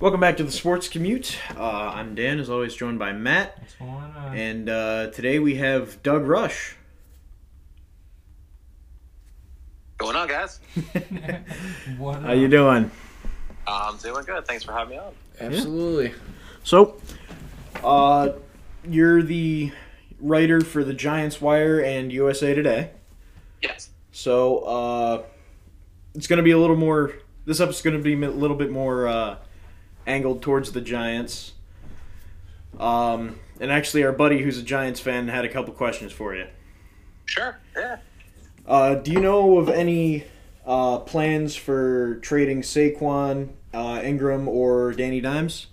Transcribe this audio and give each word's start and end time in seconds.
Welcome 0.00 0.20
back 0.20 0.38
to 0.38 0.44
the 0.44 0.50
Sports 0.50 0.88
Commute. 0.88 1.36
Uh, 1.54 1.92
I'm 1.94 2.14
Dan, 2.14 2.40
as 2.40 2.48
always, 2.48 2.74
joined 2.74 2.98
by 2.98 3.12
Matt, 3.12 3.58
What's 3.58 3.74
going 3.74 3.90
on? 3.90 4.34
and 4.34 4.68
uh, 4.70 5.10
today 5.10 5.38
we 5.38 5.56
have 5.56 6.02
Doug 6.02 6.26
Rush. 6.26 6.74
going 9.98 10.16
on, 10.16 10.26
guys? 10.26 10.58
what 11.98 12.22
How 12.22 12.32
you 12.32 12.48
doing? 12.48 12.90
I'm 13.66 13.98
doing 13.98 14.24
good. 14.24 14.46
Thanks 14.46 14.64
for 14.64 14.72
having 14.72 14.96
me 14.96 15.02
on. 15.02 15.12
Absolutely. 15.38 16.14
So, 16.64 16.98
uh, 17.84 18.30
you're 18.88 19.22
the 19.22 19.70
writer 20.18 20.62
for 20.62 20.82
the 20.82 20.94
Giants 20.94 21.42
Wire 21.42 21.78
and 21.78 22.10
USA 22.10 22.54
Today. 22.54 22.92
Yes. 23.60 23.90
So, 24.12 24.60
uh, 24.60 25.22
it's 26.14 26.26
going 26.26 26.38
to 26.38 26.42
be 26.42 26.52
a 26.52 26.58
little 26.58 26.76
more. 26.76 27.12
This 27.44 27.60
episode's 27.60 27.82
going 27.82 27.98
to 27.98 28.02
be 28.02 28.14
a 28.14 28.30
little 28.30 28.56
bit 28.56 28.70
more 28.70 29.06
uh, 29.06 29.36
angled 30.06 30.42
towards 30.42 30.72
the 30.72 30.80
Giants. 30.80 31.52
Um, 32.78 33.38
and 33.60 33.70
actually, 33.70 34.04
our 34.04 34.12
buddy 34.12 34.42
who's 34.42 34.58
a 34.58 34.62
Giants 34.62 35.00
fan 35.00 35.28
had 35.28 35.44
a 35.44 35.48
couple 35.48 35.74
questions 35.74 36.12
for 36.12 36.34
you. 36.34 36.46
Sure. 37.26 37.58
Yeah. 37.76 37.98
Uh, 38.66 38.94
do 38.94 39.10
you 39.10 39.20
know 39.20 39.58
of 39.58 39.68
any 39.68 40.24
uh, 40.66 40.98
plans 40.98 41.56
for 41.56 42.16
trading 42.16 42.62
Saquon, 42.62 43.50
uh, 43.74 44.00
Engram, 44.00 44.46
or 44.46 44.92
Danny 44.92 45.20
Dimes? 45.20 45.66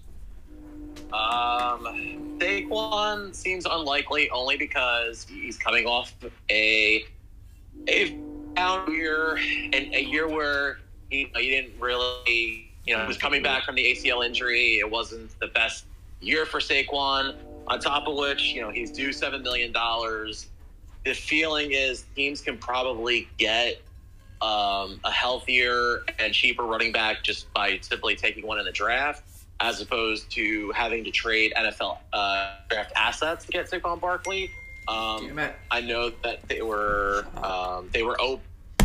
Um, 1.13 2.37
Saquon 2.39 3.33
seems 3.33 3.65
unlikely 3.65 4.29
only 4.29 4.57
because 4.57 5.25
he's 5.29 5.57
coming 5.57 5.85
off 5.85 6.13
a 6.51 7.05
a 7.87 8.17
down 8.55 8.91
year 8.91 9.37
and 9.37 9.93
a 9.93 10.03
year 10.03 10.27
where 10.27 10.79
he, 11.09 11.31
he 11.35 11.49
didn't 11.49 11.79
really, 11.79 12.66
you 12.87 12.95
know, 12.95 13.01
he 13.01 13.07
was 13.07 13.17
coming 13.17 13.43
back 13.43 13.63
from 13.65 13.75
the 13.75 13.83
ACL 13.83 14.25
injury. 14.25 14.79
It 14.79 14.89
wasn't 14.89 15.37
the 15.39 15.47
best 15.47 15.85
year 16.21 16.45
for 16.45 16.59
Saquon. 16.59 17.35
On 17.67 17.79
top 17.79 18.07
of 18.07 18.15
which, 18.15 18.53
you 18.53 18.61
know, 18.61 18.69
he's 18.69 18.91
due 18.91 19.11
seven 19.11 19.43
million 19.43 19.73
dollars. 19.73 20.47
The 21.03 21.13
feeling 21.13 21.73
is 21.73 22.05
teams 22.15 22.41
can 22.41 22.57
probably 22.57 23.27
get 23.37 23.81
um, 24.41 24.99
a 25.03 25.11
healthier 25.11 26.03
and 26.17 26.33
cheaper 26.33 26.63
running 26.63 26.93
back 26.93 27.23
just 27.23 27.51
by 27.53 27.79
simply 27.81 28.15
taking 28.15 28.47
one 28.47 28.57
in 28.59 28.65
the 28.65 28.71
draft, 28.71 29.23
as 29.59 29.81
opposed 29.81 30.31
to 30.31 30.71
having 30.71 31.03
to 31.03 31.11
trade 31.11 31.53
NFL 31.57 31.97
uh, 32.13 32.55
draft 32.69 32.93
assets 32.95 33.45
to 33.45 33.51
get 33.51 33.69
Saquon 33.69 33.99
Barkley. 33.99 34.49
Um, 34.87 35.37
I 35.69 35.81
know 35.81 36.11
that 36.23 36.47
they 36.47 36.61
were 36.61 37.25
um, 37.43 37.89
they 37.91 38.03
were 38.03 38.17
op- 38.21 38.41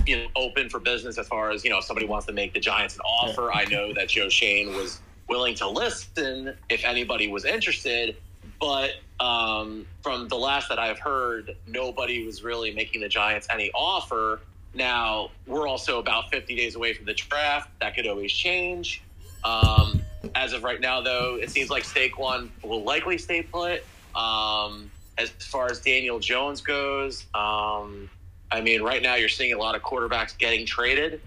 you 0.06 0.16
know, 0.16 0.26
open 0.36 0.68
for 0.68 0.78
business 0.78 1.18
as 1.18 1.28
far 1.28 1.50
as 1.50 1.64
you 1.64 1.70
know 1.70 1.78
if 1.78 1.84
somebody 1.84 2.06
wants 2.06 2.26
to 2.26 2.32
make 2.32 2.52
the 2.52 2.60
Giants 2.60 2.96
an 2.96 3.02
offer. 3.02 3.52
I 3.52 3.64
know 3.66 3.92
that 3.94 4.08
Joe 4.08 4.28
Schoen 4.28 4.74
was 4.74 5.00
willing 5.28 5.54
to 5.56 5.68
listen 5.68 6.54
if 6.68 6.84
anybody 6.84 7.28
was 7.28 7.44
interested, 7.44 8.16
but 8.60 8.92
um, 9.20 9.86
from 10.02 10.28
the 10.28 10.36
last 10.36 10.68
that 10.68 10.78
I've 10.78 10.98
heard, 10.98 11.56
nobody 11.66 12.26
was 12.26 12.42
really 12.42 12.72
making 12.72 13.00
the 13.00 13.08
Giants 13.08 13.46
any 13.50 13.70
offer. 13.72 14.40
Now 14.74 15.30
we're 15.46 15.68
also 15.68 15.98
about 15.98 16.30
50 16.30 16.56
days 16.56 16.74
away 16.74 16.94
from 16.94 17.04
the 17.04 17.14
draft. 17.14 17.70
That 17.80 17.94
could 17.94 18.06
always 18.06 18.32
change. 18.32 19.02
Um, 19.44 20.02
as 20.34 20.52
of 20.52 20.62
right 20.62 20.80
now, 20.80 21.00
though, 21.00 21.36
it 21.40 21.50
seems 21.50 21.70
like 21.70 21.84
Saquon 21.84 22.48
will 22.62 22.82
likely 22.82 23.18
stay 23.18 23.42
put. 23.42 23.84
Um, 24.14 24.90
as 25.18 25.30
far 25.30 25.70
as 25.70 25.80
Daniel 25.80 26.18
Jones 26.18 26.60
goes, 26.60 27.26
um, 27.34 28.08
I 28.52 28.60
mean, 28.60 28.82
right 28.82 29.02
now 29.02 29.14
you're 29.14 29.30
seeing 29.30 29.54
a 29.54 29.58
lot 29.58 29.74
of 29.74 29.82
quarterbacks 29.82 30.36
getting 30.36 30.66
traded. 30.66 31.20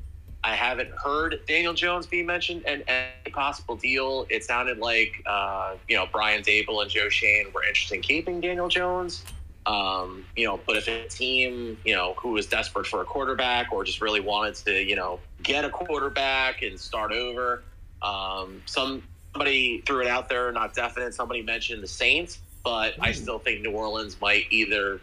I 0.44 0.54
haven't 0.54 0.92
heard 0.92 1.40
Daniel 1.48 1.74
Jones 1.74 2.06
being 2.06 2.28
mentioned 2.28 2.64
and 2.68 2.84
any 2.88 3.34
possible 3.34 3.76
deal. 3.76 4.28
It 4.30 4.44
sounded 4.44 4.78
like 4.78 5.24
uh, 5.26 5.76
you 5.88 5.96
know 5.96 6.06
Brian 6.12 6.44
Daboll 6.44 6.84
and 6.84 6.92
Joe 6.92 7.10
Schoen 7.10 7.48
were 7.52 7.64
interested 7.64 7.96
in 7.96 8.02
keeping 8.02 8.42
Daniel 8.42 8.68
Jones. 8.68 9.26
Um, 9.66 10.24
you 10.36 10.46
know, 10.46 10.60
but 10.68 10.78
if 10.78 10.88
a 10.88 11.08
team 11.08 11.80
you 11.84 11.96
know 11.96 12.14
who 12.14 12.30
was 12.30 12.46
desperate 12.46 12.86
for 12.86 13.02
a 13.02 13.06
quarterback 13.06 13.72
or 13.74 13.84
just 13.84 14.02
really 14.02 14.20
wanted 14.20 14.54
to 14.66 14.84
you 14.84 14.96
know 14.96 15.20
get 15.42 15.66
a 15.66 15.70
quarterback 15.72 16.62
and 16.62 16.80
start 16.80 17.12
over, 17.12 17.64
um, 18.04 18.62
some 18.68 19.02
somebody 19.34 19.82
threw 19.82 20.02
it 20.02 20.08
out 20.08 20.30
there, 20.30 20.52
not 20.52 20.76
definite. 20.76 21.16
Somebody 21.16 21.42
mentioned 21.42 21.82
the 21.82 21.88
Saints, 21.88 22.38
but 22.64 22.94
I 23.02 23.14
still 23.14 23.40
think 23.40 23.62
New 23.62 23.72
Orleans 23.72 24.22
might 24.22 24.46
either 24.52 25.02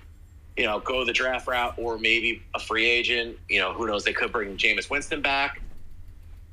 you 0.57 0.65
know, 0.65 0.81
go 0.81 1.05
the 1.05 1.13
draft 1.13 1.47
route 1.49 1.75
or 1.79 1.99
maybe 1.99 2.43
a 2.55 2.59
free 2.59 2.87
agent. 2.87 3.39
You 3.49 3.61
know, 3.61 3.73
who 3.73 3.87
knows? 3.87 4.05
They 4.05 4.13
could 4.13 4.33
bring 4.33 4.57
Jameis 4.57 4.91
Winston 4.91 5.23
back. 5.23 5.61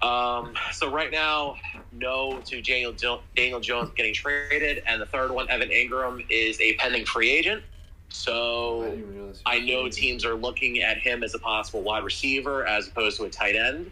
Um, 0.01 0.53
so 0.71 0.89
right 0.89 1.11
now, 1.11 1.57
no 1.91 2.39
to 2.45 2.61
Daniel 2.61 2.93
Daniel 3.35 3.59
Jones 3.59 3.91
getting 3.95 4.13
traded, 4.13 4.83
and 4.85 5.01
the 5.01 5.05
third 5.05 5.31
one, 5.31 5.49
Evan 5.49 5.69
Engram, 5.69 6.25
is 6.29 6.59
a 6.61 6.75
pending 6.75 7.05
free 7.05 7.29
agent. 7.29 7.63
So 8.07 8.97
realize. 9.11 9.41
I 9.45 9.59
know 9.59 9.89
teams 9.89 10.25
are 10.25 10.35
looking 10.35 10.81
at 10.81 10.97
him 10.97 11.23
as 11.23 11.35
a 11.35 11.39
possible 11.39 11.81
wide 11.81 12.03
receiver 12.03 12.65
as 12.65 12.87
opposed 12.87 13.17
to 13.17 13.25
a 13.25 13.29
tight 13.29 13.55
end. 13.55 13.91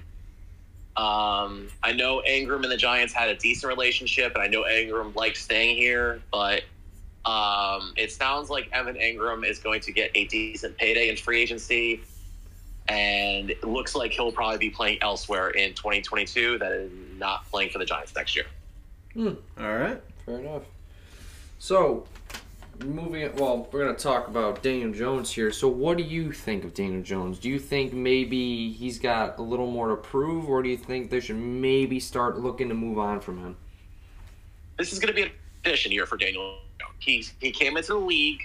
Um, 0.96 1.68
I 1.84 1.92
know 1.94 2.24
Engram 2.28 2.64
and 2.64 2.72
the 2.72 2.78
Giants 2.78 3.14
had 3.14 3.30
a 3.30 3.36
decent 3.36 3.70
relationship, 3.70 4.34
and 4.34 4.42
I 4.42 4.48
know 4.48 4.66
Ingram 4.68 5.14
likes 5.14 5.44
staying 5.44 5.78
here, 5.78 6.22
but 6.32 6.64
um, 7.28 7.92
it 7.98 8.10
sounds 8.12 8.50
like 8.50 8.70
Evan 8.72 8.96
Engram 8.96 9.46
is 9.46 9.60
going 9.60 9.82
to 9.82 9.92
get 9.92 10.12
a 10.16 10.26
decent 10.28 10.78
payday 10.78 11.10
in 11.10 11.18
free 11.18 11.42
agency, 11.42 12.00
and 12.88 13.50
it 13.50 13.64
looks 13.66 13.96
like 13.96 14.14
he'll 14.14 14.32
probably 14.32 14.58
be 14.58 14.70
playing 14.70 15.00
elsewhere 15.02 15.50
in 15.50 15.74
2022 15.74 16.58
that 16.60 16.72
is 16.72 16.92
not 17.18 17.46
playing 17.52 17.70
for 17.70 17.80
the 17.80 17.86
Giants 17.86 18.16
next 18.16 18.34
year. 18.34 18.46
All 19.18 19.34
right. 19.58 20.02
Fair 20.26 20.40
enough. 20.40 20.64
So, 21.60 22.06
moving 22.86 23.24
it. 23.24 23.36
Well, 23.36 23.68
we're 23.74 23.86
gonna 23.86 23.98
talk 23.98 24.30
about 24.30 24.64
Daniel 24.64 24.94
Jones 24.94 25.30
here. 25.30 25.52
So, 25.52 25.68
what 25.68 25.98
do 25.98 26.04
you 26.04 26.32
think 26.32 26.64
of 26.64 26.74
Daniel 26.74 27.02
Jones? 27.02 27.40
Do 27.40 27.50
you 27.50 27.60
think 27.60 27.92
maybe 27.92 28.72
he's 28.72 29.00
got 29.00 29.38
a 29.38 29.42
little 29.42 29.70
more 29.70 29.90
to 29.90 29.98
prove, 29.98 30.48
or 30.48 30.64
do 30.64 30.70
you 30.70 30.78
think 30.78 31.10
they 31.10 31.20
should 31.20 31.36
maybe 31.36 32.00
start 32.00 32.40
looking 32.40 32.70
to 32.70 32.76
move 32.76 32.98
on 33.00 33.20
from 33.20 33.40
him? 33.40 33.58
this 34.78 34.94
is 34.94 35.00
going 35.00 35.08
to 35.08 35.14
be 35.14 35.24
an 35.24 35.32
year 35.92 36.06
for 36.06 36.18
Daniel. 36.18 36.58
He 37.00 37.26
he 37.40 37.52
came 37.52 37.78
into 37.78 37.94
the 37.94 38.00
league 38.00 38.42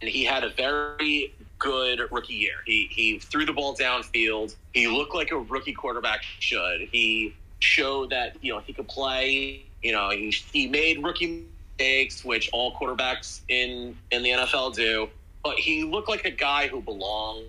and 0.00 0.10
he 0.10 0.24
had 0.24 0.44
a 0.44 0.50
very 0.50 1.34
good 1.58 2.00
rookie 2.10 2.34
year. 2.34 2.56
He 2.64 2.88
he 2.90 3.18
threw 3.18 3.44
the 3.46 3.52
ball 3.52 3.76
downfield. 3.76 4.54
He 4.72 4.86
looked 4.86 5.14
like 5.14 5.30
a 5.30 5.38
rookie 5.38 5.72
quarterback 5.72 6.22
should. 6.22 6.88
He 6.92 7.34
showed 7.58 8.10
that 8.10 8.36
you 8.42 8.52
know 8.52 8.60
he 8.60 8.72
could 8.72 8.88
play. 8.88 9.64
You 9.82 9.92
know 9.92 10.10
he 10.10 10.30
he 10.52 10.66
made 10.66 11.02
rookie 11.02 11.44
mistakes, 11.78 12.24
which 12.24 12.50
all 12.52 12.74
quarterbacks 12.74 13.40
in 13.48 13.96
in 14.10 14.22
the 14.22 14.30
NFL 14.30 14.74
do. 14.74 15.08
But 15.42 15.58
he 15.58 15.84
looked 15.84 16.08
like 16.08 16.24
a 16.24 16.30
guy 16.30 16.66
who 16.66 16.80
belonged. 16.80 17.46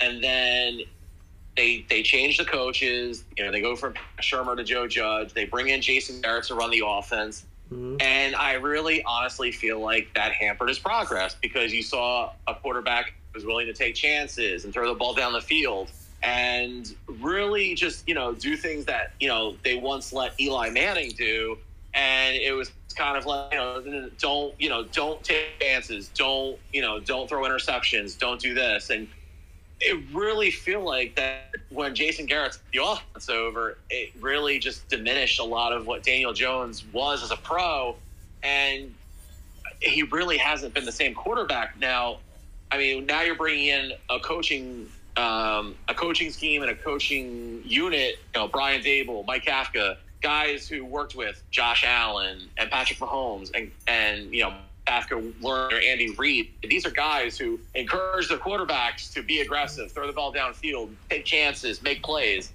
And 0.00 0.22
then 0.22 0.80
they 1.56 1.84
they 1.88 2.02
change 2.02 2.38
the 2.38 2.44
coaches. 2.44 3.24
You 3.36 3.44
know, 3.44 3.52
they 3.52 3.60
go 3.60 3.76
from 3.76 3.94
Shurmur 4.20 4.56
to 4.56 4.64
Joe 4.64 4.86
Judge. 4.86 5.32
They 5.32 5.44
bring 5.44 5.68
in 5.68 5.80
Jason 5.80 6.20
Garrett 6.20 6.44
to 6.44 6.54
run 6.54 6.70
the 6.70 6.82
offense. 6.84 7.44
Mhm. 7.72 8.02
And 8.02 8.36
I 8.36 8.54
really 8.54 9.02
honestly 9.04 9.52
feel 9.52 9.80
like 9.80 10.12
that 10.14 10.32
hampered 10.32 10.68
his 10.68 10.78
progress 10.78 11.36
because 11.40 11.72
you 11.72 11.82
saw 11.82 12.32
a 12.46 12.54
quarterback 12.54 13.06
who 13.06 13.38
was 13.38 13.44
willing 13.44 13.66
to 13.66 13.72
take 13.72 13.94
chances 13.94 14.64
and 14.64 14.72
throw 14.72 14.88
the 14.88 14.94
ball 14.94 15.14
down 15.14 15.32
the 15.32 15.40
field 15.40 15.90
and 16.22 16.94
really 17.08 17.74
just, 17.74 18.06
you 18.06 18.14
know, 18.14 18.32
do 18.32 18.56
things 18.56 18.84
that, 18.84 19.12
you 19.18 19.28
know, 19.28 19.56
they 19.64 19.76
once 19.76 20.12
let 20.12 20.38
Eli 20.40 20.70
Manning 20.70 21.10
do. 21.16 21.58
And 21.94 22.36
it 22.36 22.52
was 22.52 22.70
kind 22.96 23.18
of 23.18 23.26
like, 23.26 23.52
you 23.52 23.58
know, 23.58 24.10
don't, 24.18 24.54
you 24.58 24.68
know, 24.68 24.84
don't 24.84 25.22
take 25.24 25.60
chances. 25.60 26.08
Don't, 26.08 26.58
you 26.72 26.80
know, 26.80 27.00
don't 27.00 27.28
throw 27.28 27.42
interceptions. 27.42 28.18
Don't 28.18 28.40
do 28.40 28.54
this. 28.54 28.90
And 28.90 29.08
it 29.84 30.00
really 30.12 30.52
feel 30.52 30.80
like 30.80 31.16
that 31.16 31.56
when 31.70 31.94
Jason 31.94 32.24
Garrett's 32.26 32.60
the 32.72 32.82
offense 32.82 33.28
over, 33.28 33.76
it 33.90 34.12
really 34.20 34.60
just 34.60 34.88
diminished 34.88 35.40
a 35.40 35.44
lot 35.44 35.72
of 35.72 35.88
what 35.88 36.04
Daniel 36.04 36.32
Jones 36.32 36.84
was 36.92 37.22
as 37.22 37.32
a 37.32 37.36
pro, 37.36 37.96
and 38.44 38.94
he 39.80 40.04
really 40.04 40.38
hasn't 40.38 40.72
been 40.72 40.84
the 40.84 40.92
same 40.92 41.14
quarterback. 41.14 41.78
Now, 41.80 42.18
I 42.70 42.78
mean, 42.78 43.06
now 43.06 43.22
you're 43.22 43.34
bringing 43.34 43.66
in 43.66 43.92
a 44.08 44.20
coaching, 44.20 44.88
um, 45.16 45.74
a 45.88 45.94
coaching 45.94 46.30
scheme 46.30 46.62
and 46.62 46.70
a 46.70 46.76
coaching 46.76 47.62
unit. 47.64 48.20
You 48.34 48.42
know, 48.42 48.48
Brian 48.48 48.82
Daboll, 48.82 49.26
Mike 49.26 49.44
Kafka, 49.44 49.96
guys 50.20 50.68
who 50.68 50.84
worked 50.84 51.16
with 51.16 51.42
Josh 51.50 51.84
Allen 51.84 52.42
and 52.56 52.70
Patrick 52.70 53.00
Mahomes, 53.00 53.50
and 53.52 53.72
and 53.88 54.32
you 54.32 54.44
know 54.44 54.54
after 54.86 55.20
learn 55.40 55.72
or 55.72 55.78
Andy 55.78 56.14
Reid. 56.16 56.50
These 56.62 56.86
are 56.86 56.90
guys 56.90 57.38
who 57.38 57.60
encourage 57.74 58.28
the 58.28 58.36
quarterbacks 58.36 59.12
to 59.14 59.22
be 59.22 59.40
aggressive, 59.40 59.92
throw 59.92 60.06
the 60.06 60.12
ball 60.12 60.32
downfield, 60.32 60.90
take 61.08 61.24
chances, 61.24 61.82
make 61.82 62.02
plays. 62.02 62.52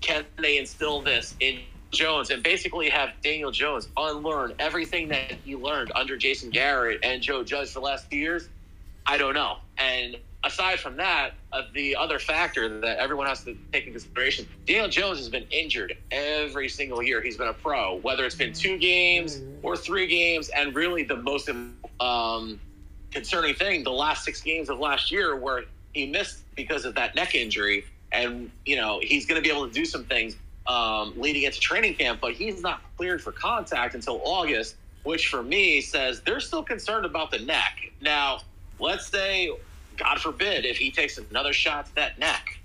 Can 0.00 0.24
they 0.38 0.58
instill 0.58 1.02
this 1.02 1.34
in 1.40 1.60
Jones 1.90 2.30
and 2.30 2.42
basically 2.42 2.88
have 2.88 3.10
Daniel 3.22 3.50
Jones 3.50 3.88
unlearn 3.96 4.54
everything 4.58 5.08
that 5.08 5.32
he 5.44 5.56
learned 5.56 5.92
under 5.94 6.16
Jason 6.16 6.50
Garrett 6.50 7.00
and 7.02 7.20
Joe 7.22 7.42
Judge 7.42 7.68
for 7.68 7.80
the 7.80 7.84
last 7.84 8.06
few 8.08 8.20
years? 8.20 8.48
I 9.06 9.18
don't 9.18 9.34
know. 9.34 9.58
And 9.76 10.16
aside 10.44 10.80
from 10.80 10.96
that, 10.96 11.32
uh, 11.52 11.62
the 11.74 11.96
other 11.96 12.18
factor 12.18 12.80
that 12.80 12.98
everyone 12.98 13.26
has 13.26 13.44
to 13.44 13.56
take 13.72 13.86
into 13.86 13.98
consideration, 13.98 14.46
Daniel 14.66 14.88
Jones 14.88 15.18
has 15.18 15.28
been 15.28 15.46
injured 15.50 15.94
every 16.10 16.68
single 16.68 17.02
year. 17.02 17.20
He's 17.20 17.36
been 17.36 17.48
a 17.48 17.52
pro, 17.52 17.98
whether 17.98 18.24
it's 18.24 18.34
been 18.34 18.52
two 18.52 18.78
games 18.78 19.40
or 19.62 19.76
three 19.76 20.06
games, 20.06 20.48
and 20.50 20.74
really 20.74 21.02
the 21.02 21.16
most 21.16 21.50
um, 22.00 22.60
concerning 23.10 23.54
thing, 23.54 23.84
the 23.84 23.90
last 23.90 24.24
six 24.24 24.40
games 24.40 24.70
of 24.70 24.78
last 24.78 25.10
year 25.10 25.36
where 25.36 25.64
he 25.92 26.06
missed 26.06 26.42
because 26.54 26.84
of 26.84 26.94
that 26.94 27.14
neck 27.14 27.34
injury, 27.34 27.84
and 28.12 28.50
you 28.64 28.76
know 28.76 29.00
he's 29.02 29.26
going 29.26 29.40
to 29.40 29.46
be 29.46 29.54
able 29.54 29.66
to 29.66 29.72
do 29.72 29.84
some 29.84 30.04
things 30.04 30.36
um, 30.66 31.12
leading 31.16 31.42
into 31.42 31.60
training 31.60 31.94
camp, 31.94 32.20
but 32.20 32.32
he's 32.32 32.62
not 32.62 32.80
cleared 32.96 33.20
for 33.20 33.32
contact 33.32 33.94
until 33.94 34.20
August, 34.24 34.76
which 35.02 35.28
for 35.28 35.42
me 35.42 35.80
says 35.80 36.20
they're 36.20 36.40
still 36.40 36.62
concerned 36.62 37.04
about 37.04 37.30
the 37.30 37.38
neck. 37.40 37.92
Now, 38.00 38.40
let's 38.78 39.06
say, 39.08 39.50
God 40.02 40.20
forbid, 40.20 40.64
if 40.64 40.78
he 40.78 40.90
takes 40.90 41.18
another 41.18 41.52
shot 41.52 41.86
to 41.86 41.94
that 41.96 42.18
neck, 42.18 42.58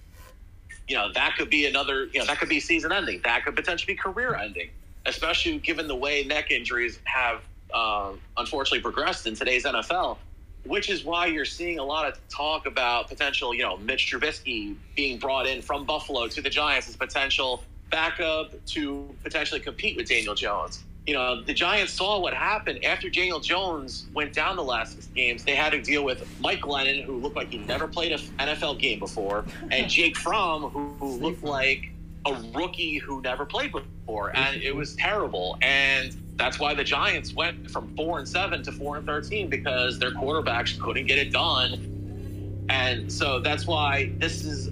you 0.87 0.95
know, 0.95 1.11
that 1.13 1.35
could 1.37 1.49
be 1.49 1.65
another, 1.65 2.05
you 2.05 2.19
know, 2.19 2.25
that 2.25 2.39
could 2.39 2.49
be 2.49 2.59
season 2.59 2.91
ending. 2.91 3.21
That 3.23 3.43
could 3.43 3.55
potentially 3.55 3.93
be 3.93 3.97
career 3.97 4.35
ending, 4.35 4.69
especially 5.05 5.57
given 5.59 5.87
the 5.87 5.95
way 5.95 6.23
neck 6.23 6.51
injuries 6.51 6.99
have 7.05 7.41
um, 7.73 8.19
unfortunately 8.37 8.81
progressed 8.81 9.27
in 9.27 9.35
today's 9.35 9.65
NFL 9.65 10.17
which 10.65 10.89
is 10.89 11.03
why 11.03 11.27
you're 11.27 11.45
seeing 11.45 11.79
a 11.79 11.83
lot 11.83 12.07
of 12.07 12.19
talk 12.27 12.65
about 12.65 13.07
potential, 13.07 13.53
you 13.53 13.61
know, 13.61 13.77
Mitch 13.77 14.11
Trubisky 14.11 14.75
being 14.95 15.17
brought 15.19 15.45
in 15.45 15.61
from 15.61 15.85
Buffalo 15.85 16.27
to 16.27 16.41
the 16.41 16.49
Giants 16.49 16.89
as 16.89 16.95
potential 16.95 17.63
backup 17.91 18.53
to 18.65 19.15
potentially 19.23 19.59
compete 19.59 19.95
with 19.95 20.09
Daniel 20.09 20.33
Jones. 20.33 20.83
You 21.05 21.13
know, 21.13 21.41
the 21.41 21.53
Giants 21.53 21.93
saw 21.93 22.19
what 22.19 22.33
happened 22.33 22.83
after 22.83 23.09
Daniel 23.09 23.39
Jones 23.39 24.07
went 24.13 24.33
down 24.33 24.55
the 24.55 24.63
last 24.63 24.93
six 24.93 25.05
games. 25.07 25.43
They 25.43 25.53
had 25.53 25.71
to 25.71 25.81
deal 25.81 26.03
with 26.03 26.27
Mike 26.39 26.61
Glennon, 26.61 27.03
who 27.03 27.17
looked 27.17 27.35
like 27.35 27.51
he 27.51 27.59
never 27.59 27.87
played 27.87 28.11
an 28.11 28.19
NFL 28.39 28.79
game 28.79 28.99
before, 28.99 29.45
and 29.69 29.87
Jake 29.87 30.17
Fromm, 30.17 30.63
who, 30.63 30.89
who 30.99 31.17
looked 31.17 31.43
like 31.43 31.91
a 32.25 32.33
rookie 32.55 32.97
who 32.97 33.21
never 33.21 33.45
played 33.45 33.71
before. 33.71 34.35
And 34.35 34.61
it 34.61 34.75
was 34.75 34.95
terrible. 34.95 35.57
And 35.61 36.15
that's 36.37 36.59
why 36.59 36.73
the 36.73 36.83
Giants 36.83 37.33
went 37.33 37.69
from 37.69 37.95
four 37.95 38.19
and 38.19 38.27
seven 38.27 38.63
to 38.63 38.71
four 38.71 38.97
and 38.97 39.05
thirteen 39.05 39.49
because 39.49 39.99
their 39.99 40.11
quarterbacks 40.11 40.79
couldn't 40.79 41.05
get 41.05 41.17
it 41.17 41.31
done. 41.31 42.65
And 42.69 43.11
so 43.11 43.39
that's 43.39 43.67
why 43.67 44.11
this 44.17 44.43
is 44.43 44.71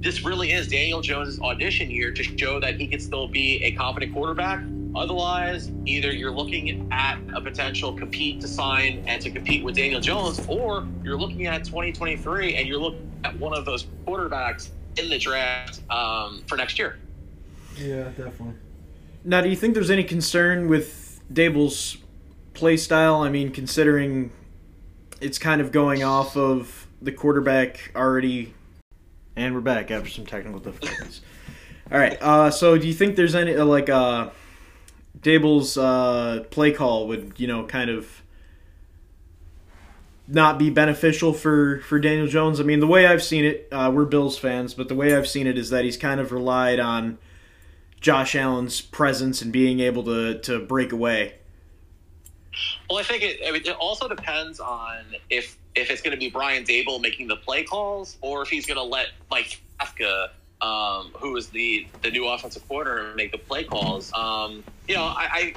this 0.00 0.22
really 0.22 0.52
is 0.52 0.68
Daniel 0.68 1.00
Jones' 1.00 1.40
audition 1.40 1.90
year 1.90 2.12
to 2.12 2.22
show 2.22 2.60
that 2.60 2.78
he 2.78 2.86
can 2.86 3.00
still 3.00 3.26
be 3.26 3.62
a 3.64 3.72
competent 3.72 4.12
quarterback. 4.12 4.60
Otherwise, 4.96 5.72
either 5.86 6.12
you're 6.12 6.30
looking 6.30 6.88
at 6.92 7.18
a 7.34 7.40
potential 7.40 7.92
compete 7.92 8.40
to 8.40 8.48
sign 8.48 9.02
and 9.06 9.20
to 9.22 9.30
compete 9.30 9.64
with 9.64 9.74
Daniel 9.74 10.00
Jones, 10.00 10.40
or 10.46 10.86
you're 11.02 11.18
looking 11.18 11.46
at 11.46 11.64
2023 11.64 12.54
and 12.54 12.68
you're 12.68 12.78
looking 12.78 13.10
at 13.24 13.38
one 13.38 13.56
of 13.56 13.64
those 13.64 13.86
quarterbacks 14.06 14.70
in 14.96 15.08
the 15.08 15.18
draft 15.18 15.80
um, 15.90 16.42
for 16.46 16.56
next 16.56 16.78
year. 16.78 16.98
Yeah, 17.76 18.04
definitely. 18.04 18.54
Now, 19.24 19.40
do 19.40 19.48
you 19.48 19.56
think 19.56 19.74
there's 19.74 19.90
any 19.90 20.04
concern 20.04 20.68
with 20.68 21.20
Daboll's 21.32 21.96
play 22.52 22.76
style? 22.76 23.16
I 23.16 23.30
mean, 23.30 23.50
considering 23.50 24.30
it's 25.20 25.38
kind 25.38 25.60
of 25.60 25.72
going 25.72 26.04
off 26.04 26.36
of 26.36 26.86
the 27.00 27.10
quarterback 27.10 27.92
already. 27.96 28.54
And 29.36 29.54
we're 29.54 29.62
back 29.62 29.90
after 29.90 30.08
some 30.08 30.26
technical 30.26 30.60
difficulties. 30.60 31.20
All 31.92 31.98
right. 31.98 32.16
Uh, 32.20 32.50
so, 32.50 32.78
do 32.78 32.86
you 32.86 32.94
think 32.94 33.16
there's 33.16 33.34
any 33.34 33.56
uh, 33.56 33.64
like 33.64 33.88
uh, 33.88 34.30
Daboll's 35.24 35.76
uh, 35.76 36.44
play 36.50 36.70
call 36.70 37.08
would 37.08 37.32
you 37.38 37.46
know 37.46 37.64
kind 37.64 37.90
of 37.90 38.22
not 40.28 40.58
be 40.58 40.70
beneficial 40.70 41.32
for 41.32 41.80
for 41.80 41.98
Daniel 41.98 42.26
Jones? 42.26 42.60
I 42.60 42.62
mean, 42.62 42.80
the 42.80 42.86
way 42.86 43.06
I've 43.06 43.22
seen 43.22 43.44
it, 43.44 43.68
uh, 43.72 43.90
we're 43.92 44.04
Bills 44.04 44.38
fans, 44.38 44.74
but 44.74 44.88
the 44.88 44.94
way 44.94 45.16
I've 45.16 45.26
seen 45.26 45.46
it 45.46 45.58
is 45.58 45.70
that 45.70 45.84
he's 45.84 45.96
kind 45.96 46.20
of 46.20 46.30
relied 46.30 46.78
on 46.78 47.18
Josh 48.00 48.36
Allen's 48.36 48.82
presence 48.82 49.40
and 49.42 49.52
being 49.52 49.80
able 49.80 50.04
to 50.04 50.38
to 50.40 50.60
break 50.60 50.92
away. 50.92 51.34
Well, 52.88 52.98
I 52.98 53.02
think 53.02 53.22
it, 53.22 53.40
I 53.46 53.50
mean, 53.50 53.62
it 53.64 53.76
also 53.76 54.06
depends 54.08 54.60
on 54.60 54.98
if 55.30 55.56
if 55.74 55.90
it's 55.90 56.02
going 56.02 56.12
to 56.12 56.20
be 56.20 56.30
Brian 56.30 56.64
Daboll 56.64 57.00
making 57.00 57.28
the 57.28 57.36
play 57.36 57.64
calls 57.64 58.18
or 58.20 58.42
if 58.42 58.48
he's 58.48 58.66
going 58.66 58.76
to 58.76 58.84
let 58.84 59.08
Mike 59.30 59.58
Kafka, 59.80 60.28
um, 60.60 61.10
who 61.14 61.34
is 61.36 61.48
the 61.48 61.86
the 62.02 62.10
new 62.10 62.28
offensive 62.28 62.66
coordinator, 62.68 63.14
make 63.14 63.32
the 63.32 63.38
play 63.38 63.64
calls. 63.64 64.12
Um, 64.12 64.62
you 64.88 64.94
know, 64.94 65.04
I, 65.04 65.28
I 65.32 65.54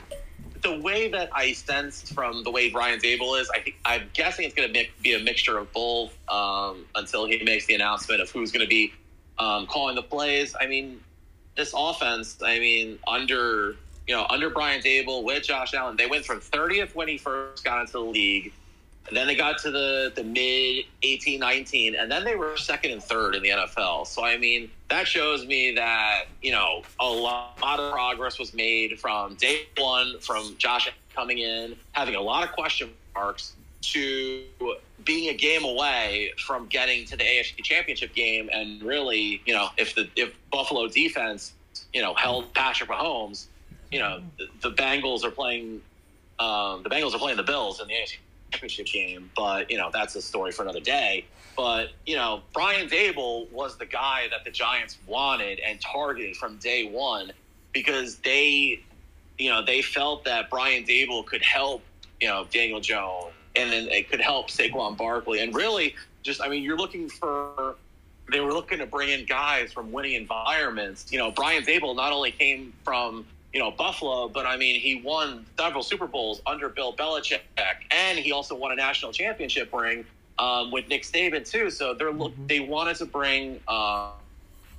the 0.64 0.80
way 0.80 1.10
that 1.10 1.30
I 1.34 1.54
sensed 1.54 2.14
from 2.14 2.44
the 2.44 2.52
way 2.52 2.70
Brian 2.70 3.00
Daboll 3.00 3.40
is, 3.40 3.50
I 3.50 3.60
think 3.60 3.78
I'm 3.86 4.10
guessing 4.14 4.46
it's 4.46 4.56
going 4.56 4.74
to 4.74 4.86
be 5.02 5.14
a 5.14 5.20
mixture 5.20 5.58
of 5.58 5.72
both 5.72 6.18
um, 6.30 6.86
until 6.96 7.26
he 7.26 7.44
makes 7.44 7.66
the 7.66 7.76
announcement 7.76 8.22
of 8.22 8.30
who's 8.32 8.52
going 8.52 8.66
to 8.66 8.70
be 8.70 8.94
um, 9.40 9.68
calling 9.68 9.96
the 9.96 10.04
plays. 10.04 10.56
I 10.60 10.68
mean, 10.68 11.00
this 11.56 11.74
offense, 11.76 12.38
I 12.44 12.60
mean, 12.60 13.00
under 13.08 13.76
you 14.08 14.16
know 14.16 14.26
under 14.30 14.50
Brian 14.50 14.82
Daboll 14.82 15.24
with 15.24 15.44
Josh 15.44 15.74
Allen, 15.74 15.96
they 15.98 16.08
went 16.08 16.26
from 16.26 16.40
30th 16.40 16.96
when 16.96 17.08
he 17.08 17.18
first 17.18 17.64
got 17.64 17.82
into 17.82 17.94
the 17.94 18.00
league. 18.00 18.54
And 19.08 19.16
then 19.16 19.26
they 19.28 19.36
got 19.36 19.58
to 19.60 19.72
the, 19.72 20.12
the 20.16 20.24
mid 20.24 20.86
18, 21.02 21.40
19, 21.40 21.96
and 21.96 22.12
then 22.12 22.26
they 22.26 22.36
were 22.36 22.58
second 22.58 22.92
and 22.92 23.02
third 23.02 23.36
in 23.36 23.44
the 23.44 23.50
NFL. 23.50 24.06
So, 24.06 24.24
I 24.24 24.38
mean, 24.38 24.70
that 24.90 25.08
shows 25.08 25.46
me 25.46 25.74
that, 25.76 26.26
you 26.42 26.52
know, 26.52 26.82
a 27.00 27.08
lot, 27.08 27.54
of 27.62 27.92
progress 27.92 28.38
was 28.38 28.54
made 28.54 29.00
from 29.00 29.36
day 29.36 29.62
one, 29.78 30.20
from 30.20 30.56
Josh 30.58 30.92
coming 31.16 31.40
in, 31.40 31.76
having 31.94 32.16
a 32.16 32.22
lot 32.22 32.44
of 32.44 32.52
question 32.52 32.90
marks, 33.16 33.54
to 33.82 34.44
being 35.06 35.30
a 35.30 35.34
game 35.34 35.64
away 35.64 36.34
from 36.38 36.68
getting 36.68 37.06
to 37.06 37.16
the 37.16 37.24
AFC 37.24 37.64
Championship 37.64 38.14
game. 38.14 38.50
And 38.52 38.82
really, 38.82 39.42
you 39.46 39.54
know, 39.54 39.70
if 39.78 39.96
the 39.96 40.10
if 40.16 40.34
Buffalo 40.52 40.88
defense, 40.88 41.54
you 41.94 42.02
know, 42.02 42.14
held 42.16 42.54
Patrick 42.54 42.90
Mahomes, 42.90 43.46
you 43.92 44.00
know, 44.00 44.22
the, 44.38 44.70
the 44.70 44.76
Bengals 44.76 45.24
are 45.24 45.32
playing. 45.32 45.82
Um, 46.40 46.84
the 46.84 46.90
Bengals 46.90 47.16
are 47.16 47.20
playing 47.20 47.38
the 47.38 47.44
Bills 47.44 47.82
in 47.82 47.88
the 47.88 47.94
AFC 47.94 48.18
championship 48.52 48.88
game, 48.88 49.30
but 49.36 49.70
you 49.70 49.78
know 49.78 49.90
that's 49.92 50.16
a 50.16 50.22
story 50.22 50.52
for 50.52 50.64
another 50.64 50.80
day. 50.80 51.26
But 51.56 51.90
you 52.06 52.16
know, 52.16 52.42
Brian 52.54 52.88
Daboll 52.88 53.52
was 53.52 53.78
the 53.78 53.86
guy 53.86 54.28
that 54.32 54.46
the 54.46 54.52
Giants 54.52 54.98
wanted 55.08 55.60
and 55.60 55.82
targeted 55.82 56.36
from 56.36 56.58
day 56.58 56.88
one 56.90 57.32
because 57.74 58.18
they, 58.18 58.80
you 59.38 59.50
know, 59.50 59.64
they 59.64 59.82
felt 59.82 60.24
that 60.26 60.50
Brian 60.50 60.84
Daboll 60.84 61.26
could 61.26 61.44
help, 61.44 61.82
you 62.22 62.28
know, 62.28 62.46
Daniel 62.52 62.80
Jones, 62.80 63.34
and 63.56 63.72
then 63.72 63.88
it 63.90 64.10
could 64.10 64.22
help 64.22 64.50
Saquon 64.50 64.98
Barkley, 64.98 65.42
and 65.42 65.56
really, 65.56 65.96
just 66.24 66.42
I 66.42 66.48
mean, 66.48 66.64
you're 66.64 66.78
looking 66.78 67.10
for. 67.10 67.76
They 68.30 68.42
were 68.42 68.52
looking 68.52 68.80
to 68.80 68.86
bring 68.86 69.08
in 69.08 69.26
guys 69.26 69.72
from 69.72 69.90
winning 69.94 70.16
environments. 70.16 71.10
You 71.14 71.18
know, 71.18 71.32
Brian 71.32 71.64
Daboll 71.64 71.96
not 71.96 72.12
only 72.12 72.32
came 72.32 72.74
from 72.84 73.26
you 73.54 73.60
know, 73.60 73.72
Buffalo, 73.72 74.28
but 74.28 74.46
I 74.46 74.58
mean, 74.58 74.80
he 74.80 75.02
won 75.02 75.46
several 75.58 75.84
Super 75.84 76.08
Bowls 76.08 76.42
under 76.46 76.70
Bill 76.70 76.94
Belichick, 76.94 77.40
and 77.92 78.20
he 78.20 78.32
also 78.32 78.56
won 78.56 78.72
a 78.72 78.76
national 78.76 79.12
championship 79.12 79.74
ring 79.74 80.06
um, 80.38 80.72
with 80.72 80.88
Nick 80.90 81.04
Saban 81.04 81.50
too. 81.50 81.70
So 81.70 81.94
they're 81.94 82.12
look, 82.12 82.34
Mhm. 82.38 82.48
they 82.48 82.60
wanted 82.60 82.98
to 82.98 83.06
bring, 83.06 83.60
uh, 83.68 84.12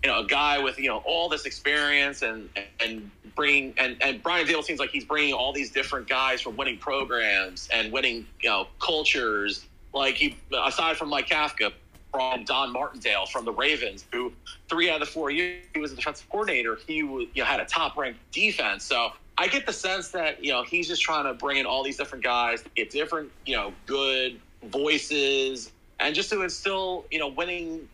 you 0.04 0.10
know, 0.10 0.20
a 0.20 0.26
guy 0.26 0.58
with 0.58 0.78
you 0.78 0.88
know 0.88 0.98
all 1.04 1.28
this 1.28 1.44
experience 1.46 2.22
and 2.22 2.48
and 2.80 3.10
bring 3.34 3.75
and 3.78 3.96
and 4.00 4.22
Brian 4.22 4.46
Dale 4.46 4.62
seems 4.62 4.78
like 4.78 4.90
he's 4.90 5.04
bringing 5.04 5.34
all 5.34 5.52
these 5.52 5.70
different 5.70 6.06
guys 6.08 6.40
from 6.40 6.56
winning 6.56 6.78
programs 6.78 7.68
and 7.72 7.90
winning 7.90 8.26
you 8.40 8.50
know 8.50 8.68
cultures. 8.78 9.64
Like 9.94 10.14
he, 10.16 10.37
aside 10.52 10.96
from 10.98 11.08
Mike 11.08 11.28
Kafka, 11.28 11.72
from 12.10 12.44
Don 12.44 12.72
Martindale 12.72 13.26
from 13.26 13.44
the 13.44 13.52
Ravens, 13.52 14.06
who 14.12 14.32
three 14.68 14.90
out 14.90 15.00
of 15.00 15.06
the 15.06 15.12
four 15.12 15.30
years 15.30 15.64
he 15.74 15.80
was 15.80 15.92
a 15.92 15.96
defensive 15.96 16.28
coordinator, 16.30 16.78
he 16.86 16.96
you 16.96 17.28
know, 17.36 17.44
had 17.44 17.60
a 17.60 17.64
top 17.64 17.96
ranked 17.96 18.18
defense. 18.32 18.84
So 18.84 19.12
I 19.36 19.46
get 19.48 19.66
the 19.66 19.72
sense 19.72 20.08
that 20.10 20.44
you 20.44 20.52
know 20.52 20.64
he's 20.64 20.88
just 20.88 21.02
trying 21.02 21.24
to 21.24 21.34
bring 21.34 21.58
in 21.58 21.66
all 21.66 21.82
these 21.82 21.96
different 21.96 22.24
guys, 22.24 22.64
get 22.74 22.90
different 22.90 23.30
you 23.46 23.56
know 23.56 23.72
good 23.86 24.40
voices, 24.64 25.70
and 26.00 26.14
just 26.14 26.30
to 26.30 26.42
instill 26.42 27.04
you 27.10 27.18
know 27.18 27.28
winning. 27.28 27.88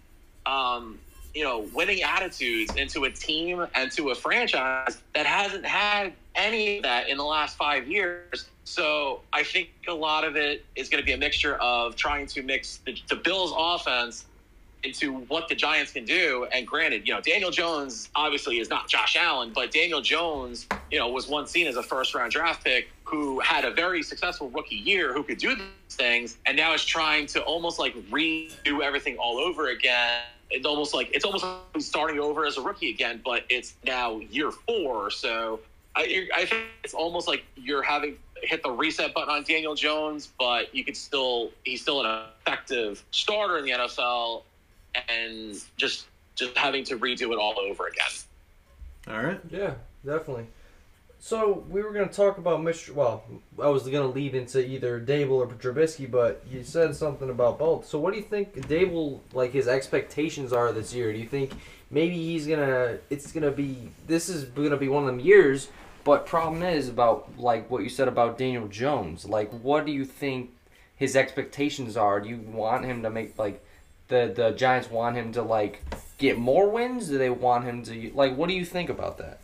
Um, 0.47 0.99
you 1.35 1.43
know, 1.43 1.67
winning 1.75 2.03
attitudes 2.03 2.75
into 2.77 3.05
a 3.05 3.11
team 3.11 3.67
and 3.75 3.91
to 3.93 4.11
a 4.11 4.15
franchise 4.15 5.03
that 5.15 5.27
hasn't 5.27 5.67
had 5.67 6.13
any 6.35 6.79
of 6.79 6.85
that 6.85 7.09
in 7.09 7.17
the 7.17 7.25
last 7.25 7.57
five 7.57 7.89
years. 7.89 8.49
So 8.65 9.21
I 9.33 9.43
think 9.43 9.71
a 9.89 9.95
lot 9.95 10.25
of 10.25 10.37
it 10.37 10.65
is 10.77 10.89
going 10.89 11.03
to 11.03 11.07
be 11.07 11.13
a 11.13 11.19
mixture 11.19 11.57
of 11.57 11.97
trying 11.97 12.27
to 12.29 12.43
mix 12.43 12.79
the, 12.87 12.97
the 13.09 13.17
Bills' 13.17 13.53
offense 13.57 14.25
into 14.85 15.15
what 15.29 15.49
the 15.49 15.55
Giants 15.55 15.93
can 15.93 16.05
do. 16.05 16.47
And 16.53 16.67
granted, 16.67 17.07
you 17.09 17.15
know, 17.15 17.21
Daniel 17.21 17.51
Jones 17.51 18.11
obviously 18.15 18.59
is 18.59 18.69
not 18.69 18.89
Josh 18.89 19.17
Allen, 19.17 19.53
but 19.55 19.71
Daniel 19.71 20.01
Jones, 20.01 20.67
you 20.91 20.99
know, 20.99 21.09
was 21.09 21.27
once 21.27 21.51
seen 21.51 21.67
as 21.67 21.77
a 21.77 21.83
first 21.83 22.15
round 22.15 22.33
draft 22.33 22.63
pick 22.63 22.89
who 23.03 23.41
had 23.41 23.65
a 23.65 23.71
very 23.71 24.03
successful 24.03 24.51
rookie 24.51 24.77
year 24.77 25.13
who 25.13 25.23
could 25.23 25.39
do 25.39 25.55
these 25.55 25.67
things 25.91 26.37
and 26.47 26.57
now 26.57 26.75
is 26.75 26.85
trying 26.85 27.27
to 27.27 27.43
almost 27.43 27.79
like 27.79 27.95
redo 28.11 28.83
everything 28.83 29.17
all 29.17 29.39
over 29.39 29.69
again. 29.69 30.23
It's 30.55 30.67
almost 30.67 30.95
like 30.95 31.11
it's 31.13 31.25
almost 31.25 31.45
like 31.45 31.83
starting 31.83 32.21
over 32.21 32.47
as 32.47 32.57
a 32.57 32.63
rookie 32.63 32.91
again, 32.91 33.21
but 33.25 33.45
it's 33.49 33.75
now 33.85 34.19
year 34.31 34.53
four. 34.53 35.11
So 35.11 35.61
I, 35.97 36.29
I 36.35 36.45
think 36.45 36.65
it's 36.85 36.95
almost 36.95 37.27
like 37.27 37.45
you're 37.57 37.83
having 37.83 38.17
hit 38.43 38.63
the 38.63 38.71
reset 38.71 39.15
button 39.15 39.31
on 39.31 39.43
Daniel 39.43 39.75
Jones, 39.75 40.29
but 40.39 40.75
you 40.75 40.85
could 40.85 40.97
still 40.97 41.51
he's 41.65 41.83
still 41.83 42.05
an 42.05 42.23
effective 42.41 43.03
starter 43.11 43.59
in 43.59 43.65
the 43.65 43.73
NFL, 43.73 44.43
and 45.09 45.57
just 45.77 46.07
just 46.37 46.57
having 46.57 46.85
to 46.85 46.99
redo 46.99 47.33
it 47.33 47.39
all 47.39 47.59
over 47.59 47.87
again. 47.89 48.07
All 49.09 49.23
right. 49.23 49.41
Yeah, 49.51 49.75
definitely. 50.05 50.47
So 51.25 51.65
we 51.71 51.83
were 51.83 51.91
going 51.91 52.07
to 52.07 52.15
talk 52.15 52.37
about 52.37 52.61
Mr. 52.61 52.91
Well, 52.93 53.25
I 53.59 53.69
was 53.69 53.85
going 53.85 54.07
to 54.07 54.15
lead 54.15 54.35
into 54.35 54.63
either 54.63 55.01
Daboll 55.01 55.39
or 55.39 55.47
Trubisky, 55.47 56.09
but 56.09 56.45
you 56.53 56.63
said 56.63 56.95
something 56.95 57.31
about 57.31 57.59
both. 57.59 57.87
So 57.87 57.99
what 57.99 58.13
do 58.13 58.19
you 58.19 58.27
think 58.27 58.53
Daboll 58.69 59.21
like 59.33 59.51
his 59.51 59.67
expectations 59.67 60.53
are 60.53 60.71
this 60.71 60.93
year? 60.93 61.15
Do 61.15 61.19
you 61.19 61.27
think 61.27 61.53
maybe 61.91 62.15
he's 62.15 62.47
gonna? 62.47 62.99
It's 63.09 63.33
gonna 63.33 63.51
be. 63.51 63.89
This 64.07 64.29
is 64.29 64.45
gonna 64.45 64.77
be 64.77 64.91
one 64.91 65.05
of 65.05 65.07
them 65.07 65.19
years. 65.19 65.69
But 66.05 66.27
problem 66.27 66.63
is 66.63 66.91
about 66.91 67.39
like 67.39 67.71
what 67.71 67.83
you 67.83 67.89
said 67.89 68.07
about 68.07 68.37
Daniel 68.37 68.69
Jones. 68.69 69.25
Like, 69.25 69.51
what 69.51 69.87
do 69.87 69.93
you 69.93 70.05
think 70.05 70.51
his 70.95 71.17
expectations 71.17 71.97
are? 71.97 72.21
Do 72.21 72.29
you 72.29 72.37
want 72.37 72.85
him 72.85 73.03
to 73.03 73.09
make 73.09 73.39
like 73.39 73.65
the 74.09 74.31
the 74.37 74.51
Giants 74.51 74.91
want 74.91 75.17
him 75.17 75.33
to 75.33 75.41
like 75.41 75.83
get 76.19 76.37
more 76.37 76.69
wins? 76.69 77.09
Do 77.09 77.17
they 77.17 77.31
want 77.31 77.65
him 77.65 77.83
to 77.85 78.13
like? 78.15 78.37
What 78.37 78.51
do 78.51 78.55
you 78.55 78.67
think 78.67 78.91
about 78.91 79.17
that? 79.17 79.41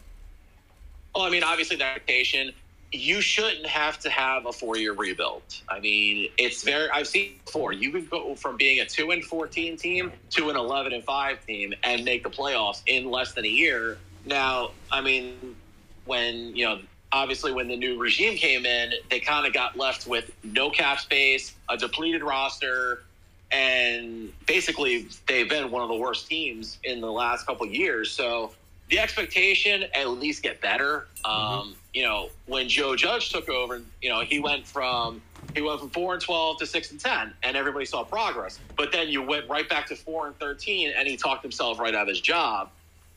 Well, 1.15 1.25
I 1.25 1.31
mean, 1.31 1.43
obviously, 1.43 1.77
the 1.77 1.85
expectation 1.85 2.53
you 2.93 3.21
shouldn't 3.21 3.67
have 3.67 4.01
to 4.01 4.11
have 4.11 4.47
a 4.47 4.53
four-year 4.53 4.95
rebuild. 4.95 5.43
I 5.69 5.79
mean, 5.79 6.29
it's 6.39 6.65
very. 6.65 6.91
I've 6.91 7.07
seen 7.07 7.35
before. 7.45 7.73
You 7.73 7.93
can 7.93 8.07
go 8.07 8.35
from 8.35 8.57
being 8.57 8.81
a 8.81 8.85
two 8.85 9.13
and 9.13 9.25
fourteen 9.25 9.77
team 9.77 10.13
to 10.31 10.51
an 10.51 10.57
eleven 10.57 10.93
and 10.93 11.05
five 11.05 11.45
team 11.47 11.73
and 11.85 12.05
make 12.05 12.25
the 12.25 12.31
playoffs 12.31 12.83
in 12.87 13.11
less 13.11 13.33
than 13.33 13.45
a 13.45 13.49
year. 13.49 13.99
Now, 14.27 14.71
I 14.91 15.01
mean, 15.01 15.57
when 16.05 16.55
you 16.57 16.65
know, 16.65 16.81
obviously, 17.13 17.53
when 17.53 17.69
the 17.69 17.77
new 17.77 17.99
regime 18.01 18.37
came 18.37 18.67
in, 18.67 18.93
they 19.09 19.21
kind 19.21 19.47
of 19.47 19.53
got 19.53 19.77
left 19.77 20.07
with 20.07 20.33
no 20.43 20.71
cap 20.71 20.99
space, 20.99 21.55
a 21.69 21.77
depleted 21.77 22.23
roster. 22.23 23.05
And 23.53 24.33
basically, 24.47 25.09
they've 25.27 25.49
been 25.49 25.73
one 25.73 25.83
of 25.83 25.89
the 25.89 25.97
worst 25.97 26.29
teams 26.29 26.79
in 26.85 27.01
the 27.01 27.11
last 27.11 27.47
couple 27.47 27.67
years. 27.67 28.11
So 28.11 28.53
the 28.91 28.99
expectation 28.99 29.85
at 29.95 30.09
least 30.11 30.43
get 30.43 30.61
better. 30.61 31.07
Um, 31.25 31.75
you 31.95 32.03
know, 32.03 32.31
when 32.47 32.69
Joe 32.69 32.97
Judge 32.97 33.31
took 33.31 33.49
over, 33.49 33.81
you 34.03 34.11
know, 34.11 34.21
he 34.21 34.41
went 34.41 34.67
from 34.67 35.23
he 35.55 35.63
went 35.63 35.81
from 35.81 35.91
four 35.91 36.13
and 36.13 36.23
twelve 36.23 36.59
to 36.59 36.67
six 36.67 36.91
and 36.91 37.01
ten, 37.01 37.33
and 37.43 37.57
everybody 37.57 37.85
saw 37.87 38.05
progress. 38.05 38.61
But 38.77 38.93
then 38.93 39.09
you 39.09 39.23
went 39.23 39.49
right 39.49 39.69
back 39.69 39.87
to 39.87 39.97
four 39.97 40.27
and 40.27 40.39
thirteen, 40.39 40.93
and 40.97 41.09
he 41.09 41.17
talked 41.17 41.43
himself 41.43 41.79
right 41.79 41.95
out 41.95 42.03
of 42.03 42.09
his 42.09 42.21
job. 42.21 42.71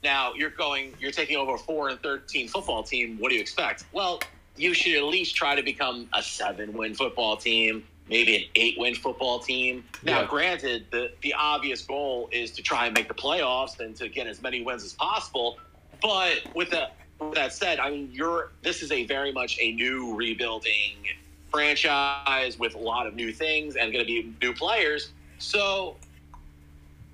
Now 0.04 0.34
you're 0.34 0.50
going, 0.50 0.94
you're 1.00 1.12
taking 1.12 1.38
over 1.38 1.56
a 1.56 1.58
four 1.58 1.90
and 1.90 2.00
thirteen 2.02 2.48
football 2.48 2.84
team. 2.84 3.18
What 3.20 3.30
do 3.30 3.36
you 3.36 3.42
expect? 3.42 3.86
Well, 3.92 4.22
you 4.56 4.74
should 4.74 4.96
at 4.96 5.04
least 5.04 5.36
try 5.36 5.56
to 5.56 5.64
become 5.64 6.08
a 6.14 6.22
seven 6.22 6.74
win 6.74 6.94
football 6.94 7.38
team, 7.38 7.84
maybe 8.10 8.36
an 8.36 8.44
eight 8.56 8.78
win 8.78 8.96
football 8.96 9.40
team. 9.40 9.84
Now, 10.04 10.22
Yeah. 10.22 10.28
granted, 10.28 10.86
the 10.92 11.12
the 11.22 11.34
obvious 11.34 11.82
goal 11.82 12.30
is 12.32 12.52
to 12.52 12.62
try 12.62 12.86
and 12.86 12.94
make 12.96 13.08
the 13.08 13.14
playoffs 13.14 13.80
and 13.80 13.96
to 13.98 14.10
get 14.10 14.28
as 14.28 14.42
many 14.42 14.62
wins 14.62 14.84
as 14.84 14.94
possible. 14.94 15.58
But 16.02 16.42
with 16.54 16.70
that 16.72 16.96
with 17.20 17.36
that 17.36 17.54
said, 17.54 17.80
I 17.80 17.90
mean, 17.90 18.10
you're 18.12 18.52
this 18.62 18.82
is 18.82 18.92
a 18.92 19.06
very 19.06 19.32
much 19.32 19.58
a 19.62 19.72
new 19.74 20.14
rebuilding 20.16 21.08
franchise 21.50 22.58
with 22.58 22.76
a 22.76 22.80
lot 22.80 23.08
of 23.08 23.16
new 23.16 23.32
things 23.32 23.76
and 23.76 23.94
going 23.94 24.04
to 24.04 24.12
be 24.12 24.34
new 24.42 24.54
players. 24.54 25.12
So 25.38 25.96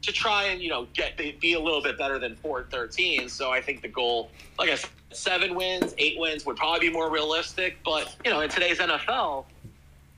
to 0.02 0.14
try 0.14 0.46
and 0.46 0.62
you 0.62 0.70
know 0.70 0.88
get 0.94 1.18
be 1.18 1.54
a 1.54 1.60
little 1.60 1.82
bit 1.82 1.98
better 1.98 2.18
than 2.20 2.36
four 2.36 2.62
and 2.62 2.72
thirteen. 2.72 3.30
So 3.30 3.52
I 3.52 3.62
think 3.62 3.82
the 3.82 3.88
goal, 3.90 4.32
like 4.58 4.70
I 4.70 4.76
said, 4.76 4.90
seven 5.12 5.56
wins, 5.56 5.94
eight 5.98 6.18
wins 6.18 6.46
would 6.46 6.56
probably 6.58 6.90
be 6.90 6.94
more 6.94 7.12
realistic. 7.12 7.78
But 7.84 8.16
you 8.24 8.32
know, 8.32 8.40
in 8.42 8.50
today's 8.50 8.80
NFL, 8.80 9.46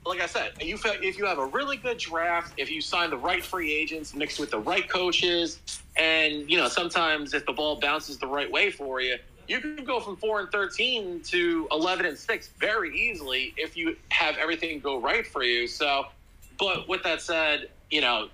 like 0.05 0.21
I 0.21 0.25
said, 0.25 0.53
you 0.59 0.77
if 0.83 1.17
you 1.17 1.25
have 1.25 1.37
a 1.37 1.45
really 1.45 1.77
good 1.77 1.97
draft, 1.97 2.53
if 2.57 2.71
you 2.71 2.81
sign 2.81 3.09
the 3.09 3.17
right 3.17 3.43
free 3.43 3.73
agents 3.73 4.15
mixed 4.15 4.39
with 4.39 4.51
the 4.51 4.59
right 4.59 4.87
coaches, 4.89 5.59
and 5.97 6.49
you 6.49 6.57
know 6.57 6.67
sometimes 6.67 7.33
if 7.33 7.45
the 7.45 7.53
ball 7.53 7.79
bounces 7.79 8.17
the 8.17 8.27
right 8.27 8.51
way 8.51 8.71
for 8.71 9.01
you, 9.01 9.17
you 9.47 9.59
can 9.59 9.83
go 9.85 9.99
from 9.99 10.15
four 10.17 10.39
and 10.39 10.51
thirteen 10.51 11.21
to 11.21 11.67
eleven 11.71 12.05
and 12.05 12.17
six 12.17 12.49
very 12.59 12.97
easily 12.97 13.53
if 13.57 13.77
you 13.77 13.95
have 14.09 14.37
everything 14.37 14.79
go 14.79 14.99
right 14.99 15.25
for 15.25 15.43
you. 15.43 15.67
So, 15.67 16.07
but 16.57 16.87
with 16.87 17.03
that 17.03 17.21
said, 17.21 17.69
you 17.91 18.01
know 18.01 18.29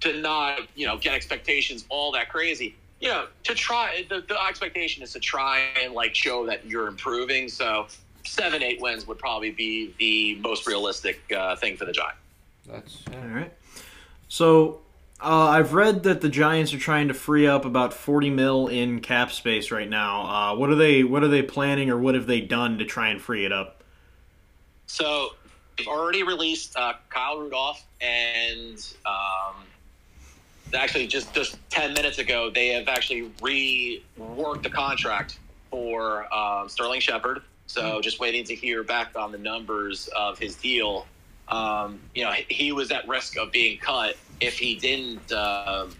to 0.00 0.20
not 0.20 0.60
you 0.74 0.86
know 0.86 0.96
get 0.96 1.14
expectations 1.14 1.84
all 1.88 2.12
that 2.12 2.28
crazy. 2.28 2.74
You 3.00 3.08
know, 3.08 3.26
to 3.44 3.54
try 3.54 4.04
the, 4.08 4.24
the 4.26 4.36
expectation 4.42 5.04
is 5.04 5.12
to 5.12 5.20
try 5.20 5.66
and 5.80 5.94
like 5.94 6.16
show 6.16 6.46
that 6.46 6.66
you're 6.66 6.88
improving. 6.88 7.48
So 7.48 7.86
seven, 8.28 8.62
eight 8.62 8.80
wins 8.80 9.06
would 9.06 9.18
probably 9.18 9.50
be 9.50 9.94
the 9.98 10.40
most 10.40 10.66
realistic 10.66 11.20
uh, 11.32 11.56
thing 11.56 11.76
for 11.76 11.84
the 11.84 11.92
Giants. 11.92 12.18
That's 12.66 13.02
All 13.14 13.28
right. 13.28 13.52
So 14.28 14.80
uh, 15.20 15.46
I've 15.46 15.72
read 15.72 16.02
that 16.04 16.20
the 16.20 16.28
Giants 16.28 16.72
are 16.74 16.78
trying 16.78 17.08
to 17.08 17.14
free 17.14 17.46
up 17.46 17.64
about 17.64 17.94
forty 17.94 18.30
mil 18.30 18.68
in 18.68 19.00
cap 19.00 19.32
space 19.32 19.70
right 19.70 19.88
now. 19.88 20.52
Uh, 20.52 20.56
what 20.56 20.70
are 20.70 20.74
they? 20.74 21.02
What 21.02 21.24
are 21.24 21.28
they 21.28 21.42
planning, 21.42 21.90
or 21.90 21.98
what 21.98 22.14
have 22.14 22.26
they 22.26 22.40
done 22.40 22.78
to 22.78 22.84
try 22.84 23.08
and 23.08 23.20
free 23.20 23.44
it 23.44 23.52
up? 23.52 23.82
So 24.86 25.30
they've 25.76 25.88
already 25.88 26.22
released 26.22 26.76
uh, 26.76 26.94
Kyle 27.08 27.38
Rudolph, 27.38 27.84
and 28.00 28.94
um, 29.06 29.64
actually 30.74 31.06
just 31.06 31.32
just 31.34 31.58
ten 31.70 31.94
minutes 31.94 32.18
ago, 32.18 32.50
they 32.50 32.68
have 32.68 32.88
actually 32.88 33.30
reworked 33.40 34.62
the 34.62 34.70
contract 34.70 35.38
for 35.70 36.32
um, 36.34 36.68
Sterling 36.68 37.00
Shepard. 37.00 37.42
So 37.68 38.00
just 38.00 38.18
waiting 38.18 38.44
to 38.44 38.54
hear 38.54 38.82
back 38.82 39.16
on 39.16 39.30
the 39.30 39.38
numbers 39.38 40.08
of 40.16 40.38
his 40.38 40.56
deal. 40.56 41.06
Um, 41.48 42.00
you 42.14 42.24
know, 42.24 42.32
he- 42.32 42.72
was 42.72 42.90
at 42.90 43.06
risk 43.06 43.36
of 43.38 43.52
being 43.52 43.78
cut 43.78 44.16
if 44.40 44.58
he 44.58 44.74
didn't 44.74 45.32
um 45.32 45.94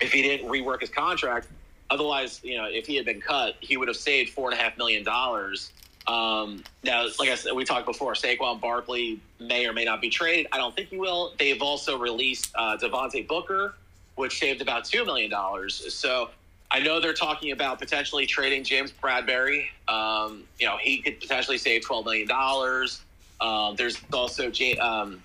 if 0.00 0.12
he 0.12 0.22
didn't 0.22 0.48
rework 0.48 0.80
his 0.80 0.90
contract. 0.90 1.46
Otherwise, 1.90 2.40
you 2.42 2.56
know, 2.56 2.64
if 2.64 2.86
he 2.86 2.96
had 2.96 3.04
been 3.04 3.20
cut, 3.20 3.54
he 3.60 3.76
would 3.76 3.88
have 3.88 3.96
saved 3.96 4.30
four 4.30 4.50
and 4.50 4.58
a 4.58 4.62
half 4.62 4.76
million 4.78 5.04
dollars. 5.04 5.70
Um, 6.06 6.64
now, 6.82 7.06
like 7.20 7.28
I 7.28 7.34
said, 7.36 7.52
we 7.52 7.64
talked 7.64 7.86
before, 7.86 8.14
Saquon 8.14 8.60
Barkley 8.60 9.20
may 9.38 9.66
or 9.66 9.72
may 9.72 9.84
not 9.84 10.00
be 10.00 10.10
traded. 10.10 10.48
I 10.50 10.56
don't 10.56 10.74
think 10.74 10.88
he 10.88 10.96
will. 10.96 11.34
They've 11.38 11.62
also 11.62 11.96
released 11.98 12.50
uh, 12.56 12.76
Devontae 12.76 13.28
Booker, 13.28 13.74
which 14.16 14.38
saved 14.40 14.60
about 14.62 14.84
two 14.84 15.04
million 15.04 15.30
dollars. 15.30 15.94
So 15.94 16.30
I 16.72 16.80
know 16.80 17.00
they're 17.00 17.12
talking 17.12 17.52
about 17.52 17.78
potentially 17.78 18.24
trading 18.24 18.64
James 18.64 18.92
Bradberry. 18.92 19.66
Um, 19.88 20.44
you 20.58 20.66
know, 20.66 20.78
he 20.78 21.02
could 21.02 21.20
potentially 21.20 21.58
save 21.58 21.84
twelve 21.84 22.06
million 22.06 22.26
dollars. 22.26 23.02
Um, 23.42 23.76
there's 23.76 23.98
also 24.10 24.50
J- 24.50 24.78
um, 24.78 25.22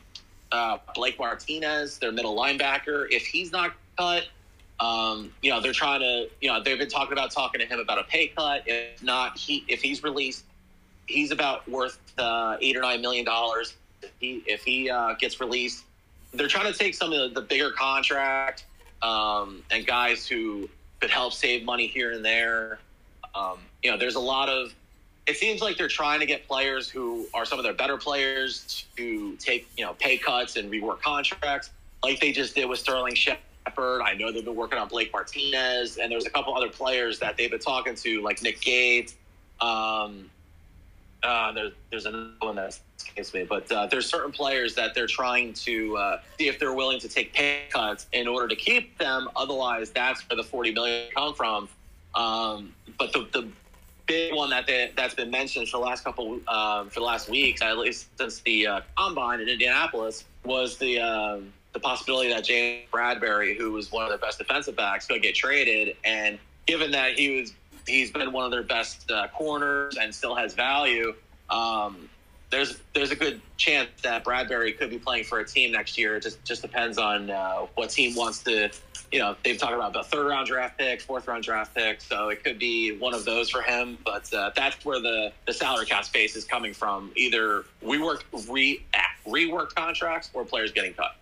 uh, 0.52 0.78
Blake 0.94 1.18
Martinez, 1.18 2.00
their 2.00 2.12
middle 2.12 2.36
linebacker. 2.36 3.08
If 3.10 3.26
he's 3.26 3.54
not 3.54 3.74
cut, 3.98 4.28
um, 4.82 5.32
you 5.42 5.50
know, 5.50 5.62
they're 5.62 5.72
trying 5.72 6.02
to, 6.02 6.28
you 6.42 6.50
know, 6.50 6.62
they've 6.62 6.78
been 6.78 6.90
talking 6.90 7.14
about 7.14 7.32
talking 7.32 7.62
to 7.62 7.66
him 7.66 7.80
about 7.80 7.98
a 7.98 8.04
pay 8.04 8.28
cut. 8.28 8.64
If 8.66 9.02
not, 9.02 9.38
he 9.38 9.64
if 9.70 9.82
he's 9.82 10.04
released, 10.04 10.44
he's 11.06 11.32
about 11.32 11.66
worth 11.70 11.98
uh, 12.18 12.58
eight 12.60 12.76
or 12.76 12.82
nine 12.82 13.02
million 13.02 13.24
dollars. 13.24 13.76
If 14.02 14.12
he 14.20 14.44
if 14.48 14.66
he 14.66 14.90
uh, 14.90 15.14
gets 15.14 15.40
released, 15.40 15.86
they're 16.34 16.50
trying 16.50 16.72
to 16.72 16.78
take 16.78 16.94
some 16.94 17.14
of 17.14 17.34
the, 17.34 17.40
the 17.40 17.48
bigger 17.48 17.72
contract 17.72 18.66
um, 19.02 19.64
and 19.72 19.88
guys 19.88 20.28
who 20.28 20.70
could 21.00 21.10
help 21.10 21.34
save 21.34 21.64
money 21.64 21.88
here 21.88 22.12
and 22.12 22.24
there. 22.24 22.80
Um, 23.36 23.60
you 23.84 23.92
know, 23.92 23.98
there's 23.98 24.16
a 24.16 24.20
lot 24.20 24.50
of. 24.50 24.74
It 25.28 25.36
seems 25.36 25.62
like 25.62 25.78
they're 25.78 25.90
trying 25.90 26.22
to 26.22 26.26
get 26.26 26.48
players 26.48 26.90
who 26.90 27.28
are 27.34 27.46
some 27.46 27.60
of 27.60 27.64
their 27.64 27.74
better 27.74 27.98
players 27.98 28.86
to 28.96 29.36
take 29.36 29.68
you 29.78 29.86
know 29.86 29.94
pay 29.94 30.18
cuts 30.18 30.56
and 30.56 30.72
rework 30.72 31.02
contracts, 31.02 31.72
like 32.04 32.20
they 32.20 32.32
just 32.32 32.56
did 32.56 32.66
with 32.66 32.80
Sterling 32.80 33.16
Shepard. 33.16 34.02
I 34.02 34.14
know 34.14 34.32
they've 34.32 34.46
been 34.46 34.56
working 34.56 34.80
on 34.80 34.88
Blake 34.88 35.12
Martinez, 35.12 35.98
and 35.98 36.12
there's 36.12 36.26
a 36.26 36.30
couple 36.30 36.56
other 36.56 36.70
players 36.70 37.20
that 37.20 37.36
they've 37.38 37.52
been 37.52 37.60
talking 37.60 37.96
to, 37.96 38.22
like 38.22 38.42
Nick 38.42 38.62
Gates. 38.62 39.16
Um, 39.60 40.30
uh, 41.24 41.52
there's 41.52 41.74
there's 41.90 42.06
another 42.06 42.34
one 42.40 42.56
that 42.56 42.80
escapes 42.98 43.34
me, 43.34 43.44
but 43.44 43.72
uh, 43.72 43.88
there's 43.88 44.08
certain 44.08 44.32
players 44.32 44.76
that 44.76 44.94
they're 44.94 45.08
trying 45.08 45.54
to 45.54 45.98
uh, 45.98 46.22
see 46.38 46.48
if 46.48 46.60
they're 46.60 46.74
willing 46.74 47.00
to 47.00 47.10
take 47.10 47.34
pay 47.34 47.64
cuts 47.70 48.08
in 48.14 48.28
order 48.28 48.48
to 48.48 48.56
keep 48.56 48.98
them. 48.98 49.30
Otherwise, 49.36 49.92
that's 49.92 50.28
where 50.30 50.38
the 50.38 50.44
40 50.44 50.74
million 50.74 51.10
come 51.16 51.34
from. 51.34 51.70
Um, 52.16 52.74
but 52.98 53.14
the, 53.14 53.28
the 53.32 53.48
big 54.06 54.34
one 54.34 54.50
that 54.50 54.68
they, 54.68 54.92
that's 54.96 55.14
been 55.14 55.30
mentioned 55.30 55.70
for 55.70 55.78
the 55.78 55.84
last 55.86 56.04
couple 56.04 56.40
um, 56.48 56.90
for 56.90 57.00
the 57.00 57.06
last 57.06 57.30
weeks, 57.30 57.62
at 57.62 57.78
least 57.78 58.08
since 58.18 58.40
the 58.42 58.68
uh, 58.68 58.82
combine 58.98 59.42
in 59.42 59.50
Indianapolis, 59.50 60.26
was 60.44 60.78
the 60.78 61.00
um, 61.00 61.54
the 61.74 61.80
possibility 61.80 62.30
that 62.30 62.44
James 62.44 62.88
Bradberry, 62.92 63.58
who 63.58 63.72
was 63.72 63.92
one 63.92 64.06
of 64.06 64.12
the 64.12 64.18
best 64.18 64.40
defensive 64.40 64.76
backs, 64.76 65.06
could 65.06 65.22
get 65.22 65.36
traded. 65.36 65.96
And 66.04 66.40
given 66.66 66.92
that 66.92 67.20
he 67.20 67.42
was 67.42 67.54
he's 67.88 68.12
been 68.12 68.32
one 68.32 68.46
of 68.46 68.52
their 68.52 68.64
best 68.64 69.10
uh, 69.12 69.28
corners 69.30 69.98
and 69.98 70.14
still 70.14 70.36
has 70.36 70.54
value. 70.54 71.14
Um, 71.50 72.10
there's 72.50 72.80
there's 72.94 73.12
a 73.12 73.16
good 73.16 73.42
chance 73.58 73.90
that 74.04 74.24
Bradberry 74.24 74.78
could 74.78 74.90
be 74.90 75.00
playing 75.00 75.26
for 75.26 75.40
a 75.40 75.46
team 75.46 75.72
next 75.72 75.98
year. 75.98 76.16
It 76.16 76.24
just 76.24 76.44
just 76.46 76.62
depends 76.62 76.98
on 76.98 77.30
uh, 77.30 77.68
what 77.76 77.90
team 77.90 78.16
wants 78.16 78.44
to 78.44 78.70
you 79.12 79.20
know, 79.20 79.36
they've 79.44 79.58
talked 79.58 79.74
about 79.74 79.94
the 79.94 80.04
third 80.04 80.28
round 80.28 80.48
draft 80.48 80.78
pick, 80.78 81.02
fourth 81.02 81.28
round 81.28 81.44
draft 81.44 81.74
pick, 81.74 82.02
so 82.02 82.30
it 82.30 82.44
could 82.44 82.60
be 82.60 82.98
one 82.98 83.14
of 83.14 83.26
those 83.26 83.50
for 83.50 83.62
him. 83.62 83.98
But 84.04 84.32
uh, 84.34 84.52
that's 84.56 84.84
where 84.84 85.00
the, 85.00 85.32
the 85.46 85.54
salary 85.54 85.86
cap 85.86 86.06
space 86.06 86.36
is 86.36 86.44
coming 86.44 86.74
from. 86.74 87.12
Either 87.16 87.66
we 87.82 88.00
work 88.00 88.26
re 88.50 88.84
reworked 89.26 89.76
contracts 89.76 90.30
or 90.34 90.44
players 90.46 90.72
getting 90.72 90.94
cut. 90.94 91.16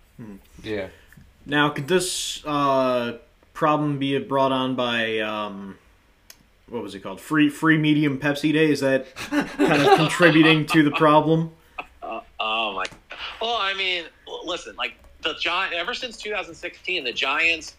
Yeah. 0.63 0.88
Now, 1.45 1.69
could 1.69 1.88
this 1.88 2.43
uh, 2.45 3.17
problem 3.53 4.00
be 4.00 4.17
brought 4.19 4.51
on 4.51 4.75
by 4.75 5.19
um, 5.19 5.77
what 6.69 6.81
was 6.81 6.95
it 6.95 7.00
called? 7.01 7.22
Free 7.22 7.50
free 7.50 7.77
medium 7.77 8.19
Pepsi 8.19 8.51
Day? 8.53 8.72
Is 8.72 8.79
that 8.79 9.13
kind 9.15 9.81
of 9.81 9.98
contributing 9.98 10.65
to 10.67 10.84
the 10.84 10.91
problem? 10.91 11.51
Uh, 12.01 12.22
oh 12.39 12.74
my! 12.74 12.86
Well, 13.41 13.57
I 13.60 13.74
mean, 13.74 14.05
listen, 14.43 14.75
like 14.75 14.95
the 15.22 15.36
Giant. 15.36 15.74
Ever 15.74 15.93
since 15.93 16.17
2016, 16.17 17.03
the 17.03 17.13
Giants, 17.13 17.75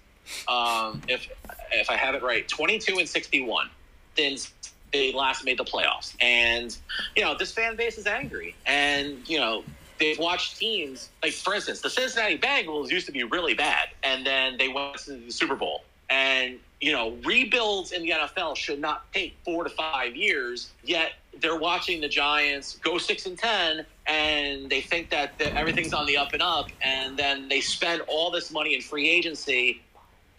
um, 0.49 1.03
if 1.09 1.29
if 1.73 1.91
I 1.91 1.97
have 1.97 2.15
it 2.15 2.23
right, 2.23 2.47
22 2.47 2.99
and 2.99 3.09
61 3.09 3.71
since 4.17 4.53
they 4.93 5.13
last 5.13 5.45
made 5.45 5.59
the 5.59 5.65
playoffs, 5.65 6.15
and 6.21 6.77
you 7.17 7.23
know 7.23 7.37
this 7.37 7.53
fan 7.53 7.77
base 7.77 7.99
is 7.99 8.07
angry, 8.07 8.55
and 8.67 9.29
you 9.29 9.39
know 9.39 9.65
they've 9.99 10.19
watched 10.19 10.59
teams 10.59 11.09
like, 11.23 11.33
for 11.33 11.55
instance, 11.55 11.81
the 11.81 11.91
Cincinnati 11.91 12.39
Bengals 12.39 12.91
used 12.91 13.07
to 13.07 13.13
be 13.13 13.25
really 13.25 13.55
bad, 13.55 13.89
and 14.05 14.25
then 14.25 14.57
they 14.59 14.69
went 14.69 14.99
to 14.99 15.13
the 15.15 15.31
Super 15.33 15.57
Bowl, 15.57 15.85
and 16.09 16.61
you 16.81 16.93
know 16.93 17.17
rebuilds 17.25 17.93
in 17.93 18.03
the 18.03 18.11
NFL 18.11 18.57
should 18.57 18.81
not 18.81 19.11
take 19.13 19.37
four 19.45 19.65
to 19.65 19.71
five 19.71 20.15
years, 20.15 20.71
yet 20.85 21.13
they're 21.41 21.59
watching 21.59 22.01
the 22.01 22.09
Giants 22.09 22.79
go 22.83 22.99
six 22.99 23.27
and 23.27 23.39
ten, 23.39 23.87
and 24.07 24.71
they 24.71 24.81
think 24.81 25.11
that 25.11 25.39
the, 25.39 25.57
everything's 25.57 25.93
on 25.93 26.07
the 26.07 26.17
up 26.17 26.33
and 26.33 26.43
up, 26.43 26.69
and 26.83 27.17
then 27.19 27.49
they 27.49 27.61
spend 27.61 28.03
all 28.09 28.31
this 28.31 28.51
money 28.51 28.75
in 28.75 28.81
free 28.81 29.09
agency, 29.09 29.83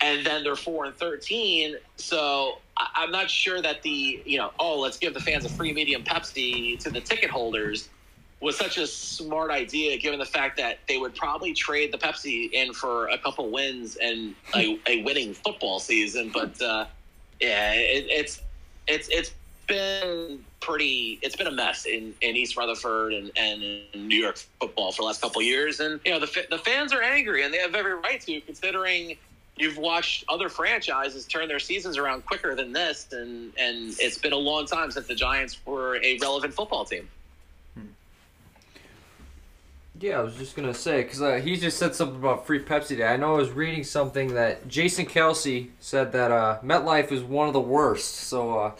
and 0.01 0.25
then 0.25 0.44
they're 0.44 0.56
four 0.56 0.86
and 0.86 0.96
thirteen. 0.96 1.75
So 1.98 2.60
I, 2.77 2.88
I'm 2.96 3.12
not 3.12 3.29
sure 3.29 3.62
that 3.62 3.82
the 3.82 4.22
you 4.25 4.38
know 4.38 4.51
oh 4.60 4.79
let's 4.79 4.98
give 4.98 5.13
the 5.13 5.22
fans 5.22 5.46
a 5.46 5.50
free 5.50 5.74
medium 5.74 6.03
Pepsi 6.03 6.79
to 6.79 6.89
the 6.89 7.01
ticket 7.01 7.29
holders 7.29 7.89
was 8.39 8.58
such 8.58 8.77
a 8.77 8.86
smart 8.86 9.50
idea, 9.50 9.98
given 9.98 10.20
the 10.20 10.25
fact 10.25 10.58
that 10.58 10.79
they 10.88 10.98
would 10.98 11.15
probably 11.15 11.53
trade 11.53 11.91
the 11.91 11.98
Pepsi 11.98 12.51
in 12.51 12.74
for 12.74 13.08
a 13.08 13.17
couple 13.17 13.50
wins 13.50 13.98
and 13.98 14.36
a, 14.56 14.79
a 14.88 15.01
winning 15.03 15.34
football 15.34 15.79
season. 15.79 16.29
But 16.34 16.62
uh, 16.62 16.86
yeah, 17.39 17.74
it, 17.74 18.06
it's 18.10 18.41
it's 18.88 19.10
it's 19.10 19.32
been 19.65 20.44
pretty. 20.60 21.20
It's 21.22 21.36
been 21.36 21.48
a 21.48 21.51
mess 21.51 21.86
in, 21.86 22.13
in 22.22 22.36
East 22.36 22.56
Rutherford 22.56 23.13
and, 23.13 23.32
and 23.36 23.62
New 23.96 24.17
York 24.17 24.38
football 24.60 24.91
for 24.91 25.01
the 25.01 25.08
last 25.08 25.22
couple 25.22 25.41
years, 25.41 25.79
and 25.79 26.00
you 26.06 26.12
know 26.12 26.20
the 26.20 26.46
the 26.50 26.60
fans 26.60 26.94
are 26.94 27.01
angry, 27.01 27.44
and 27.44 27.53
they 27.53 27.58
have 27.58 27.75
every 27.75 27.96
right 27.96 28.22
to, 28.22 28.41
considering. 28.41 29.17
You've 29.60 29.79
watched 29.79 30.24
other 30.29 30.50
franchises 30.50 31.25
turn 31.25 31.48
their 31.48 31.58
seasons 31.58 31.98
around 31.98 32.27
quicker 32.27 32.53
than 32.53 32.72
this, 32.74 33.08
and, 33.12 33.51
and 33.58 33.96
it's 34.00 34.20
been 34.20 34.32
a 34.32 34.38
long 34.38 34.67
time 34.67 34.91
since 34.91 35.08
the 35.08 35.15
Giants 35.15 35.58
were 35.65 35.96
a 36.03 36.20
relevant 36.20 36.53
football 36.53 36.86
team. 36.86 37.10
Yeah, 40.00 40.20
I 40.20 40.22
was 40.22 40.36
just 40.36 40.56
gonna 40.56 40.74
say 40.75 41.01
because 41.04 41.22
uh, 41.22 41.36
he 41.36 41.58
just 41.58 41.77
said 41.77 41.96
something 41.96 42.18
about 42.18 42.46
free 42.46 42.63
Pepsi 42.63 42.98
Day. 42.98 43.08
I 43.08 43.18
know 43.18 43.34
I 43.34 43.38
was 43.38 43.50
reading 43.51 43.84
something 43.84 44.36
that 44.36 44.68
Jason 44.68 45.06
Kelce 45.08 45.70
said 45.80 46.12
that 46.12 46.32
uh, 46.32 46.60
MetLife 46.63 47.12
is 47.12 47.24
one 47.24 47.48
of 47.48 47.54
the 47.54 47.60
worst. 47.60 48.13
So 48.16 48.60
uh, 48.60 48.72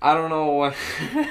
I 0.00 0.14
don't 0.14 0.30
know. 0.30 0.52
what- 0.52 0.74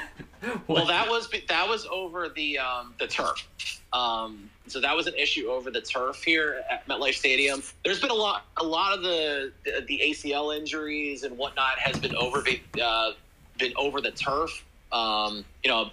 Well, 0.67 0.87
that 0.87 1.07
was 1.07 1.29
that 1.49 1.69
was 1.69 1.85
over 1.91 2.27
the 2.29 2.57
um, 2.57 2.95
the 2.99 3.05
turf. 3.05 3.47
Um, 3.93 4.49
so 4.65 4.79
that 4.81 4.95
was 4.95 5.05
an 5.05 5.13
issue 5.13 5.49
over 5.49 5.69
the 5.69 5.81
turf 5.81 6.23
here 6.23 6.63
at 6.71 6.87
MetLife 6.87 7.13
Stadium. 7.13 7.61
There's 7.83 7.99
been 8.01 8.09
a 8.09 8.15
lot, 8.15 8.45
a 8.57 8.63
lot 8.63 8.91
of 8.97 9.03
the 9.03 9.51
the 9.87 10.01
ACL 10.03 10.57
injuries 10.57 11.21
and 11.21 11.37
whatnot 11.37 11.77
has 11.77 11.99
been 11.99 12.15
over 12.15 12.43
uh, 12.83 13.11
been 13.59 13.73
over 13.75 14.01
the 14.01 14.09
turf. 14.11 14.65
Um, 14.91 15.45
you 15.63 15.69
know, 15.69 15.91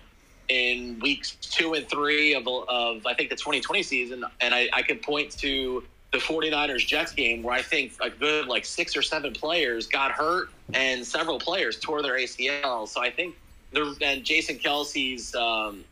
in 0.49 0.99
weeks 1.01 1.33
two 1.41 1.75
and 1.75 1.89
three 1.89 2.35
of, 2.35 2.47
of 2.47 3.07
I 3.07 3.15
think 3.15 3.31
the 3.31 3.37
2020 3.37 3.83
season, 3.83 4.25
and 4.41 4.55
I, 4.55 4.69
I 4.73 4.83
could 4.83 5.03
point 5.03 5.31
to 5.39 5.85
the 6.13 6.19
49ers 6.19 6.87
Jets 6.87 7.13
game 7.13 7.43
where 7.43 7.55
I 7.55 7.61
think 7.63 7.93
a 8.01 8.09
good 8.09 8.47
like 8.47 8.65
six 8.65 8.97
or 8.97 9.03
seven 9.03 9.33
players 9.35 9.87
got 9.87 10.11
hurt 10.11 10.49
and 10.73 11.05
several 11.05 11.39
players 11.39 11.79
tore 11.79 12.03
their 12.03 12.15
ACL. 12.15 12.89
So 12.89 13.03
I 13.03 13.11
think 13.11 13.37
there 13.73 13.85
and 14.01 14.25
Jason 14.25 14.59
Kelce's 14.59 15.35
um, 15.35 15.85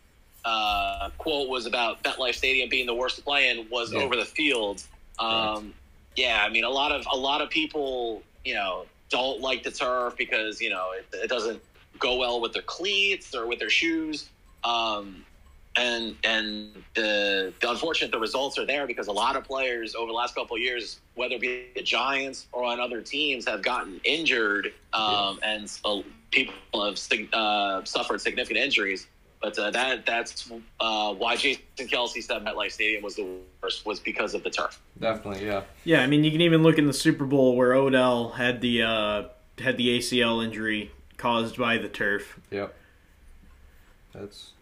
uh, 0.45 1.11
quote 1.19 1.51
was 1.51 1.67
about 1.67 2.03
MetLife 2.03 2.35
Stadium 2.35 2.71
being 2.71 2.87
the 2.87 2.95
worst 2.95 3.17
to 3.17 3.23
play 3.23 3.51
in 3.51 3.69
was 3.69 3.93
Yeah. 3.93 4.01
over 4.01 4.17
the 4.17 4.25
field. 4.25 4.83
Um, 5.19 5.75
Yeah, 6.17 6.43
I 6.43 6.49
mean 6.49 6.65
a 6.65 6.71
lot 6.71 6.93
of 6.93 7.07
a 7.13 7.17
lot 7.17 7.43
of 7.43 7.51
people 7.51 8.23
you 8.43 8.55
know 8.55 8.87
don't 9.11 9.43
like 9.43 9.63
the 9.65 9.71
turf 9.71 10.17
because 10.17 10.63
you 10.63 10.71
know 10.71 10.93
it, 10.93 11.07
it 11.25 11.29
doesn't 11.29 11.61
go 11.99 12.17
well 12.17 12.41
with 12.41 12.55
their 12.55 12.63
cleats 12.63 13.35
or 13.35 13.47
with 13.47 13.59
their 13.59 13.71
shoes. 13.71 14.31
Um, 14.67 15.25
and 15.77 16.17
and 16.25 16.71
the, 16.95 17.53
the 17.61 17.71
unfortunate 17.71 18.11
the 18.11 18.19
results 18.19 18.59
are 18.59 18.67
there 18.67 18.87
because 18.87 19.09
a 19.09 19.13
lot 19.13 19.37
of 19.37 19.45
players 19.45 19.95
over 19.95 20.07
the 20.07 20.13
last 20.13 20.35
couple 20.35 20.57
of 20.57 20.63
years, 20.63 21.01
whether 21.15 21.35
it 21.35 21.41
be 21.41 21.67
the 21.75 21.83
Giants 21.83 22.47
or 22.53 22.65
on 22.65 22.81
other 22.81 23.03
teams, 23.03 23.47
have 23.47 23.63
gotten 23.63 24.01
injured, 24.05 24.73
um, 24.93 25.39
and 25.43 25.69
so 25.69 26.03
people 26.31 26.55
have 26.75 26.99
uh, 27.35 27.85
suffered 27.85 28.21
significant 28.21 28.59
injuries. 28.59 29.07
But 29.43 29.59
uh, 29.59 29.71
that 29.73 30.07
that's 30.07 30.51
uh, 30.81 31.13
why 31.15 31.37
Jason 31.37 31.63
Kelce 31.79 32.23
said 32.23 32.43
MetLife 32.43 32.73
Stadium 32.73 33.03
was 33.03 33.17
the 33.17 33.29
worst 33.63 33.85
was 33.85 34.01
because 34.01 34.33
of 34.33 34.43
the 34.43 34.51
turf. 34.51 34.81
Definitely, 34.99 35.47
yeah. 35.47 35.63
Yeah, 35.85 36.01
I 36.01 36.07
mean 36.07 36.25
you 36.25 36.31
can 36.31 36.41
even 36.41 36.63
look 36.63 36.79
in 36.79 36.87
the 36.87 36.95
Super 36.95 37.27
Bowl 37.27 37.55
where 37.55 37.75
Odell 37.75 38.31
had 38.31 38.63
the 38.63 38.83
uh, 38.83 39.23
had 39.59 39.77
the 39.77 39.99
ACL 39.99 40.43
injury 40.43 40.91
caused 41.19 41.59
by 41.59 41.77
the 41.77 41.89
turf. 41.89 42.41
Yep. 42.51 42.75
That's 44.15 44.53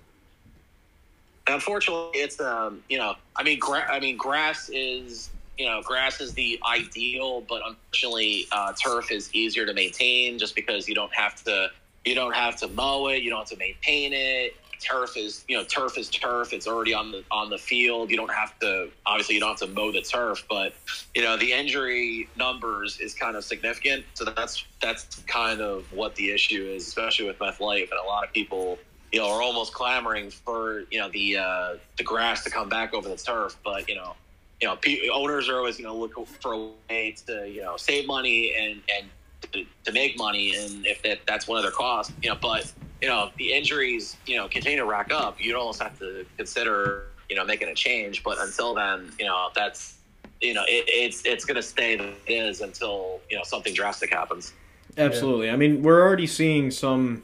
Unfortunately, 1.46 2.18
it's 2.20 2.40
um, 2.40 2.82
you 2.88 2.96
know, 2.96 3.14
I 3.36 3.42
mean, 3.42 3.58
gra- 3.58 3.90
I 3.90 4.00
mean, 4.00 4.16
grass 4.16 4.70
is 4.72 5.30
you 5.58 5.66
know, 5.66 5.82
grass 5.82 6.20
is 6.20 6.34
the 6.34 6.58
ideal, 6.66 7.42
but 7.42 7.62
unfortunately, 7.64 8.46
uh, 8.50 8.72
turf 8.72 9.12
is 9.12 9.32
easier 9.34 9.66
to 9.66 9.72
maintain 9.72 10.38
just 10.38 10.54
because 10.54 10.88
you 10.88 10.94
don't 10.94 11.14
have 11.14 11.42
to 11.44 11.70
you 12.04 12.14
don't 12.14 12.34
have 12.34 12.56
to 12.56 12.68
mow 12.68 13.08
it, 13.08 13.22
you 13.22 13.30
don't 13.30 13.40
have 13.40 13.48
to 13.48 13.56
maintain 13.56 14.12
it. 14.12 14.56
Turf 14.80 15.16
is 15.16 15.44
you 15.48 15.56
know, 15.56 15.64
turf 15.64 15.96
is 15.96 16.08
turf. 16.10 16.52
It's 16.52 16.66
already 16.66 16.92
on 16.92 17.12
the 17.12 17.22
on 17.30 17.50
the 17.50 17.58
field. 17.58 18.10
You 18.10 18.16
don't 18.16 18.32
have 18.32 18.58
to 18.60 18.90
obviously 19.06 19.36
you 19.36 19.40
don't 19.40 19.50
have 19.50 19.68
to 19.68 19.74
mow 19.74 19.92
the 19.92 20.02
turf, 20.02 20.44
but 20.48 20.74
you 21.14 21.22
know, 21.22 21.36
the 21.36 21.52
injury 21.52 22.28
numbers 22.36 23.00
is 23.00 23.14
kind 23.14 23.36
of 23.36 23.44
significant. 23.44 24.04
So 24.14 24.24
that's 24.24 24.64
that's 24.82 25.20
kind 25.26 25.60
of 25.60 25.90
what 25.92 26.16
the 26.16 26.30
issue 26.30 26.64
is, 26.74 26.86
especially 26.88 27.26
with 27.26 27.38
MetLife 27.38 27.90
and 27.90 28.00
a 28.02 28.06
lot 28.06 28.24
of 28.24 28.32
people 28.32 28.78
you 29.14 29.20
know, 29.20 29.30
are 29.30 29.40
almost 29.40 29.72
clamoring 29.72 30.28
for 30.28 30.82
you 30.90 30.98
know 30.98 31.08
the 31.08 31.36
uh, 31.36 31.74
the 31.96 32.02
grass 32.02 32.42
to 32.42 32.50
come 32.50 32.68
back 32.68 32.92
over 32.92 33.08
the 33.08 33.16
turf. 33.16 33.56
But 33.62 33.88
you 33.88 33.94
know, 33.94 34.16
you 34.60 34.66
know, 34.66 34.74
pe- 34.74 35.08
owners 35.08 35.48
are 35.48 35.56
always 35.56 35.78
you 35.78 35.84
know 35.84 35.96
look 35.96 36.26
for 36.26 36.52
a 36.52 36.68
way 36.90 37.14
to 37.26 37.48
you 37.48 37.62
know 37.62 37.76
save 37.76 38.08
money 38.08 38.56
and 38.58 38.82
and 38.92 39.06
to, 39.52 39.64
to 39.84 39.92
make 39.92 40.18
money, 40.18 40.56
and 40.56 40.84
if 40.84 41.00
that 41.04 41.20
that's 41.28 41.46
one 41.46 41.58
of 41.58 41.62
their 41.62 41.70
costs, 41.70 42.12
you 42.24 42.28
know. 42.28 42.36
But 42.42 42.72
you 43.00 43.06
know, 43.06 43.30
the 43.38 43.52
injuries 43.52 44.16
you 44.26 44.36
know 44.36 44.48
continue 44.48 44.78
to 44.78 44.84
rack 44.84 45.12
up. 45.12 45.40
You'd 45.40 45.54
almost 45.54 45.80
have 45.80 45.96
to 46.00 46.26
consider 46.36 47.04
you 47.30 47.36
know 47.36 47.44
making 47.44 47.68
a 47.68 47.74
change. 47.74 48.24
But 48.24 48.38
until 48.40 48.74
then, 48.74 49.12
you 49.16 49.26
know, 49.26 49.50
that's 49.54 49.94
you 50.40 50.54
know 50.54 50.64
it, 50.66 50.86
it's 50.88 51.24
it's 51.24 51.44
going 51.44 51.54
to 51.54 51.62
stay 51.62 51.94
it 51.94 52.16
is 52.26 52.62
until 52.62 53.20
you 53.30 53.36
know 53.36 53.44
something 53.44 53.74
drastic 53.74 54.12
happens. 54.12 54.54
Absolutely. 54.96 55.50
I 55.50 55.56
mean, 55.56 55.82
we're 55.82 56.00
already 56.02 56.26
seeing 56.26 56.70
some 56.70 57.22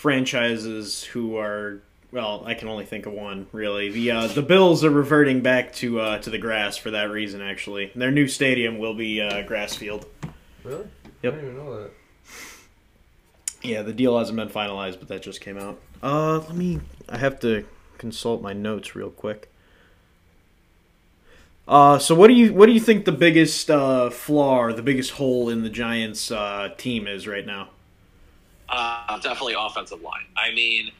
franchises 0.00 1.04
who 1.04 1.36
are 1.36 1.82
well, 2.10 2.42
I 2.46 2.54
can 2.54 2.68
only 2.68 2.86
think 2.86 3.04
of 3.04 3.12
one 3.12 3.46
really. 3.52 3.90
The 3.90 4.10
uh, 4.10 4.26
the 4.28 4.42
Bills 4.42 4.82
are 4.82 4.90
reverting 4.90 5.42
back 5.42 5.74
to 5.74 6.00
uh, 6.00 6.18
to 6.20 6.30
the 6.30 6.38
grass 6.38 6.78
for 6.78 6.90
that 6.90 7.10
reason. 7.10 7.42
Actually, 7.42 7.92
their 7.94 8.10
new 8.10 8.26
stadium 8.26 8.78
will 8.78 8.94
be 8.94 9.20
uh, 9.20 9.42
grass 9.42 9.74
field. 9.74 10.06
really. 10.64 10.86
Yep. 11.22 11.34
I 11.34 11.36
didn't 11.36 11.50
even 11.50 11.56
know 11.56 11.82
that. 11.82 11.90
Yeah, 13.62 13.82
the 13.82 13.92
deal 13.92 14.18
hasn't 14.18 14.36
been 14.36 14.48
finalized, 14.48 14.98
but 15.00 15.08
that 15.08 15.22
just 15.22 15.42
came 15.42 15.58
out. 15.58 15.78
Uh, 16.02 16.38
let 16.38 16.54
me. 16.54 16.80
I 17.06 17.18
have 17.18 17.38
to 17.40 17.66
consult 17.98 18.40
my 18.40 18.54
notes 18.54 18.96
real 18.96 19.10
quick. 19.10 19.52
Uh, 21.68 21.98
so 21.98 22.14
what 22.14 22.28
do 22.28 22.32
you 22.32 22.54
what 22.54 22.66
do 22.66 22.72
you 22.72 22.80
think 22.80 23.04
the 23.04 23.12
biggest 23.12 23.70
uh, 23.70 24.08
flaw 24.08 24.60
or 24.60 24.72
the 24.72 24.82
biggest 24.82 25.12
hole 25.12 25.50
in 25.50 25.62
the 25.62 25.68
Giants 25.68 26.30
uh, 26.30 26.70
team 26.78 27.06
is 27.06 27.28
right 27.28 27.44
now? 27.44 27.68
Uh, 28.70 29.18
definitely 29.18 29.54
offensive 29.58 30.00
line. 30.00 30.26
I 30.36 30.54
mean, 30.54 30.92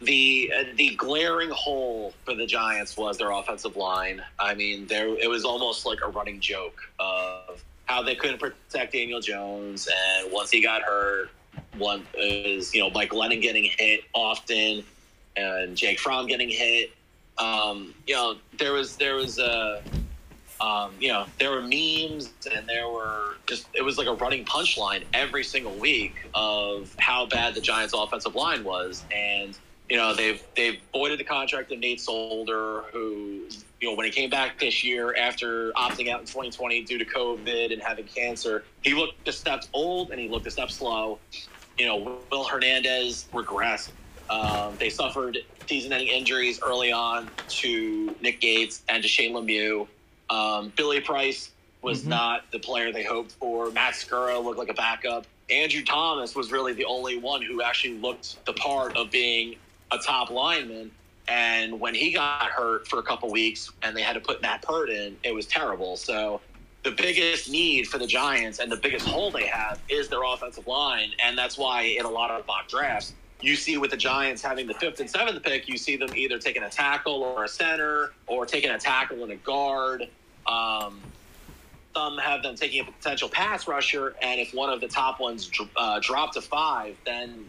the 0.00 0.52
uh, 0.56 0.64
the 0.74 0.94
glaring 0.96 1.50
hole 1.50 2.12
for 2.24 2.34
the 2.34 2.46
Giants 2.46 2.96
was 2.96 3.16
their 3.16 3.30
offensive 3.30 3.76
line. 3.76 4.22
I 4.40 4.54
mean, 4.54 4.86
there 4.86 5.08
it 5.08 5.28
was 5.28 5.44
almost 5.44 5.86
like 5.86 6.00
a 6.04 6.08
running 6.08 6.40
joke 6.40 6.80
of 6.98 7.62
how 7.84 8.02
they 8.02 8.16
couldn't 8.16 8.40
protect 8.40 8.92
Daniel 8.92 9.20
Jones, 9.20 9.88
and 9.88 10.32
once 10.32 10.50
he 10.50 10.60
got 10.60 10.82
hurt, 10.82 11.30
one 11.78 12.04
is 12.18 12.74
you 12.74 12.80
know 12.80 12.90
Mike 12.90 13.10
Glennon 13.10 13.40
getting 13.40 13.64
hit 13.64 14.00
often, 14.12 14.82
and 15.36 15.76
Jake 15.76 16.00
Fromm 16.00 16.26
getting 16.26 16.50
hit. 16.50 16.90
Um, 17.38 17.94
you 18.06 18.14
know, 18.14 18.36
there 18.58 18.72
was 18.72 18.96
there 18.96 19.14
was 19.14 19.38
a 19.38 19.80
um, 20.60 20.92
you 21.00 21.08
know, 21.08 21.26
there 21.38 21.50
were 21.50 21.62
memes 21.62 22.32
and 22.54 22.66
there 22.66 22.88
were 22.88 23.36
just, 23.46 23.66
it 23.74 23.82
was 23.82 23.98
like 23.98 24.06
a 24.06 24.14
running 24.14 24.44
punchline 24.44 25.04
every 25.12 25.44
single 25.44 25.74
week 25.74 26.14
of 26.34 26.94
how 26.98 27.26
bad 27.26 27.54
the 27.54 27.60
Giants' 27.60 27.94
offensive 27.94 28.34
line 28.34 28.64
was. 28.64 29.04
And, 29.14 29.56
you 29.90 29.96
know, 29.96 30.14
they've, 30.14 30.42
they've 30.56 30.80
voided 30.92 31.20
the 31.20 31.24
contract 31.24 31.70
of 31.72 31.78
Nate 31.78 32.00
Solder, 32.00 32.84
who, 32.92 33.48
you 33.80 33.90
know, 33.90 33.94
when 33.94 34.06
he 34.06 34.12
came 34.12 34.30
back 34.30 34.58
this 34.58 34.82
year 34.82 35.14
after 35.16 35.72
opting 35.72 36.10
out 36.10 36.20
in 36.20 36.26
2020 36.26 36.82
due 36.82 36.98
to 36.98 37.04
COVID 37.04 37.72
and 37.72 37.82
having 37.82 38.06
cancer, 38.06 38.64
he 38.82 38.94
looked 38.94 39.28
a 39.28 39.32
step 39.32 39.64
old 39.74 40.10
and 40.10 40.18
he 40.18 40.28
looked 40.28 40.46
a 40.46 40.50
step 40.50 40.70
slow. 40.70 41.18
You 41.78 41.86
know, 41.86 42.18
Will 42.30 42.44
Hernandez 42.44 43.26
regressed. 43.32 43.90
Um, 44.30 44.74
they 44.78 44.88
suffered 44.88 45.38
season-ending 45.68 46.08
injuries 46.08 46.60
early 46.62 46.90
on 46.92 47.28
to 47.48 48.14
Nick 48.20 48.40
Gates 48.40 48.82
and 48.88 49.02
to 49.02 49.08
Shane 49.08 49.34
Lemieux. 49.34 49.86
Um, 50.30 50.72
Billy 50.76 51.00
Price 51.00 51.50
was 51.82 52.02
Mhm. 52.02 52.06
not 52.08 52.50
the 52.50 52.58
player 52.58 52.92
they 52.92 53.04
hoped 53.04 53.32
for. 53.32 53.70
Matt 53.70 53.94
Skura 53.94 54.42
looked 54.42 54.58
like 54.58 54.68
a 54.68 54.74
backup. 54.74 55.26
Andrew 55.48 55.84
Thomas 55.84 56.34
was 56.34 56.50
really 56.50 56.72
the 56.72 56.84
only 56.84 57.18
one 57.18 57.42
who 57.42 57.62
actually 57.62 57.94
looked 57.98 58.44
the 58.46 58.52
part 58.54 58.96
of 58.96 59.10
being 59.10 59.56
a 59.92 59.98
top 59.98 60.30
lineman. 60.30 60.90
And 61.28 61.78
when 61.80 61.94
he 61.94 62.12
got 62.12 62.46
hurt 62.46 62.88
for 62.88 62.98
a 62.98 63.02
couple 63.02 63.30
weeks 63.30 63.70
and 63.82 63.96
they 63.96 64.02
had 64.02 64.14
to 64.14 64.20
put 64.20 64.42
Matt 64.42 64.62
Peart 64.62 64.90
in, 64.90 65.16
it 65.22 65.34
was 65.34 65.46
terrible. 65.46 65.96
So 65.96 66.40
the 66.82 66.90
biggest 66.92 67.48
need 67.50 67.88
for 67.88 67.98
the 67.98 68.06
Giants 68.06 68.58
and 68.58 68.70
the 68.70 68.76
biggest 68.76 69.06
hole 69.06 69.30
they 69.30 69.46
have 69.46 69.80
is 69.88 70.08
their 70.08 70.22
offensive 70.22 70.66
line. 70.66 71.10
And 71.24 71.36
that's 71.36 71.58
why 71.58 71.82
in 71.82 72.04
a 72.04 72.10
lot 72.10 72.30
of 72.30 72.46
mock 72.46 72.68
drafts, 72.68 73.12
you 73.40 73.56
see 73.56 73.76
with 73.76 73.90
the 73.90 73.96
Giants 73.96 74.42
having 74.42 74.66
the 74.66 74.74
fifth 74.74 75.00
and 75.00 75.10
seventh 75.10 75.42
pick, 75.42 75.68
you 75.68 75.76
see 75.76 75.96
them 75.96 76.10
either 76.14 76.38
taking 76.38 76.62
a 76.62 76.70
tackle 76.70 77.22
or 77.22 77.44
a 77.44 77.48
center 77.48 78.12
or 78.26 78.46
taking 78.46 78.70
a 78.70 78.78
tackle 78.78 79.22
and 79.22 79.32
a 79.32 79.36
guard. 79.36 80.08
Um, 80.46 81.00
some 81.94 82.18
have 82.18 82.42
them 82.42 82.54
taking 82.54 82.82
a 82.82 82.84
potential 82.84 83.28
pass 83.28 83.66
rusher, 83.66 84.14
and 84.20 84.38
if 84.38 84.52
one 84.52 84.70
of 84.70 84.80
the 84.82 84.88
top 84.88 85.18
ones 85.18 85.50
uh, 85.76 85.98
drop 86.00 86.32
to 86.34 86.42
five, 86.42 86.94
then 87.06 87.46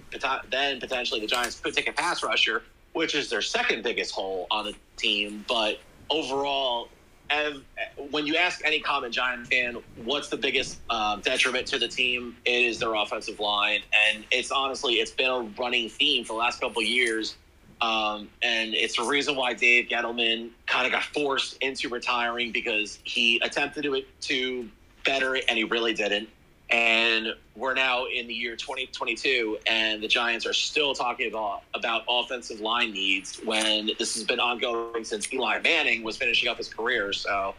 then 0.50 0.80
potentially 0.80 1.20
the 1.20 1.28
Giants 1.28 1.60
could 1.60 1.74
take 1.74 1.90
a 1.90 1.92
pass 1.92 2.24
rusher, 2.24 2.64
which 2.94 3.14
is 3.14 3.30
their 3.30 3.42
second 3.42 3.84
biggest 3.84 4.14
hole 4.14 4.48
on 4.50 4.66
the 4.66 4.74
team. 4.96 5.44
But 5.50 5.80
overall, 6.10 6.88
ev- 7.30 7.64
when 8.10 8.26
you 8.26 8.36
ask 8.36 8.62
any 8.66 8.80
common 8.80 9.12
Giant 9.12 9.48
fan, 9.48 9.78
what's 10.04 10.30
the 10.30 10.38
biggest 10.38 10.80
um, 10.90 11.22
detriment 11.22 11.68
to 11.68 11.80
the 11.80 11.88
team? 11.88 12.36
It 12.46 12.52
is 12.52 12.80
their 12.80 12.94
offensive 12.94 13.40
line, 13.40 13.82
and 14.08 14.24
it's 14.32 14.52
honestly 14.52 14.96
it's 14.96 15.12
been 15.12 15.30
a 15.30 15.42
running 15.60 15.90
theme 15.90 16.24
for 16.24 16.34
the 16.34 16.40
last 16.40 16.62
couple 16.62 16.82
years. 16.82 17.36
Um, 17.80 18.30
and 18.42 18.74
it's 18.74 18.98
the 18.98 19.04
reason 19.04 19.36
why 19.36 19.54
Dave 19.54 19.88
Gettleman 19.88 20.50
kind 20.66 20.88
of 20.88 20.92
got 20.92 21.04
forced 21.04 21.58
into 21.62 21.90
retiring 21.90 22.52
because 22.52 23.00
he 23.04 23.40
attempted 23.40 23.84
to 23.84 24.04
to 24.22 24.70
better 25.06 25.36
it 25.36 25.46
and 25.48 25.58
he 25.58 25.64
really 25.64 25.94
didn't. 25.94 26.28
And 26.70 27.34
we're 27.56 27.74
now 27.74 28.06
in 28.06 28.28
the 28.28 28.34
year 28.34 28.58
2022, 28.58 29.58
and 29.68 30.04
the 30.04 30.08
Giants 30.08 30.46
are 30.46 30.54
still 30.54 30.94
talking 30.94 31.30
about 31.30 31.64
about 31.74 32.04
offensive 32.10 32.60
line 32.60 32.92
needs 32.92 33.38
when 33.46 33.92
this 33.98 34.16
has 34.16 34.24
been 34.24 34.40
ongoing 34.40 35.06
since 35.06 35.32
Eli 35.34 35.60
Manning 35.60 36.04
was 36.04 36.18
finishing 36.18 36.50
up 36.50 36.58
his 36.58 36.68
career. 36.68 37.14
So, 37.14 37.56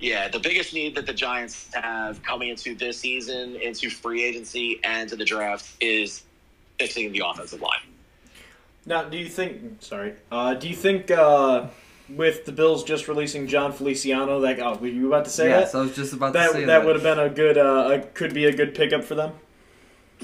yeah, 0.00 0.28
the 0.28 0.40
biggest 0.40 0.74
need 0.74 0.96
that 0.96 1.06
the 1.06 1.14
Giants 1.14 1.68
have 1.74 2.20
coming 2.24 2.48
into 2.48 2.74
this 2.74 2.98
season, 2.98 3.54
into 3.56 3.88
free 3.88 4.24
agency, 4.24 4.80
and 4.82 5.08
to 5.10 5.16
the 5.16 5.24
draft 5.24 5.70
is 5.80 6.24
fixing 6.80 7.12
the 7.12 7.22
offensive 7.24 7.60
line. 7.60 7.80
Now, 8.84 9.04
do 9.04 9.16
you 9.16 9.28
think? 9.28 9.80
Sorry. 9.80 10.14
Uh, 10.32 10.54
do 10.54 10.68
you 10.68 10.74
think 10.74 11.10
uh, 11.12 11.66
with 12.16 12.44
the 12.44 12.52
Bills 12.52 12.84
just 12.84 13.08
releasing 13.08 13.46
Jon 13.46 13.72
Feliciano, 13.72 14.40
that 14.40 14.60
oh, 14.60 14.76
were 14.76 14.88
you 14.88 15.08
about 15.08 15.24
to 15.24 15.30
say 15.30 15.48
yes, 15.48 15.72
that? 15.72 15.78
I 15.78 15.80
was 15.82 15.94
just 15.94 16.12
about 16.12 16.32
That 16.32 16.48
to 16.48 16.52
say 16.52 16.64
that 16.66 16.84
would 16.84 16.96
have 16.96 17.02
been 17.02 17.18
a 17.18 17.28
good, 17.28 17.58
uh, 17.58 17.90
a, 17.90 18.00
could 18.00 18.34
be 18.34 18.46
a 18.46 18.52
good 18.52 18.74
pickup 18.74 19.04
for 19.04 19.14
them. 19.14 19.32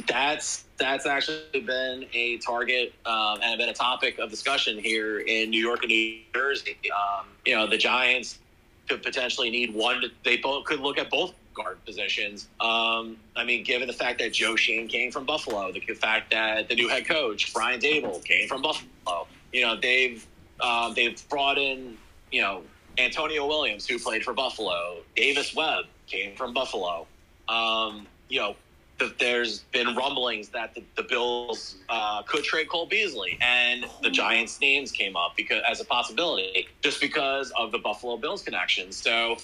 That's 0.09 0.65
that's 0.77 1.07
actually 1.07 1.61
been 1.61 2.05
a 2.13 2.37
target 2.39 2.93
um, 3.07 3.39
and 3.43 3.57
been 3.59 3.71
a 3.71 3.75
topic 3.75 4.19
of 4.19 4.29
discussion 4.29 4.79
here 4.79 5.21
in 5.21 5.49
New 5.49 5.61
York 5.61 5.81
and 5.83 5.89
New 5.89 6.19
Jersey. 6.35 6.77
Um, 6.95 7.27
you 7.47 7.55
know, 7.55 7.67
the 7.67 7.79
Giants 7.79 8.39
could 8.87 9.03
potentially 9.03 9.49
need 9.49 9.75
one. 9.75 10.03
They 10.23 10.37
both 10.37 10.65
could 10.67 10.81
look 10.81 10.99
at 10.99 11.11
both 11.11 11.33
guard 11.55 11.83
positions. 11.87 12.49
Um, 12.61 13.17
I 13.35 13.45
mean, 13.45 13.65
given 13.65 13.89
the 13.89 13.95
fact 13.95 14.19
that 14.19 14.35
Joe 14.35 14.55
Schoen 14.55 14.87
came 14.87 15.11
from 15.11 15.25
Buffalo, 15.25 15.73
the 15.73 15.81
fact 15.95 16.31
that 16.31 16.69
the 16.69 16.75
new 16.75 16.89
head 16.89 17.07
coach 17.09 17.55
Brian 17.55 17.81
Daboll 17.81 18.23
came 18.23 18.47
from 18.49 18.61
Buffalo, 18.61 19.27
you 19.53 19.63
know, 19.63 19.77
they've 19.81 20.27
um, 20.61 20.95
they've 20.95 21.29
brought 21.29 21.59
in 21.59 21.97
you 22.31 22.43
know 22.43 22.63
Antonio 22.99 23.47
Williams 23.47 23.87
who 23.87 23.99
played 23.99 24.25
for 24.25 24.33
Buffalo, 24.33 24.99
Davis 25.15 25.55
Webb 25.55 25.87
came 26.07 26.35
from 26.37 26.53
Buffalo. 26.53 27.07
Um, 27.49 28.07
you 28.29 28.41
know, 28.41 28.57
that 28.99 29.19
there's 29.19 29.61
been 29.73 29.95
rumblings 29.95 30.49
that 30.49 30.75
the, 30.75 30.83
the 30.97 31.03
Bills 31.03 31.77
uh, 31.89 32.23
could 32.23 32.45
trade 32.45 32.69
Cole 32.69 32.87
Beasley, 32.87 33.39
and 33.43 33.85
the 34.03 34.11
Giants' 34.11 34.61
names 34.61 34.91
came 34.91 35.17
up 35.17 35.37
because 35.37 35.63
as 35.69 35.81
a 35.81 35.85
possibility, 35.85 36.69
just 36.83 37.01
because 37.01 37.53
of 37.59 37.73
the 37.73 37.79
Buffalo 37.79 38.17
Bills 38.17 38.43
connection. 38.43 38.93
So, 38.93 39.37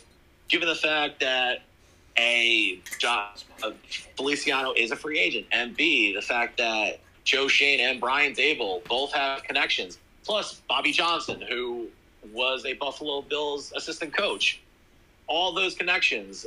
given 0.48 0.68
the 0.68 0.74
fact 0.74 1.20
that 1.20 1.62
a 2.18 2.80
Jo- 2.98 3.26
uh, 3.62 3.72
Feliciano 4.16 4.72
is 4.72 4.90
a 4.90 4.96
free 4.96 5.18
agent, 5.18 5.46
and 5.52 5.76
B 5.76 6.14
the 6.14 6.22
fact 6.22 6.56
that 6.58 7.00
Joe 7.24 7.46
Schoen 7.46 7.80
and 7.80 8.00
Brian 8.00 8.34
Daboll 8.34 8.82
both 8.84 9.12
have 9.12 9.42
connections, 9.44 9.98
plus 10.24 10.60
Bobby 10.68 10.92
Johnson, 10.92 11.42
who 11.48 11.88
was 12.32 12.64
a 12.64 12.74
Buffalo 12.74 13.22
Bills 13.22 13.72
assistant 13.76 14.12
coach, 14.16 14.60
all 15.26 15.52
those 15.52 15.74
connections 15.74 16.46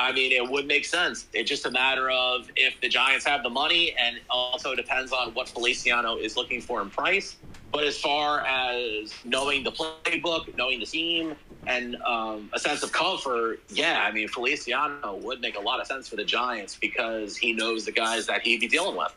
I 0.00 0.12
mean, 0.12 0.32
it 0.32 0.50
would 0.50 0.66
make 0.66 0.86
sense. 0.86 1.26
It's 1.34 1.48
just 1.48 1.66
a 1.66 1.70
matter 1.70 2.10
of 2.10 2.50
if 2.56 2.80
the 2.80 2.88
Giants 2.88 3.26
have 3.26 3.42
the 3.42 3.50
money, 3.50 3.94
and 3.98 4.18
also 4.30 4.74
depends 4.74 5.12
on 5.12 5.34
what 5.34 5.46
Feliciano 5.46 6.16
is 6.16 6.38
looking 6.38 6.62
for 6.62 6.80
in 6.80 6.88
price. 6.88 7.36
But 7.70 7.84
as 7.84 7.98
far 7.98 8.40
as 8.40 9.12
knowing 9.24 9.62
the 9.62 9.70
playbook, 9.70 10.56
knowing 10.56 10.80
the 10.80 10.86
team, 10.86 11.36
and 11.66 11.96
um, 11.96 12.48
a 12.54 12.58
sense 12.58 12.82
of 12.82 12.92
comfort, 12.92 13.60
yeah, 13.68 14.02
I 14.02 14.10
mean, 14.10 14.26
Feliciano 14.26 15.16
would 15.16 15.42
make 15.42 15.56
a 15.56 15.60
lot 15.60 15.80
of 15.80 15.86
sense 15.86 16.08
for 16.08 16.16
the 16.16 16.24
Giants 16.24 16.78
because 16.80 17.36
he 17.36 17.52
knows 17.52 17.84
the 17.84 17.92
guys 17.92 18.26
that 18.26 18.40
he'd 18.40 18.60
be 18.60 18.68
dealing 18.68 18.96
with. 18.96 19.14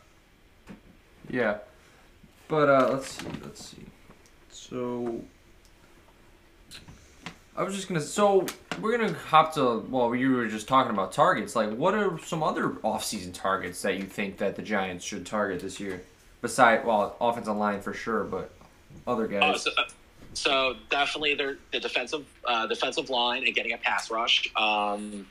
Yeah, 1.30 1.58
but 2.46 2.68
uh, 2.68 2.90
let's 2.92 3.08
see. 3.08 3.26
Let's 3.42 3.70
see. 3.70 3.86
So 4.68 5.20
I 7.56 7.62
was 7.62 7.74
just 7.74 7.86
gonna. 7.88 8.00
So 8.00 8.46
we're 8.80 8.96
gonna 8.96 9.12
hop 9.12 9.54
to. 9.54 9.80
Well, 9.90 10.14
you 10.14 10.32
were 10.32 10.48
just 10.48 10.66
talking 10.66 10.90
about 10.90 11.12
targets. 11.12 11.54
Like, 11.54 11.70
what 11.74 11.94
are 11.94 12.18
some 12.20 12.42
other 12.42 12.76
off-season 12.82 13.32
targets 13.32 13.82
that 13.82 13.96
you 13.98 14.04
think 14.04 14.38
that 14.38 14.56
the 14.56 14.62
Giants 14.62 15.04
should 15.04 15.26
target 15.26 15.60
this 15.60 15.78
year? 15.78 16.02
Beside, 16.40 16.84
well, 16.84 17.16
offensive 17.20 17.56
line 17.56 17.80
for 17.80 17.94
sure, 17.94 18.24
but 18.24 18.50
other 19.06 19.24
Uh, 19.24 19.52
guys. 19.52 19.62
so, 19.62 19.70
so 20.34 20.76
definitely 20.90 21.34
the 21.34 21.56
defensive 21.80 22.26
uh, 22.46 22.66
defensive 22.66 23.08
line 23.10 23.44
and 23.46 23.54
getting 23.54 23.72
a 23.72 23.78
pass 23.78 24.10
rush. 24.10 24.50
Um, 24.56 25.26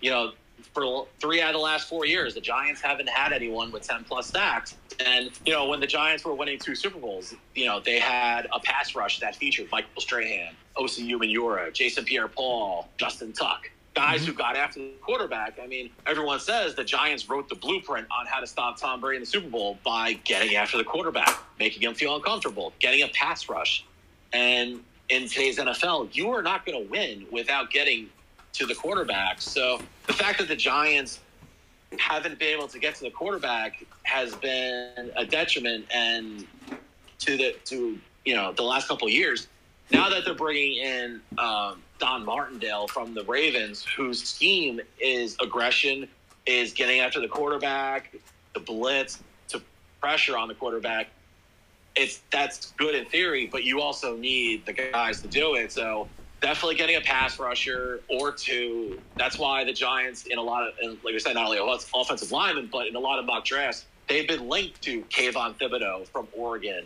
you 0.00 0.10
know, 0.10 0.32
for 0.72 1.06
three 1.20 1.40
out 1.40 1.48
of 1.50 1.54
the 1.54 1.58
last 1.60 1.88
four 1.88 2.06
years, 2.06 2.34
the 2.34 2.40
Giants 2.40 2.80
haven't 2.80 3.08
had 3.08 3.32
anyone 3.32 3.70
with 3.72 3.82
ten 3.86 4.02
plus 4.04 4.26
sacks. 4.28 4.76
And 5.00 5.30
you 5.44 5.52
know, 5.52 5.68
when 5.68 5.80
the 5.80 5.86
Giants 5.86 6.24
were 6.24 6.34
winning 6.34 6.58
two 6.58 6.74
Super 6.74 6.98
Bowls, 6.98 7.34
you 7.54 7.66
know 7.66 7.80
they 7.80 7.98
had 7.98 8.46
a 8.52 8.60
pass 8.60 8.94
rush 8.94 9.20
that 9.20 9.36
featured 9.36 9.68
Michael 9.70 10.00
Strahan, 10.00 10.54
Osi 10.76 11.08
Umenyiora, 11.08 11.72
Jason 11.72 12.04
Pierre-Paul, 12.04 12.88
Justin 12.96 13.32
Tuck. 13.32 13.70
Guys 13.94 14.22
mm-hmm. 14.22 14.32
who 14.32 14.36
got 14.36 14.56
after 14.56 14.80
the 14.80 14.90
quarterback. 15.02 15.58
I 15.62 15.68
mean, 15.68 15.90
everyone 16.04 16.40
says 16.40 16.74
the 16.74 16.82
Giants 16.82 17.28
wrote 17.28 17.48
the 17.48 17.54
blueprint 17.54 18.08
on 18.10 18.26
how 18.26 18.40
to 18.40 18.46
stop 18.46 18.76
Tom 18.76 19.00
Brady 19.00 19.18
in 19.18 19.22
the 19.22 19.26
Super 19.26 19.48
Bowl 19.48 19.78
by 19.84 20.14
getting 20.24 20.56
after 20.56 20.76
the 20.76 20.84
quarterback, 20.84 21.38
making 21.60 21.82
him 21.82 21.94
feel 21.94 22.16
uncomfortable, 22.16 22.72
getting 22.80 23.02
a 23.02 23.08
pass 23.08 23.48
rush. 23.48 23.84
And 24.32 24.80
in 25.10 25.28
today's 25.28 25.58
NFL, 25.58 26.14
you 26.14 26.30
are 26.30 26.42
not 26.42 26.66
going 26.66 26.82
to 26.82 26.90
win 26.90 27.26
without 27.30 27.70
getting 27.70 28.08
to 28.54 28.66
the 28.66 28.74
quarterback. 28.74 29.40
So 29.40 29.80
the 30.06 30.12
fact 30.12 30.38
that 30.38 30.48
the 30.48 30.56
Giants 30.56 31.20
haven't 31.98 32.38
been 32.38 32.56
able 32.56 32.68
to 32.68 32.78
get 32.78 32.94
to 32.96 33.04
the 33.04 33.10
quarterback 33.10 33.84
has 34.04 34.34
been 34.36 35.10
a 35.16 35.24
detriment 35.24 35.86
and 35.92 36.46
to 37.18 37.36
the 37.36 37.56
to 37.64 37.98
you 38.24 38.34
know 38.34 38.52
the 38.52 38.62
last 38.62 38.88
couple 38.88 39.08
years. 39.08 39.48
Now 39.90 40.08
that 40.08 40.24
they're 40.24 40.34
bringing 40.34 40.78
in 40.78 41.20
um, 41.38 41.82
Don 41.98 42.24
Martindale 42.24 42.88
from 42.88 43.14
the 43.14 43.22
Ravens, 43.24 43.84
whose 43.84 44.22
scheme 44.22 44.80
is 44.98 45.36
aggression, 45.42 46.08
is 46.46 46.72
getting 46.72 47.00
after 47.00 47.20
the 47.20 47.28
quarterback, 47.28 48.14
the 48.54 48.60
blitz, 48.60 49.22
to 49.48 49.60
pressure 50.00 50.38
on 50.38 50.48
the 50.48 50.54
quarterback. 50.54 51.08
It's 51.96 52.22
that's 52.30 52.72
good 52.72 52.94
in 52.94 53.04
theory, 53.06 53.46
but 53.46 53.64
you 53.64 53.80
also 53.80 54.16
need 54.16 54.66
the 54.66 54.72
guys 54.72 55.20
to 55.22 55.28
do 55.28 55.54
it. 55.54 55.70
So 55.70 56.08
definitely 56.44 56.74
getting 56.74 56.96
a 56.96 57.00
pass 57.00 57.38
rusher 57.38 58.00
or 58.10 58.30
two. 58.30 59.00
That's 59.16 59.38
why 59.38 59.64
the 59.64 59.72
Giants, 59.72 60.26
in 60.26 60.36
a 60.36 60.42
lot 60.42 60.68
of, 60.68 60.74
and 60.82 60.98
like 61.02 61.14
I 61.14 61.18
said, 61.18 61.34
not 61.34 61.46
only 61.46 61.58
offensive 61.94 62.30
linemen, 62.30 62.68
but 62.70 62.86
in 62.86 62.94
a 62.96 63.00
lot 63.08 63.18
of 63.18 63.24
mock 63.24 63.46
drafts, 63.46 63.86
they've 64.08 64.28
been 64.28 64.46
linked 64.46 64.82
to 64.82 65.02
Kayvon 65.04 65.54
Thibodeaux 65.58 66.06
from 66.08 66.28
Oregon, 66.36 66.84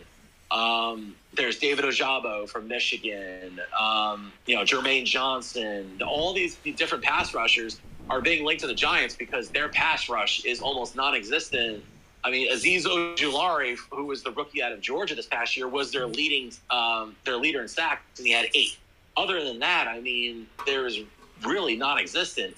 Um, 0.51 1.15
there's 1.33 1.59
David 1.59 1.85
Ojabo 1.85 2.49
from 2.49 2.67
Michigan. 2.67 3.59
Um, 3.79 4.31
you 4.45 4.55
know, 4.55 4.63
Jermaine 4.63 5.05
Johnson. 5.05 6.01
All 6.05 6.33
these 6.33 6.55
different 6.75 7.03
pass 7.03 7.33
rushers 7.33 7.79
are 8.09 8.21
being 8.21 8.43
linked 8.43 8.61
to 8.61 8.67
the 8.67 8.73
Giants 8.73 9.15
because 9.15 9.49
their 9.49 9.69
pass 9.69 10.09
rush 10.09 10.43
is 10.45 10.61
almost 10.61 10.95
non-existent. 10.95 11.83
I 12.23 12.31
mean, 12.31 12.51
Azeez 12.51 12.83
Ojulari, 12.83 13.77
who 13.91 14.05
was 14.05 14.23
the 14.23 14.31
rookie 14.31 14.61
out 14.61 14.71
of 14.71 14.81
Georgia 14.81 15.15
this 15.15 15.27
past 15.27 15.55
year, 15.55 15.67
was 15.67 15.91
their 15.91 16.07
leading 16.07 16.51
um, 16.69 17.15
their 17.25 17.37
leader 17.37 17.61
in 17.61 17.67
sacks, 17.67 18.01
and 18.17 18.27
he 18.27 18.33
had 18.33 18.47
eight. 18.55 18.77
Other 19.19 19.43
than 19.43 19.59
that, 19.59 19.89
I 19.89 19.99
mean, 19.99 20.47
there 20.65 20.87
is 20.87 21.01
really 21.45 21.75
non-existent. 21.75 22.55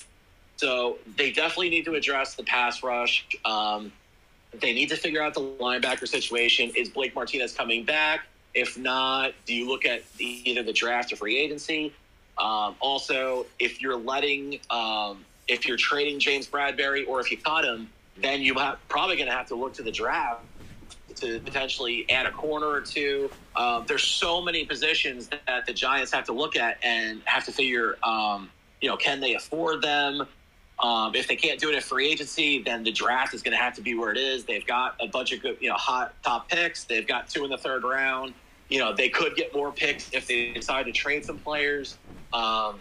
So 0.57 0.99
they 1.17 1.31
definitely 1.31 1.71
need 1.71 1.85
to 1.85 1.95
address 1.95 2.35
the 2.35 2.43
pass 2.43 2.83
rush. 2.83 3.25
Um, 3.45 3.91
they 4.53 4.71
need 4.71 4.89
to 4.89 4.95
figure 4.95 5.23
out 5.23 5.33
the 5.33 5.41
linebacker 5.41 6.07
situation. 6.07 6.71
Is 6.77 6.87
Blake 6.87 7.15
Martinez 7.15 7.53
coming 7.53 7.83
back? 7.83 8.27
If 8.53 8.77
not, 8.77 9.33
do 9.47 9.55
you 9.55 9.67
look 9.67 9.87
at 9.87 10.03
the, 10.17 10.23
either 10.47 10.61
the 10.61 10.71
draft 10.71 11.11
or 11.11 11.15
free 11.15 11.39
agency? 11.39 11.93
Um, 12.37 12.75
also, 12.79 13.47
if 13.57 13.81
you're 13.81 13.97
letting, 13.97 14.59
um, 14.69 15.25
if 15.47 15.67
you're 15.67 15.77
trading 15.77 16.19
James 16.19 16.45
Bradberry 16.47 17.07
or 17.07 17.19
if 17.21 17.31
you 17.31 17.37
cut 17.37 17.65
him, 17.65 17.89
then 18.17 18.41
you're 18.41 18.77
probably 18.87 19.15
going 19.15 19.29
to 19.29 19.33
have 19.33 19.47
to 19.47 19.55
look 19.55 19.73
to 19.73 19.81
the 19.81 19.91
draft 19.91 20.43
to 21.21 21.39
potentially 21.39 22.09
add 22.09 22.25
a 22.25 22.31
corner 22.31 22.67
or 22.67 22.81
two. 22.81 23.29
Um, 23.55 23.85
there's 23.87 24.03
so 24.03 24.41
many 24.41 24.65
positions 24.65 25.29
that 25.29 25.65
the 25.65 25.73
Giants 25.73 26.11
have 26.11 26.25
to 26.25 26.33
look 26.33 26.55
at 26.55 26.77
and 26.83 27.21
have 27.25 27.45
to 27.45 27.51
figure, 27.51 27.97
um, 28.03 28.49
you 28.81 28.89
know, 28.89 28.97
can 28.97 29.19
they 29.19 29.35
afford 29.35 29.81
them? 29.81 30.27
Um, 30.79 31.13
if 31.13 31.27
they 31.27 31.35
can't 31.35 31.59
do 31.59 31.69
it 31.69 31.75
at 31.75 31.83
free 31.83 32.09
agency, 32.09 32.63
then 32.63 32.83
the 32.83 32.91
draft 32.91 33.35
is 33.35 33.43
going 33.43 33.55
to 33.55 33.61
have 33.63 33.75
to 33.75 33.81
be 33.81 33.95
where 33.95 34.11
it 34.11 34.17
is. 34.17 34.45
They've 34.45 34.65
got 34.65 34.95
a 34.99 35.07
bunch 35.07 35.31
of 35.31 35.41
good, 35.41 35.57
you 35.61 35.69
know, 35.69 35.75
hot 35.75 36.15
top 36.23 36.49
picks. 36.49 36.85
They've 36.85 37.07
got 37.07 37.29
two 37.29 37.43
in 37.43 37.51
the 37.51 37.57
third 37.57 37.83
round. 37.83 38.33
You 38.69 38.79
know, 38.79 38.93
they 38.93 39.09
could 39.09 39.35
get 39.35 39.53
more 39.53 39.71
picks 39.71 40.11
if 40.11 40.27
they 40.27 40.51
decide 40.53 40.87
to 40.87 40.91
trade 40.91 41.23
some 41.23 41.37
players. 41.37 41.97
Um, 42.33 42.79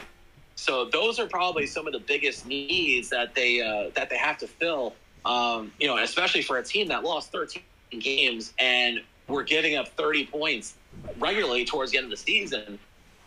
so 0.54 0.86
those 0.86 1.18
are 1.18 1.26
probably 1.26 1.66
some 1.66 1.86
of 1.86 1.92
the 1.92 1.98
biggest 1.98 2.46
needs 2.46 3.10
that 3.10 3.34
they 3.34 3.60
uh, 3.60 3.90
that 3.94 4.08
they 4.08 4.16
have 4.16 4.38
to 4.38 4.46
fill. 4.46 4.94
Um, 5.24 5.72
you 5.78 5.86
know, 5.86 5.98
especially 5.98 6.42
for 6.42 6.58
a 6.58 6.64
team 6.64 6.88
that 6.88 7.02
lost 7.02 7.32
13 7.32 7.62
games 7.98 8.52
and 8.58 9.00
we're 9.28 9.42
giving 9.42 9.76
up 9.76 9.88
30 9.88 10.26
points 10.26 10.74
regularly 11.18 11.64
towards 11.64 11.92
the 11.92 11.98
end 11.98 12.04
of 12.04 12.10
the 12.10 12.16
season. 12.16 12.78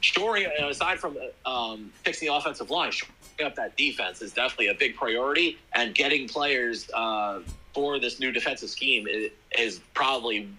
Shoring, 0.02 0.47
aside 0.60 0.99
from 0.99 1.17
um, 1.45 1.89
fixing 2.04 2.28
the 2.28 2.36
offensive 2.36 2.69
line, 2.69 2.91
shoring 2.91 3.13
up 3.45 3.56
that 3.56 3.78
defense 3.78 4.21
is 4.21 4.34
definitely 4.34 4.67
a 4.67 4.73
big 4.73 4.95
priority, 4.97 5.58
and 5.73 5.95
getting 5.95 6.28
players 6.28 6.89
uh, 6.93 7.39
for 7.73 7.99
this 7.99 8.19
new 8.19 8.32
defensive 8.32 8.69
scheme 8.69 9.08
is, 9.08 9.32
is 9.58 9.80
probably 9.93 10.49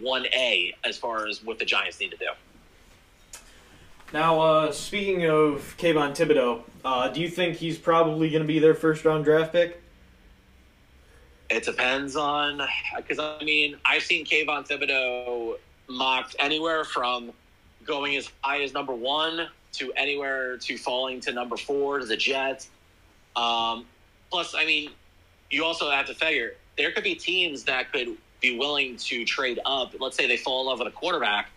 one 0.00 0.26
A 0.32 0.74
as 0.84 0.96
far 0.96 1.26
as 1.26 1.44
what 1.44 1.58
the 1.58 1.64
Giants 1.64 2.00
need 2.00 2.10
to 2.10 2.16
do. 2.16 2.28
Now, 4.12 4.40
uh, 4.40 4.72
speaking 4.72 5.26
of 5.26 5.74
Kayvon 5.78 6.16
Thibodeaux, 6.16 6.62
uh, 6.84 7.08
do 7.08 7.20
you 7.20 7.28
think 7.28 7.56
he's 7.56 7.76
probably 7.76 8.30
going 8.30 8.42
to 8.42 8.48
be 8.48 8.58
their 8.58 8.74
first 8.74 9.04
round 9.04 9.24
draft 9.24 9.52
pick? 9.52 9.82
It 11.48 11.64
depends 11.64 12.16
on 12.16 12.60
because 12.96 13.18
I 13.18 13.42
mean 13.44 13.76
I've 13.84 14.02
seen 14.02 14.24
Kayvon 14.24 14.66
Thibodeaux 14.66 15.58
mocked 15.88 16.36
anywhere 16.38 16.84
from 16.84 17.32
going 17.84 18.16
as 18.16 18.30
high 18.42 18.62
as 18.62 18.72
number 18.72 18.94
one 18.94 19.48
to 19.74 19.92
anywhere 19.94 20.56
to 20.58 20.76
falling 20.76 21.20
to 21.20 21.32
number 21.32 21.56
four 21.56 21.98
to 21.98 22.06
the 22.06 22.16
Jets. 22.16 22.68
Um, 23.36 23.86
plus, 24.30 24.54
I 24.54 24.64
mean, 24.64 24.90
you 25.50 25.64
also 25.64 25.90
have 25.90 26.06
to 26.06 26.14
figure 26.14 26.54
there 26.76 26.90
could 26.92 27.04
be 27.04 27.14
teams 27.14 27.64
that 27.64 27.92
could 27.92 28.16
be 28.40 28.58
willing 28.58 28.96
to 28.96 29.24
trade 29.24 29.60
up. 29.64 29.94
Let's 29.98 30.16
say 30.16 30.26
they 30.26 30.36
fall 30.36 30.62
in 30.62 30.66
love 30.66 30.78
with 30.78 30.88
a 30.88 30.96
quarterback. 30.96 31.50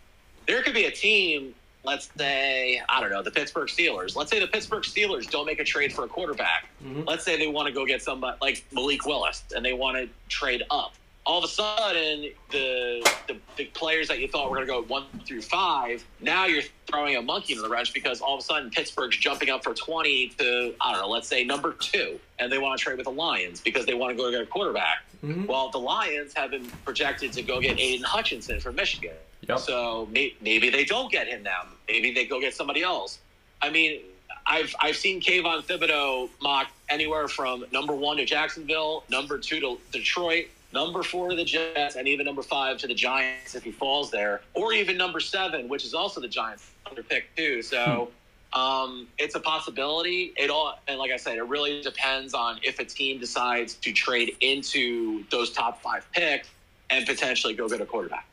There 0.48 0.62
could 0.62 0.74
be 0.74 0.86
a 0.86 0.92
team, 0.92 1.54
let's 1.84 2.10
say, 2.18 2.82
I 2.90 3.00
don't 3.02 3.10
know, 3.12 3.24
the 3.24 3.32
Pittsburgh 3.32 3.68
Steelers. 3.70 4.16
Let's 4.16 4.30
say 4.30 4.40
the 4.40 4.48
Pittsburgh 4.48 4.84
Steelers 4.84 5.30
don't 5.30 5.46
make 5.46 5.60
a 5.60 5.64
trade 5.64 5.94
for 5.94 6.04
a 6.04 6.08
quarterback. 6.08 6.70
Mhm. 6.84 7.08
Let's 7.08 7.24
say 7.24 7.38
they 7.38 7.48
want 7.48 7.68
to 7.68 7.74
go 7.74 7.86
get 7.86 8.02
somebody 8.02 8.38
like 8.42 8.66
Malik 8.72 9.06
Willis 9.06 9.44
and 9.56 9.64
they 9.66 9.74
want 9.74 9.98
to 9.98 10.10
trade 10.28 10.64
up. 10.70 10.94
All 11.26 11.38
of 11.38 11.44
a 11.44 11.48
sudden, 11.48 12.32
the, 12.50 13.08
the 13.28 13.38
the 13.56 13.66
players 13.66 14.08
that 14.08 14.20
you 14.20 14.28
thought 14.28 14.50
were 14.50 14.56
going 14.56 14.68
to 14.68 14.74
go 14.74 14.82
one 14.84 15.06
through 15.26 15.44
five, 15.44 16.04
now 16.20 16.46
you're 16.46 16.64
throwing 16.88 17.18
a 17.18 17.22
monkey 17.22 17.54
into 17.54 17.62
the 17.62 17.70
wrench 17.70 17.94
because 17.94 18.20
all 18.20 18.34
of 18.36 18.40
a 18.40 18.44
sudden 18.44 18.72
Pittsburgh's 18.72 19.16
jumping 19.18 19.50
up 19.50 19.64
for 19.64 19.74
20 19.76 20.30
to, 20.40 20.74
I 20.82 20.92
don't 20.94 21.02
know, 21.02 21.08
let's 21.10 21.28
say 21.28 21.44
number 21.44 21.74
two, 21.74 22.20
and 22.40 22.52
they 22.52 22.58
want 22.58 22.80
to 22.80 22.84
trade 22.84 22.98
with 22.98 23.06
the 23.06 23.12
Lions 23.12 23.62
because 23.62 23.86
they 23.86 23.94
want 23.94 24.18
to 24.18 24.22
go 24.22 24.32
get 24.32 24.42
a 24.42 24.46
quarterback. 24.48 25.04
Mhm. 25.24 25.46
Well, 25.46 25.70
the 25.70 25.78
Lions 25.80 26.34
have 26.36 26.50
been 26.52 26.66
projected 26.84 27.32
to 27.34 27.44
go 27.44 27.60
get 27.62 27.80
Aidan 27.80 28.04
Hutchinson 28.06 28.60
from 28.60 28.76
Michigan. 28.76 29.14
Yep. 29.50 29.60
So 29.60 30.08
may, 30.12 30.36
maybe 30.42 30.70
they 30.70 30.86
don't 30.86 31.12
get 31.12 31.28
him 31.28 31.42
now. 31.42 31.64
Maybe 31.88 32.14
they 32.14 32.26
go 32.26 32.40
get 32.40 32.54
somebody 32.54 32.84
else. 32.84 33.20
I 33.62 33.70
mean, 33.72 34.02
I've 34.46 34.74
I've 34.80 34.96
seen 34.96 35.20
Kayvon 35.20 35.64
Thibodeaux 35.66 36.30
mocked 36.42 36.72
anywhere 36.88 37.28
from 37.28 37.66
number 37.72 37.94
one 37.94 38.18
to 38.18 38.26
Jacksonville, 38.26 39.04
number 39.10 39.40
two 39.40 39.60
to 39.60 39.80
Detroit, 39.92 40.46
number 40.72 41.02
four 41.02 41.30
to 41.30 41.36
the 41.36 41.44
Jets, 41.44 41.96
and 41.96 42.08
even 42.08 42.26
number 42.26 42.44
five 42.44 42.78
to 42.78 42.88
the 42.88 42.94
Giants 42.94 43.56
if 43.56 43.64
he 43.64 43.72
falls 43.72 44.12
there, 44.12 44.42
or 44.54 44.72
even 44.72 44.98
number 44.98 45.20
seven, 45.20 45.68
which 45.68 45.84
is 45.84 45.96
also 45.96 46.22
the 46.22 46.28
Giants' 46.28 46.70
under 46.88 47.04
pick 47.04 47.36
too. 47.36 47.62
So. 47.62 48.12
Um, 48.52 49.08
it's 49.20 49.36
a 49.36 49.40
possibility. 49.40 50.34
It 50.36 50.50
all, 50.50 50.80
and 50.88 50.98
like 50.98 51.12
I 51.12 51.18
said, 51.18 51.38
it 51.38 51.44
really 51.44 51.84
depends 51.84 52.34
on 52.34 52.60
if 52.64 52.80
a 52.80 52.84
team 52.84 53.20
decides 53.20 53.76
to 53.76 53.94
trade 53.94 54.36
into 54.42 55.24
those 55.30 55.52
top 55.52 55.84
five 55.84 56.12
picks 56.14 56.50
and 56.90 57.06
potentially 57.06 57.54
go 57.54 57.70
get 57.70 57.80
a 57.80 57.86
quarterback. 57.86 58.26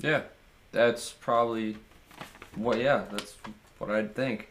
Yeah, 0.00 0.22
that's 0.72 1.10
probably 1.10 1.76
what. 2.56 2.78
Yeah, 2.78 3.04
that's 3.10 3.34
what 3.78 3.90
I'd 3.90 4.14
think. 4.14 4.48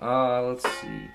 Uh, 0.00 0.42
let's 0.42 0.68
see. 0.80 1.08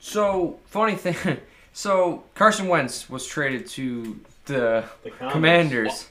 So 0.00 0.58
funny 0.66 0.94
thing. 0.94 1.38
So 1.76 2.24
Carson 2.34 2.68
Wentz 2.68 3.10
was 3.10 3.26
traded 3.26 3.66
to 3.66 4.18
the 4.46 4.82
The 5.02 5.10
Commanders. 5.10 6.08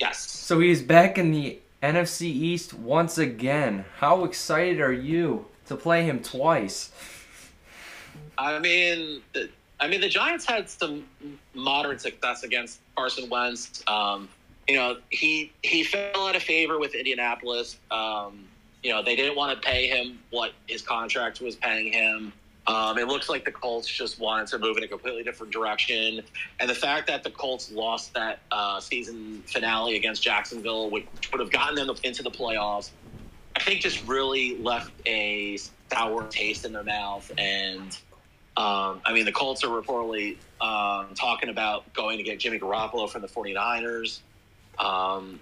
Yes. 0.00 0.18
So 0.18 0.58
he's 0.58 0.82
back 0.82 1.16
in 1.16 1.30
the 1.30 1.60
NFC 1.80 2.22
East 2.22 2.74
once 2.74 3.16
again. 3.16 3.84
How 3.98 4.24
excited 4.24 4.80
are 4.80 4.92
you 4.92 5.46
to 5.66 5.76
play 5.76 6.02
him 6.02 6.24
twice? 6.24 6.90
I 8.36 8.58
mean, 8.58 9.22
the, 9.32 9.48
I 9.78 9.88
mean, 9.88 10.00
the 10.00 10.08
Giants 10.08 10.46
had 10.46 10.68
some 10.68 11.04
moderate 11.54 12.00
success 12.00 12.42
against 12.42 12.80
Carson 12.96 13.28
Wentz. 13.28 13.82
Um, 13.86 14.28
you 14.68 14.76
know, 14.76 14.96
he 15.10 15.52
he 15.62 15.84
fell 15.84 16.26
out 16.26 16.36
of 16.36 16.42
favor 16.42 16.78
with 16.78 16.94
Indianapolis. 16.94 17.78
Um, 17.90 18.44
you 18.82 18.90
know, 18.90 19.02
they 19.02 19.16
didn't 19.16 19.36
want 19.36 19.60
to 19.60 19.68
pay 19.68 19.86
him 19.86 20.18
what 20.30 20.52
his 20.66 20.82
contract 20.82 21.40
was 21.40 21.56
paying 21.56 21.92
him. 21.92 22.32
Um, 22.66 22.98
it 22.98 23.06
looks 23.06 23.28
like 23.28 23.44
the 23.44 23.52
Colts 23.52 23.86
just 23.86 24.18
wanted 24.18 24.48
to 24.48 24.58
move 24.58 24.76
in 24.76 24.82
a 24.82 24.88
completely 24.88 25.22
different 25.22 25.52
direction, 25.52 26.22
and 26.58 26.68
the 26.68 26.74
fact 26.74 27.06
that 27.06 27.22
the 27.22 27.30
Colts 27.30 27.70
lost 27.70 28.12
that 28.14 28.40
uh, 28.50 28.80
season 28.80 29.42
finale 29.46 29.94
against 29.94 30.20
Jacksonville, 30.22 30.90
which 30.90 31.06
would 31.30 31.40
have 31.40 31.52
gotten 31.52 31.76
them 31.76 31.94
into 32.02 32.24
the 32.24 32.30
playoffs, 32.30 32.90
I 33.54 33.60
think 33.60 33.80
just 33.80 34.04
really 34.08 34.58
left 34.58 34.90
a 35.06 35.58
sour 35.92 36.26
taste 36.26 36.64
in 36.64 36.72
their 36.72 36.82
mouth. 36.82 37.30
And 37.38 37.96
um, 38.56 39.02
I 39.04 39.12
mean, 39.12 39.24
the 39.26 39.32
Colts 39.32 39.62
are 39.64 39.68
reportedly 39.68 40.38
um, 40.60 41.14
talking 41.14 41.50
about 41.50 41.92
going 41.92 42.16
to 42.18 42.24
get 42.24 42.40
Jimmy 42.40 42.58
Garoppolo 42.58 43.08
from 43.08 43.22
the 43.22 43.28
49ers. 43.28 44.20
Um, 44.78 45.40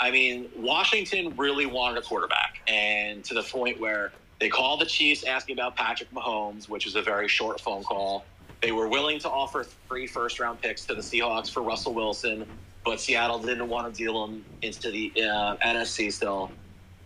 I 0.00 0.10
mean, 0.10 0.48
Washington 0.56 1.36
really 1.36 1.66
wanted 1.66 1.98
a 1.98 2.02
quarterback, 2.02 2.54
and 2.66 3.22
to 3.24 3.34
the 3.34 3.42
point 3.42 3.80
where 3.80 4.12
they 4.40 4.48
called 4.48 4.80
the 4.80 4.86
Chiefs 4.86 5.24
asking 5.24 5.56
about 5.58 5.76
Patrick 5.76 6.10
Mahomes, 6.10 6.68
which 6.68 6.84
was 6.84 6.96
a 6.96 7.02
very 7.02 7.28
short 7.28 7.60
phone 7.60 7.84
call. 7.84 8.26
They 8.60 8.72
were 8.72 8.88
willing 8.88 9.20
to 9.20 9.30
offer 9.30 9.64
three 9.88 10.06
first 10.06 10.40
round 10.40 10.60
picks 10.60 10.84
to 10.86 10.94
the 10.94 11.00
Seahawks 11.00 11.48
for 11.48 11.62
Russell 11.62 11.94
Wilson, 11.94 12.46
but 12.84 13.00
Seattle 13.00 13.38
didn't 13.38 13.68
want 13.68 13.92
to 13.92 13.96
deal 13.96 14.24
him 14.24 14.44
into 14.62 14.90
the 14.90 15.12
uh, 15.22 15.56
NFC 15.64 16.12
still. 16.12 16.52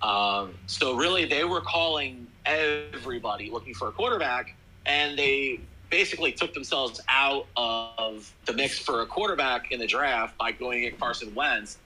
Um, 0.00 0.54
so 0.66 0.96
really, 0.96 1.26
they 1.26 1.44
were 1.44 1.60
calling 1.60 2.26
everybody 2.46 3.50
looking 3.50 3.74
for 3.74 3.88
a 3.88 3.92
quarterback, 3.92 4.56
and 4.86 5.18
they 5.18 5.60
basically 5.90 6.32
took 6.32 6.54
themselves 6.54 7.00
out 7.08 7.46
of 7.56 8.32
the 8.44 8.52
mix 8.52 8.78
for 8.78 9.02
a 9.02 9.06
quarterback 9.06 9.70
in 9.72 9.78
the 9.78 9.86
draft 9.86 10.36
by 10.38 10.52
going 10.52 10.84
at 10.84 10.98
Carson 10.98 11.34
Wentz. 11.34 11.78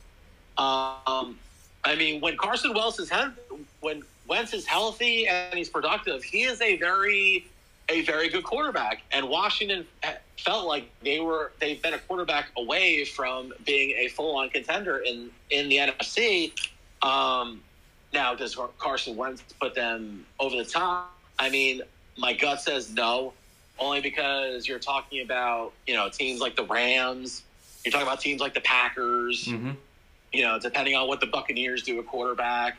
Um, 0.56 1.38
I 1.84 1.96
mean, 1.96 2.20
when 2.20 2.36
Carson 2.36 2.74
Wentz 2.74 2.98
is 2.98 3.10
he- 3.10 3.64
when 3.80 4.02
Wentz 4.26 4.52
is 4.52 4.66
healthy 4.66 5.26
and 5.26 5.54
he's 5.54 5.68
productive, 5.68 6.22
he 6.22 6.42
is 6.42 6.60
a 6.60 6.76
very 6.76 7.46
a 7.88 8.02
very 8.02 8.28
good 8.28 8.44
quarterback. 8.44 9.02
And 9.10 9.28
Washington 9.28 9.84
felt 10.38 10.66
like 10.66 10.88
they 11.02 11.18
were 11.20 11.52
they've 11.58 11.82
been 11.82 11.94
a 11.94 11.98
quarterback 11.98 12.48
away 12.56 13.04
from 13.04 13.52
being 13.66 13.90
a 13.98 14.08
full 14.08 14.36
on 14.36 14.50
contender 14.50 14.98
in 14.98 15.30
in 15.50 15.68
the 15.68 15.78
NFC. 15.78 16.52
Um, 17.02 17.62
now, 18.12 18.34
does 18.34 18.56
Carson 18.78 19.16
Wentz 19.16 19.42
put 19.60 19.74
them 19.74 20.26
over 20.38 20.56
the 20.56 20.64
top? 20.64 21.16
I 21.38 21.48
mean, 21.48 21.82
my 22.20 22.34
gut 22.34 22.60
says 22.60 22.92
no, 22.92 23.32
only 23.78 24.00
because 24.00 24.68
you're 24.68 24.78
talking 24.78 25.22
about 25.22 25.72
you 25.86 25.94
know 25.94 26.08
teams 26.08 26.40
like 26.40 26.54
the 26.54 26.64
Rams, 26.64 27.42
You're 27.84 27.90
talking 27.90 28.06
about 28.06 28.20
teams 28.20 28.40
like 28.40 28.54
the 28.54 28.60
Packers. 28.60 29.46
Mm-hmm. 29.46 29.70
You 30.32 30.42
know, 30.44 30.60
depending 30.60 30.94
on 30.94 31.08
what 31.08 31.20
the 31.20 31.26
Buccaneers 31.26 31.82
do 31.82 31.98
at 31.98 32.06
quarterback. 32.06 32.76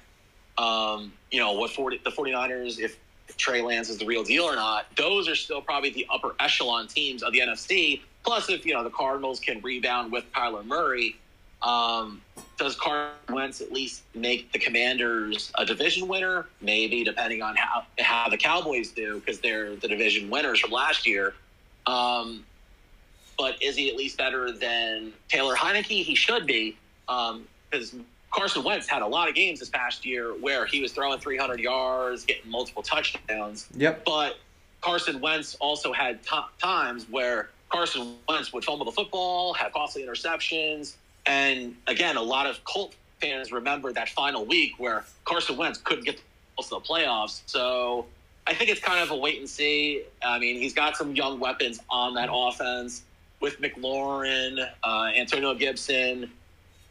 Um, 0.58 1.12
you 1.32 1.40
know, 1.40 1.54
what 1.54 1.72
40, 1.72 2.02
the 2.04 2.10
49ers, 2.10 2.80
if, 2.80 2.98
if 3.28 3.36
Trey 3.36 3.62
Lance 3.62 3.90
is 3.90 3.98
the 3.98 4.06
real 4.06 4.24
deal 4.24 4.44
or 4.44 4.56
not, 4.56 4.86
those 4.96 5.28
are 5.28 5.36
still 5.36 5.62
probably 5.62 5.90
the 5.90 6.06
upper 6.14 6.36
echelon 6.40 6.88
teams 6.88 7.24
of 7.24 7.34
the 7.34 7.40
NFC. 7.40 8.02
Plus, 8.24 8.50
if, 8.50 8.66
you 8.66 8.74
know, 8.74 8.84
the 8.84 8.90
Cardinals 8.90 9.40
can 9.40 9.60
rebound 9.62 10.12
with 10.12 10.32
Kyler 10.34 10.64
Murray, 10.66 11.18
um, 11.64 12.22
does 12.58 12.76
Carson 12.76 13.14
Wentz 13.30 13.62
at 13.62 13.72
least 13.72 14.04
make 14.16 14.52
the 14.52 14.60
Commanders 14.60 15.52
a 15.58 15.66
division 15.66 16.08
winner? 16.08 16.48
Maybe, 16.62 17.04
depending 17.04 17.42
on 17.42 17.56
how 17.56 17.84
how 18.00 18.30
the 18.30 18.38
Cowboys 18.38 18.92
do, 18.92 19.20
because 19.20 19.40
they're 19.40 19.76
the 19.76 19.88
division 19.88 20.30
winners 20.30 20.60
from 20.60 20.72
last 20.72 21.08
year. 21.08 21.34
Um, 21.86 22.46
but 23.38 23.62
is 23.62 23.76
he 23.76 23.90
at 23.90 23.96
least 23.96 24.18
better 24.18 24.52
than 24.52 25.14
Taylor 25.28 25.56
Heinicke? 25.56 26.04
He 26.04 26.16
should 26.16 26.46
be, 26.46 26.78
because 27.08 27.96
Carson 28.32 28.64
Wentz 28.64 28.88
had 28.88 29.02
a 29.02 29.08
lot 29.08 29.30
of 29.30 29.36
games 29.36 29.60
this 29.60 29.70
past 29.70 30.06
year 30.06 30.34
where 30.40 30.66
he 30.66 30.82
was 30.82 30.92
throwing 30.92 31.20
300 31.20 31.60
yards, 31.60 32.24
getting 32.26 32.50
multiple 32.50 32.84
touchdowns. 32.84 33.68
Yep. 33.76 34.06
But 34.06 34.38
Carson 34.82 35.20
Wentz 35.20 35.56
also 35.56 35.92
had 35.92 36.24
t- 36.24 36.38
times 36.60 37.08
where 37.10 37.50
Carson 37.70 38.16
Wentz 38.28 38.54
would 38.54 38.64
fumble 38.64 38.86
the 38.86 38.92
football, 38.92 39.54
have 39.54 39.74
costly 39.74 40.04
interceptions, 40.04 40.96
and 41.26 41.76
again, 41.88 42.18
a 42.18 42.22
lot 42.22 42.48
of 42.48 42.64
Colt 42.64 42.96
fans 43.20 43.52
remember 43.52 43.94
that 43.94 44.10
final 44.10 44.46
week 44.46 44.74
where 44.78 45.06
Carson 45.26 45.58
Wentz 45.58 45.80
couldn't 45.80 46.06
get 46.06 46.18
to 46.18 46.24
the 46.70 46.80
playoffs. 46.80 47.42
So 47.46 48.06
I 48.48 48.54
think 48.54 48.70
it's 48.70 48.82
kind 48.82 49.02
of 49.02 49.12
a 49.12 49.16
wait 49.16 49.40
and 49.40 49.50
see. 49.50 50.04
I 50.24 50.40
mean, 50.40 50.60
he's 50.62 50.74
got 50.74 50.96
some 50.96 51.16
young 51.16 51.40
weapons 51.40 51.80
on 51.90 52.14
that 52.16 52.30
offense 52.32 53.04
with 53.40 53.60
McLaurin, 53.60 54.70
uh, 54.84 55.12
Antonio 55.16 55.54
Gibson. 55.54 56.32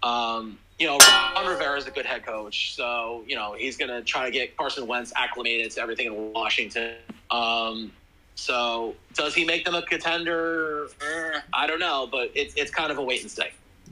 Um, 0.02 0.58
you 0.78 0.86
know, 0.86 0.98
Ron 1.34 1.46
Rivera 1.46 1.76
is 1.76 1.86
a 1.86 1.90
good 1.90 2.06
head 2.06 2.24
coach, 2.24 2.74
so 2.74 3.22
you 3.26 3.36
know 3.36 3.52
he's 3.52 3.76
going 3.76 3.90
to 3.90 4.02
try 4.02 4.24
to 4.24 4.30
get 4.30 4.56
Carson 4.56 4.86
Wentz 4.86 5.12
acclimated 5.14 5.70
to 5.72 5.82
everything 5.82 6.06
in 6.06 6.32
Washington. 6.32 6.94
Um, 7.30 7.92
so, 8.34 8.94
does 9.12 9.34
he 9.34 9.44
make 9.44 9.66
them 9.66 9.74
a 9.74 9.82
contender? 9.82 10.88
I 11.52 11.66
don't 11.66 11.80
know, 11.80 12.08
but 12.10 12.30
it's 12.34 12.54
it's 12.56 12.70
kind 12.70 12.90
of 12.90 12.96
a 12.96 13.02
wait 13.02 13.20
and 13.20 13.30
see. 13.30 13.42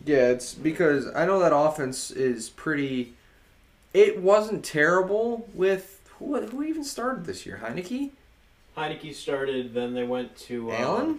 Yeah, 0.05 0.29
it's 0.29 0.55
because 0.55 1.09
I 1.15 1.27
know 1.27 1.39
that 1.41 1.55
offense 1.55 2.11
is 2.11 2.51
pretty. 2.51 3.15
It 3.93 4.21
wasn't 4.21 4.65
terrible 4.65 5.49
with 5.55 6.09
who 6.19 6.41
who 6.41 6.63
even 6.63 6.85
started 6.85 7.25
this 7.25 7.45
year. 7.47 7.61
Heinicke, 7.63 8.11
Heinicke 8.77 9.15
started, 9.15 9.75
then 9.75 9.95
they 9.95 10.05
went 10.05 10.37
to 10.37 10.71
uh, 10.71 10.77
Allen. 10.77 11.19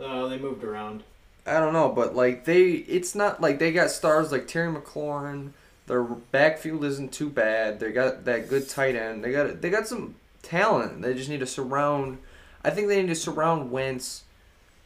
Uh, 0.00 0.26
they 0.26 0.38
moved 0.38 0.62
around. 0.62 1.02
I 1.46 1.60
don't 1.60 1.72
know, 1.72 1.88
but 1.88 2.14
like 2.14 2.44
they, 2.44 2.70
it's 2.70 3.14
not 3.14 3.40
like 3.40 3.58
they 3.58 3.72
got 3.72 3.90
stars 3.90 4.32
like 4.32 4.46
Terry 4.48 4.72
McLaurin. 4.72 5.52
Their 5.86 6.02
backfield 6.02 6.84
isn't 6.84 7.12
too 7.12 7.30
bad. 7.30 7.78
They 7.78 7.92
got 7.92 8.24
that 8.24 8.48
good 8.48 8.68
tight 8.68 8.96
end. 8.96 9.22
They 9.24 9.32
got 9.32 9.62
they 9.62 9.70
got 9.70 9.86
some 9.86 10.16
talent. 10.42 11.02
They 11.02 11.14
just 11.14 11.30
need 11.30 11.40
to 11.40 11.46
surround. 11.46 12.18
I 12.64 12.70
think 12.70 12.88
they 12.88 13.00
need 13.00 13.08
to 13.08 13.14
surround 13.14 13.70
Wentz 13.70 14.24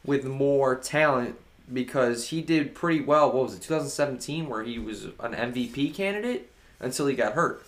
with 0.05 0.23
more 0.25 0.75
talent 0.75 1.35
because 1.73 2.27
he 2.29 2.41
did 2.41 2.75
pretty 2.75 3.01
well. 3.01 3.31
What 3.31 3.43
was 3.45 3.53
it, 3.55 3.61
2017, 3.61 4.47
where 4.47 4.63
he 4.63 4.79
was 4.79 5.05
an 5.05 5.33
MVP 5.33 5.93
candidate 5.93 6.49
until 6.79 7.07
he 7.07 7.15
got 7.15 7.33
hurt. 7.33 7.63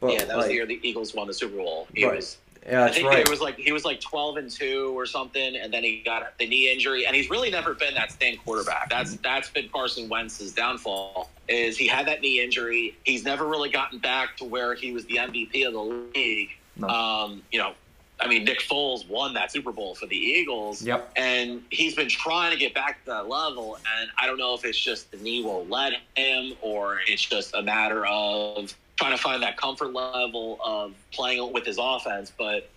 But 0.00 0.12
yeah, 0.12 0.24
that 0.26 0.36
was 0.36 0.44
like, 0.44 0.48
the 0.48 0.54
year 0.54 0.66
the 0.66 0.80
Eagles 0.82 1.14
won 1.14 1.26
the 1.26 1.34
Super 1.34 1.56
Bowl. 1.56 1.88
He 1.94 2.04
Right. 2.04 2.16
was 2.16 2.38
Yeah, 2.66 2.82
I 2.82 2.84
that's 2.84 2.96
think 2.96 3.08
right. 3.08 3.18
it 3.20 3.28
was 3.30 3.40
like 3.40 3.56
he 3.56 3.72
was 3.72 3.84
like 3.84 4.00
twelve 4.00 4.36
and 4.36 4.50
two 4.50 4.92
or 4.96 5.06
something, 5.06 5.56
and 5.56 5.72
then 5.72 5.82
he 5.82 6.02
got 6.04 6.36
the 6.38 6.46
knee 6.46 6.70
injury, 6.72 7.06
and 7.06 7.16
he's 7.16 7.30
really 7.30 7.50
never 7.50 7.74
been 7.74 7.94
that 7.94 8.12
same 8.12 8.36
quarterback. 8.38 8.90
That's 8.90 9.16
that's 9.16 9.48
been 9.48 9.68
Carson 9.70 10.08
Wentz's 10.08 10.52
downfall. 10.52 11.30
Is 11.48 11.76
he 11.78 11.86
had 11.88 12.06
that 12.06 12.20
knee 12.20 12.40
injury? 12.42 12.96
He's 13.04 13.24
never 13.24 13.46
really 13.46 13.70
gotten 13.70 13.98
back 13.98 14.36
to 14.36 14.44
where 14.44 14.74
he 14.74 14.92
was 14.92 15.04
the 15.06 15.16
MVP 15.16 15.66
of 15.66 15.72
the 15.72 15.82
league. 16.14 16.50
No. 16.76 16.88
Um, 16.88 17.42
you 17.50 17.58
know, 17.58 17.72
I 18.20 18.26
mean, 18.26 18.44
Nick 18.44 18.60
Foles 18.60 19.08
won 19.08 19.34
that 19.34 19.52
Super 19.52 19.70
Bowl 19.70 19.94
for 19.94 20.06
the 20.06 20.16
Eagles. 20.16 20.82
Yep. 20.82 21.12
And 21.16 21.62
he's 21.70 21.94
been 21.94 22.08
trying 22.08 22.52
to 22.52 22.58
get 22.58 22.74
back 22.74 23.04
to 23.04 23.10
that 23.10 23.28
level, 23.28 23.76
and 23.76 24.10
I 24.18 24.26
don't 24.26 24.38
know 24.38 24.54
if 24.54 24.64
it's 24.64 24.78
just 24.78 25.10
the 25.10 25.18
knee 25.18 25.42
won't 25.44 25.70
let 25.70 25.92
him, 26.16 26.54
or 26.60 27.00
it's 27.06 27.24
just 27.24 27.54
a 27.54 27.62
matter 27.62 28.06
of 28.06 28.74
trying 28.96 29.12
to 29.12 29.22
find 29.22 29.42
that 29.42 29.56
comfort 29.56 29.92
level 29.92 30.58
of 30.64 30.92
playing 31.12 31.52
with 31.52 31.64
his 31.64 31.78
offense. 31.80 32.32
But 32.36 32.68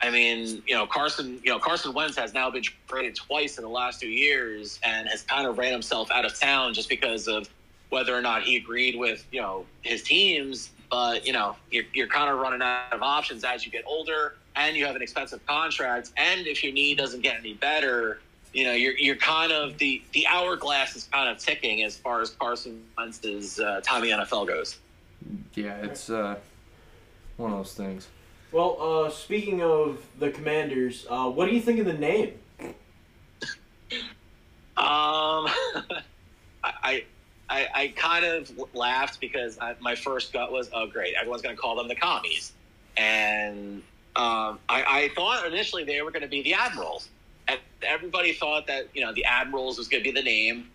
I 0.00 0.10
mean, 0.10 0.62
you 0.66 0.74
know, 0.74 0.86
Carson, 0.86 1.40
you 1.42 1.50
know, 1.50 1.58
Carson 1.58 1.92
Wentz 1.92 2.16
has 2.16 2.32
now 2.32 2.50
been 2.50 2.62
traded 2.86 3.16
twice 3.16 3.58
in 3.58 3.64
the 3.64 3.70
last 3.70 4.00
two 4.00 4.08
years, 4.08 4.78
and 4.84 5.08
has 5.08 5.22
kind 5.22 5.46
of 5.46 5.58
ran 5.58 5.72
himself 5.72 6.10
out 6.12 6.24
of 6.24 6.38
town 6.38 6.72
just 6.72 6.88
because 6.88 7.26
of 7.26 7.48
whether 7.88 8.14
or 8.16 8.22
not 8.22 8.42
he 8.42 8.56
agreed 8.56 8.96
with 8.96 9.26
you 9.32 9.40
know 9.40 9.64
his 9.82 10.02
teams. 10.02 10.70
But 10.90 11.26
you 11.26 11.32
know, 11.32 11.56
you're, 11.72 11.84
you're 11.92 12.06
kind 12.06 12.30
of 12.30 12.38
running 12.38 12.62
out 12.62 12.92
of 12.92 13.02
options 13.02 13.42
as 13.42 13.66
you 13.66 13.72
get 13.72 13.84
older, 13.86 14.36
and 14.56 14.76
you 14.76 14.86
have 14.86 14.96
an 14.96 15.02
expensive 15.02 15.44
contract, 15.46 16.12
and 16.16 16.46
if 16.46 16.62
your 16.62 16.72
knee 16.72 16.94
doesn't 16.94 17.22
get 17.22 17.36
any 17.38 17.54
better, 17.54 18.20
you 18.52 18.64
know, 18.64 18.72
you're 18.72 18.96
you're 18.96 19.16
kind 19.16 19.52
of 19.52 19.78
the 19.78 20.02
the 20.12 20.26
hourglass 20.26 20.96
is 20.96 21.04
kind 21.12 21.28
of 21.28 21.38
ticking 21.38 21.82
as 21.82 21.96
far 21.96 22.20
as 22.20 22.30
Carson 22.30 22.82
Wentz's 22.96 23.58
uh, 23.58 23.80
time 23.82 24.04
in 24.04 24.10
the 24.10 24.24
NFL 24.24 24.46
goes. 24.46 24.78
Yeah, 25.54 25.76
it's 25.76 26.10
uh, 26.10 26.36
one 27.36 27.52
of 27.52 27.58
those 27.58 27.74
things. 27.74 28.08
Well, 28.52 28.76
uh, 28.80 29.10
speaking 29.10 29.62
of 29.62 30.06
the 30.20 30.30
Commanders, 30.30 31.06
uh, 31.10 31.28
what 31.28 31.48
do 31.48 31.54
you 31.54 31.60
think 31.60 31.80
of 31.80 31.86
the 31.86 31.92
name? 31.92 32.34
Um, 34.76 35.46
I, 36.64 37.04
I, 37.48 37.68
I 37.74 37.92
kind 37.94 38.24
of 38.24 38.50
laughed 38.74 39.20
because 39.20 39.56
I, 39.60 39.76
my 39.80 39.94
first 39.94 40.32
gut 40.32 40.50
was, 40.50 40.68
oh, 40.72 40.88
great, 40.88 41.14
everyone's 41.14 41.42
going 41.42 41.54
to 41.54 41.60
call 41.60 41.76
them 41.76 41.86
the 41.86 41.94
commies. 41.94 42.52
And 42.96 43.82
um, 44.16 44.58
I, 44.68 44.84
I 44.84 45.10
thought 45.14 45.46
initially 45.46 45.84
they 45.84 46.00
were 46.02 46.10
going 46.10 46.22
to 46.22 46.28
be 46.28 46.42
the 46.42 46.54
Admirals. 46.54 47.08
And 47.48 47.58
everybody 47.82 48.32
thought 48.32 48.66
that, 48.66 48.88
you 48.94 49.04
know, 49.04 49.12
the 49.12 49.24
Admirals 49.24 49.78
was 49.78 49.88
going 49.88 50.02
to 50.02 50.10
be 50.10 50.14
the 50.14 50.24
name, 50.24 50.70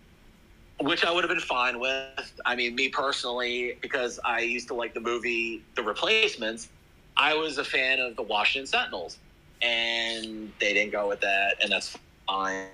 which 0.80 1.04
I 1.04 1.10
would 1.10 1.24
have 1.24 1.30
been 1.30 1.40
fine 1.40 1.80
with. 1.80 2.40
I 2.44 2.54
mean, 2.54 2.74
me 2.74 2.88
personally, 2.88 3.76
because 3.80 4.20
I 4.24 4.40
used 4.40 4.68
to 4.68 4.74
like 4.74 4.94
the 4.94 5.00
movie 5.00 5.62
The 5.74 5.82
Replacements, 5.82 6.68
I 7.16 7.34
was 7.34 7.58
a 7.58 7.64
fan 7.64 7.98
of 7.98 8.16
the 8.16 8.22
Washington 8.22 8.66
Sentinels. 8.66 9.18
And 9.62 10.50
they 10.58 10.72
didn't 10.72 10.92
go 10.92 11.06
with 11.06 11.20
that, 11.20 11.56
and 11.62 11.70
that's 11.70 11.94
fine 12.26 12.68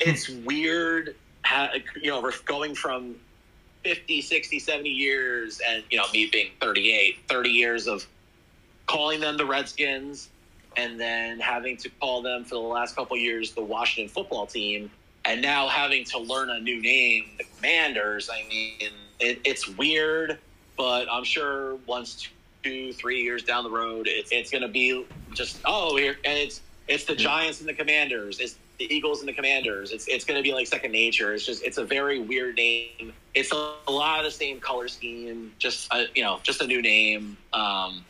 it's 0.00 0.28
weird 0.28 1.14
how, 1.42 1.70
you 2.00 2.10
know 2.10 2.20
we're 2.20 2.32
going 2.44 2.74
from 2.74 3.16
50 3.84 4.20
60 4.20 4.58
70 4.58 4.88
years 4.90 5.60
and 5.68 5.84
you 5.90 5.98
know 5.98 6.04
me 6.12 6.28
being 6.30 6.50
38 6.60 7.18
30 7.28 7.50
years 7.50 7.86
of 7.86 8.06
calling 8.86 9.20
them 9.20 9.36
the 9.36 9.46
redskins 9.46 10.30
and 10.76 11.00
then 11.00 11.40
having 11.40 11.76
to 11.76 11.88
call 12.00 12.22
them 12.22 12.44
for 12.44 12.54
the 12.54 12.60
last 12.60 12.94
couple 12.94 13.16
years 13.16 13.52
the 13.52 13.62
washington 13.62 14.12
football 14.12 14.46
team 14.46 14.90
and 15.24 15.42
now 15.42 15.66
having 15.68 16.04
to 16.04 16.18
learn 16.18 16.50
a 16.50 16.58
new 16.60 16.80
name 16.80 17.24
the 17.38 17.44
commanders 17.56 18.30
i 18.32 18.46
mean 18.48 18.90
it, 19.20 19.40
it's 19.44 19.68
weird 19.76 20.38
but 20.76 21.06
i'm 21.10 21.24
sure 21.24 21.76
once 21.86 22.28
two 22.62 22.92
three 22.92 23.22
years 23.22 23.42
down 23.42 23.64
the 23.64 23.70
road 23.70 24.06
it's, 24.08 24.30
it's 24.32 24.50
going 24.50 24.62
to 24.62 24.68
be 24.68 25.04
just 25.34 25.58
oh 25.64 25.96
here 25.96 26.16
and 26.24 26.38
it's 26.38 26.60
it's 26.88 27.04
the 27.04 27.16
giants 27.16 27.60
and 27.60 27.68
the 27.68 27.74
commanders 27.74 28.38
it's 28.38 28.56
the 28.78 28.92
Eagles 28.94 29.20
and 29.20 29.28
the 29.28 29.32
Commanders. 29.32 29.90
It's 29.90 30.06
it's 30.08 30.24
going 30.24 30.38
to 30.38 30.42
be 30.42 30.52
like 30.52 30.66
second 30.66 30.92
nature. 30.92 31.32
It's 31.32 31.46
just 31.46 31.62
it's 31.62 31.78
a 31.78 31.84
very 31.84 32.20
weird 32.20 32.56
name. 32.56 33.12
It's 33.34 33.52
a, 33.52 33.72
a 33.88 33.92
lot 33.92 34.18
of 34.18 34.24
the 34.24 34.30
same 34.30 34.60
color 34.60 34.88
scheme. 34.88 35.52
Just 35.58 35.92
a, 35.92 36.06
you 36.14 36.22
know, 36.22 36.40
just 36.42 36.60
a 36.60 36.66
new 36.66 36.82
name. 36.82 37.36
Um, 37.52 38.04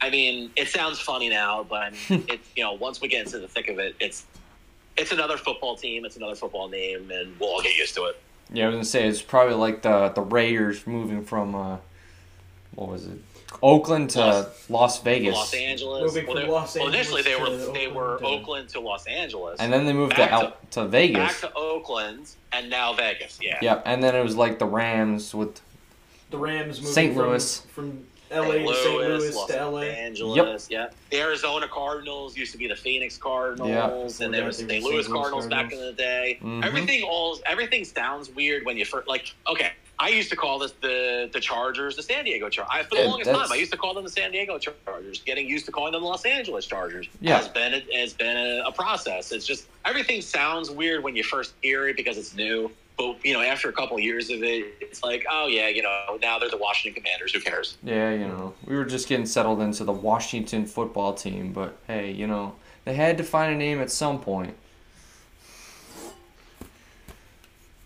I 0.00 0.10
mean, 0.10 0.50
it 0.56 0.68
sounds 0.68 0.98
funny 1.00 1.28
now, 1.28 1.64
but 1.68 1.92
it's 2.08 2.48
you 2.56 2.62
know, 2.64 2.72
once 2.74 3.00
we 3.00 3.08
get 3.08 3.26
into 3.26 3.38
the 3.38 3.48
thick 3.48 3.68
of 3.68 3.78
it, 3.78 3.96
it's 4.00 4.26
it's 4.96 5.12
another 5.12 5.36
football 5.36 5.76
team. 5.76 6.04
It's 6.04 6.16
another 6.16 6.34
football 6.34 6.68
name, 6.68 7.10
and 7.10 7.38
we'll 7.38 7.50
all 7.50 7.62
get 7.62 7.76
used 7.76 7.94
to 7.96 8.04
it. 8.04 8.20
Yeah, 8.52 8.64
I 8.64 8.68
was 8.68 8.74
gonna 8.74 8.84
say 8.84 9.06
it's 9.06 9.22
probably 9.22 9.54
like 9.54 9.82
the 9.82 10.08
the 10.10 10.22
Raiders 10.22 10.86
moving 10.86 11.24
from 11.24 11.54
uh, 11.54 11.76
what 12.74 12.88
was 12.88 13.06
it, 13.06 13.18
Oakland 13.62 14.10
to 14.10 14.20
Los- 14.20 14.70
Las 14.70 15.02
Vegas, 15.02 15.34
Los 15.34 15.52
Angeles. 15.54 16.14
Moving 16.14 16.26
well, 16.26 16.36
from 16.36 16.42
they- 16.46 16.50
Los 16.52 16.74
well, 16.76 16.88
initially 16.88 17.22
they 17.22 17.34
were 17.34 17.46
Angeles 17.46 17.66
to 17.66 17.72
they 17.72 17.88
were 17.88 18.14
Oakland 18.14 18.20
to- 18.20 18.26
Oakland 18.40 18.68
to 18.70 18.80
Los 18.80 19.06
Angeles, 19.06 19.60
and 19.60 19.72
then 19.72 19.84
they 19.84 19.92
moved 19.92 20.16
Back 20.16 20.30
to 20.30 20.34
out 20.34 20.70
to, 20.72 20.86
Vegas. 20.86 21.18
back 21.18 21.36
to 21.40 21.52
Oakland, 21.54 22.30
and 22.52 22.70
now 22.70 22.92
Vegas. 22.94 23.38
Yeah. 23.42 23.58
Yep, 23.60 23.82
and 23.84 24.02
then 24.02 24.14
it 24.14 24.22
was 24.22 24.36
like 24.36 24.58
the 24.58 24.66
Rams 24.66 25.34
with 25.34 25.60
The 26.30 26.38
Rams 26.38 26.78
moving 26.78 26.92
St. 26.94 27.14
from, 27.14 27.26
Louis. 27.28 27.60
from 27.72 28.06
L.A. 28.30 28.58
to 28.58 28.74
St. 28.74 28.96
Louis 28.96 29.34
Los 29.34 29.46
to 29.48 29.58
L.A. 29.58 29.86
Angeles, 29.86 30.68
yeah. 30.70 30.90
The 31.10 31.20
Arizona 31.20 31.66
Cardinals 31.68 32.36
used 32.36 32.52
to 32.52 32.58
be 32.58 32.68
the 32.68 32.76
Phoenix 32.76 33.16
Cardinals, 33.16 34.20
and 34.20 34.32
Yeah. 34.32 34.38
there 34.40 34.46
was 34.46 34.58
They 34.58 34.64
the 34.66 34.74
were 34.74 34.82
St. 34.82 34.84
Louis 34.84 35.02
St. 35.04 35.08
Louis 35.08 35.08
Cardinals 35.08 35.46
back 35.46 35.72
in 35.72 35.80
the 35.80 35.92
day. 35.92 36.38
Mhm. 36.42 36.64
Everything 36.64 37.02
all 37.04 37.38
everything 37.46 37.84
sounds 37.84 38.30
weird 38.30 38.64
when 38.64 38.76
you 38.76 38.84
first 38.84 39.08
like. 39.08 39.32
Okay, 39.48 39.72
I 39.98 40.08
used 40.10 40.30
to 40.30 40.36
call 40.36 40.58
this 40.58 40.72
the 40.80 41.28
the 41.32 41.40
Chargers, 41.40 41.96
the 41.96 42.02
San 42.02 42.24
Diego 42.24 42.48
Chargers. 42.48 42.86
For 42.86 42.94
the 42.96 43.02
Yeah, 43.02 43.08
longest 43.08 43.30
time, 43.30 43.52
I 43.52 43.56
used 43.56 43.72
to 43.72 43.78
call 43.78 43.94
them 43.94 44.04
the 44.04 44.10
San 44.10 44.30
Diego 44.32 44.58
Chargers. 44.58 45.20
Getting 45.22 45.48
used 45.48 45.66
to 45.66 45.72
calling 45.72 45.92
them 45.92 46.02
the 46.02 46.08
Los 46.08 46.24
Angeles 46.24 46.66
Chargers 46.66 47.06
Yeah. 47.20 47.38
has 47.38 47.48
been 47.48 47.74
a, 47.74 47.96
has 47.96 48.12
been 48.12 48.36
a, 48.36 48.62
a 48.66 48.72
process. 48.72 49.32
It's 49.32 49.46
just 49.46 49.66
everything 49.84 50.20
sounds 50.22 50.70
weird 50.70 51.02
when 51.02 51.16
you 51.16 51.24
first 51.24 51.54
hear 51.62 51.88
it 51.88 51.96
because 51.96 52.18
it's 52.18 52.34
new. 52.34 52.70
But 52.98 53.24
you 53.24 53.32
know, 53.32 53.40
after 53.40 53.68
a 53.68 53.72
couple 53.72 53.96
of 53.96 54.02
years 54.02 54.28
of 54.28 54.42
it, 54.42 54.74
it's 54.80 55.04
like, 55.04 55.24
oh 55.30 55.46
yeah, 55.46 55.68
you 55.68 55.82
know, 55.82 56.18
now 56.20 56.38
they're 56.38 56.50
the 56.50 56.58
Washington 56.58 57.00
Commanders. 57.00 57.32
Who 57.32 57.40
cares? 57.40 57.78
Yeah, 57.82 58.10
you 58.10 58.26
know, 58.26 58.54
we 58.66 58.76
were 58.76 58.84
just 58.84 59.08
getting 59.08 59.24
settled 59.24 59.62
into 59.62 59.84
the 59.84 59.92
Washington 59.92 60.66
football 60.66 61.14
team, 61.14 61.52
but 61.52 61.78
hey, 61.86 62.10
you 62.10 62.26
know, 62.26 62.56
they 62.84 62.94
had 62.94 63.16
to 63.18 63.24
find 63.24 63.54
a 63.54 63.56
name 63.56 63.80
at 63.80 63.90
some 63.90 64.20
point. 64.20 64.54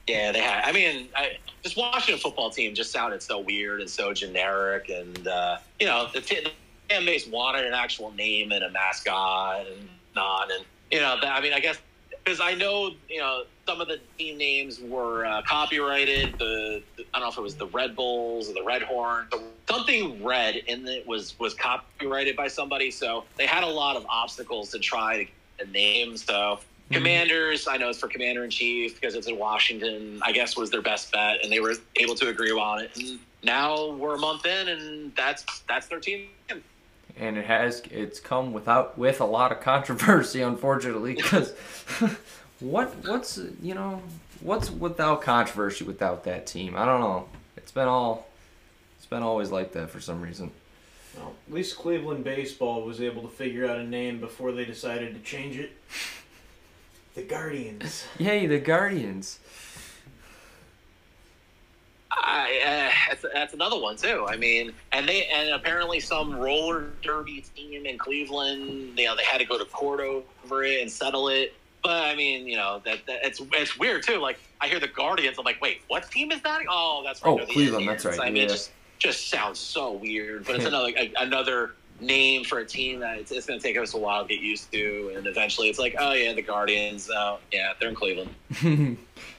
Yeah, 0.08 0.32
they 0.32 0.40
had. 0.40 0.64
I 0.64 0.72
mean, 0.72 1.08
I, 1.14 1.36
just 1.62 1.76
watching 1.76 2.14
a 2.14 2.18
football 2.18 2.50
team 2.50 2.74
just 2.74 2.90
sounded 2.90 3.22
so 3.22 3.38
weird 3.38 3.82
and 3.82 3.90
so 3.90 4.12
generic, 4.14 4.88
and 4.88 5.28
uh, 5.28 5.58
you 5.78 5.86
know, 5.86 6.08
the, 6.12 6.22
t- 6.22 6.40
the 6.40 6.50
fan 6.88 7.04
base 7.04 7.26
wanted 7.26 7.66
an 7.66 7.74
actual 7.74 8.10
name 8.12 8.50
and 8.52 8.64
a 8.64 8.70
mascot 8.70 9.66
and 9.66 9.88
not, 10.16 10.50
and 10.50 10.64
you 10.90 11.00
know, 11.00 11.18
I 11.22 11.40
mean, 11.40 11.52
I 11.52 11.60
guess 11.60 11.78
because 12.24 12.40
I 12.40 12.54
know 12.54 12.92
you 13.08 13.20
know 13.20 13.44
some 13.66 13.80
of 13.80 13.88
the 13.88 14.00
team 14.18 14.38
names 14.38 14.80
were 14.80 15.24
uh, 15.24 15.42
copyrighted. 15.42 16.38
The, 16.38 16.82
the 16.96 17.04
I 17.14 17.18
don't 17.18 17.22
know 17.22 17.32
if 17.32 17.38
it 17.38 17.42
was 17.42 17.56
the 17.56 17.66
Red 17.68 17.96
Bulls 17.96 18.50
or 18.50 18.54
the 18.54 18.64
Red 18.64 18.82
Horn, 18.82 19.26
something 19.68 20.24
red 20.24 20.56
in 20.56 20.86
it 20.86 21.06
was 21.06 21.38
was 21.38 21.54
copyrighted 21.54 22.36
by 22.36 22.48
somebody, 22.48 22.90
so 22.90 23.24
they 23.36 23.46
had 23.46 23.64
a 23.64 23.68
lot 23.68 23.96
of 23.96 24.04
obstacles 24.08 24.70
to 24.70 24.78
try 24.78 25.18
to 25.18 25.24
get 25.24 25.68
a 25.68 25.70
name. 25.70 26.16
So 26.16 26.60
Commanders, 26.90 27.66
I 27.66 27.76
know 27.76 27.88
it's 27.88 27.98
for 27.98 28.08
Commander 28.08 28.44
in 28.44 28.50
Chief 28.50 29.00
because 29.00 29.14
it's 29.14 29.26
in 29.26 29.38
Washington. 29.38 30.20
I 30.22 30.32
guess 30.32 30.56
was 30.56 30.70
their 30.70 30.82
best 30.82 31.12
bet, 31.12 31.38
and 31.42 31.50
they 31.50 31.60
were 31.60 31.74
able 31.96 32.14
to 32.16 32.28
agree 32.28 32.50
on 32.50 32.80
it. 32.80 32.90
And 32.96 33.18
now 33.42 33.90
we're 33.92 34.14
a 34.14 34.18
month 34.18 34.46
in, 34.46 34.68
and 34.68 35.14
that's 35.16 35.44
that's 35.68 35.86
their 35.86 36.00
team. 36.00 36.28
And 37.18 37.36
it 37.36 37.44
has 37.44 37.82
it's 37.90 38.20
come 38.20 38.52
without 38.52 38.96
with 38.98 39.20
a 39.20 39.24
lot 39.24 39.52
of 39.52 39.60
controversy 39.60 40.40
unfortunately 40.42 41.14
because 41.14 41.52
what 42.60 42.94
what's 43.06 43.38
you 43.60 43.74
know 43.74 44.00
what's 44.40 44.70
without 44.70 45.22
controversy 45.22 45.84
without 45.84 46.24
that 46.24 46.46
team 46.46 46.76
i 46.76 46.84
don't 46.84 47.00
know 47.00 47.28
it's 47.56 47.72
been 47.72 47.88
all 47.88 48.28
it's 48.96 49.06
been 49.06 49.22
always 49.22 49.50
like 49.50 49.72
that 49.72 49.90
for 49.90 50.00
some 50.00 50.20
reason 50.22 50.50
Well, 51.16 51.34
at 51.48 51.52
least 51.54 51.76
Cleveland 51.76 52.24
baseball 52.24 52.82
was 52.82 53.00
able 53.00 53.22
to 53.22 53.28
figure 53.28 53.66
out 53.68 53.78
a 53.78 53.84
name 53.84 54.18
before 54.20 54.52
they 54.52 54.64
decided 54.64 55.12
to 55.14 55.20
change 55.20 55.58
it. 55.58 55.72
The 57.14 57.22
Guardians. 57.22 58.04
yay 58.18 58.46
the 58.46 58.58
guardians 58.58 59.38
I, 62.18 62.60
uh, 62.64 63.10
that's, 63.10 63.24
that's 63.34 63.54
another 63.54 63.80
one 63.80 63.96
too. 63.96 64.26
I 64.28 64.36
mean, 64.36 64.72
and 64.92 65.08
they 65.08 65.26
and 65.26 65.50
apparently 65.50 66.00
some 66.00 66.34
roller 66.34 66.90
derby 67.02 67.44
team 67.54 67.86
in 67.86 67.98
Cleveland, 67.98 68.98
you 68.98 69.06
know, 69.06 69.16
they 69.16 69.24
had 69.24 69.38
to 69.38 69.44
go 69.44 69.58
to 69.58 69.64
court 69.64 70.00
over 70.00 70.64
it 70.64 70.82
and 70.82 70.90
settle 70.90 71.28
it. 71.28 71.54
But 71.82 72.04
I 72.04 72.14
mean, 72.14 72.46
you 72.46 72.56
know, 72.56 72.80
that, 72.84 72.98
that 73.06 73.24
it's 73.24 73.40
it's 73.54 73.78
weird 73.78 74.02
too. 74.02 74.18
Like 74.18 74.38
I 74.60 74.68
hear 74.68 74.78
the 74.78 74.88
Guardians, 74.88 75.38
I'm 75.38 75.44
like, 75.44 75.60
wait, 75.60 75.82
what 75.88 76.08
team 76.10 76.30
is 76.32 76.40
that? 76.42 76.60
Oh, 76.68 77.02
that's 77.04 77.24
right. 77.24 77.40
Oh, 77.40 77.46
Cleveland, 77.46 77.82
Indians. 77.82 78.02
that's 78.04 78.18
right, 78.18 78.28
I 78.28 78.30
mean, 78.30 78.42
yeah. 78.42 78.48
just 78.48 78.72
just 78.98 79.28
sounds 79.28 79.58
so 79.58 79.92
weird. 79.92 80.44
But 80.44 80.56
it's 80.56 80.64
another 80.66 80.92
a, 80.96 81.12
another 81.18 81.74
name 82.00 82.44
for 82.44 82.58
a 82.58 82.64
team 82.64 83.00
that 83.00 83.18
it's, 83.18 83.30
it's 83.30 83.46
going 83.46 83.58
to 83.58 83.62
take 83.62 83.76
us 83.76 83.94
a 83.94 83.98
while 83.98 84.22
to 84.22 84.28
get 84.28 84.40
used 84.40 84.70
to, 84.72 85.12
and 85.16 85.26
eventually 85.26 85.68
it's 85.68 85.78
like, 85.78 85.96
oh 85.98 86.12
yeah, 86.12 86.32
the 86.32 86.42
Guardians. 86.42 87.10
Oh 87.12 87.38
yeah, 87.52 87.72
they're 87.80 87.88
in 87.88 87.94
Cleveland. 87.94 88.34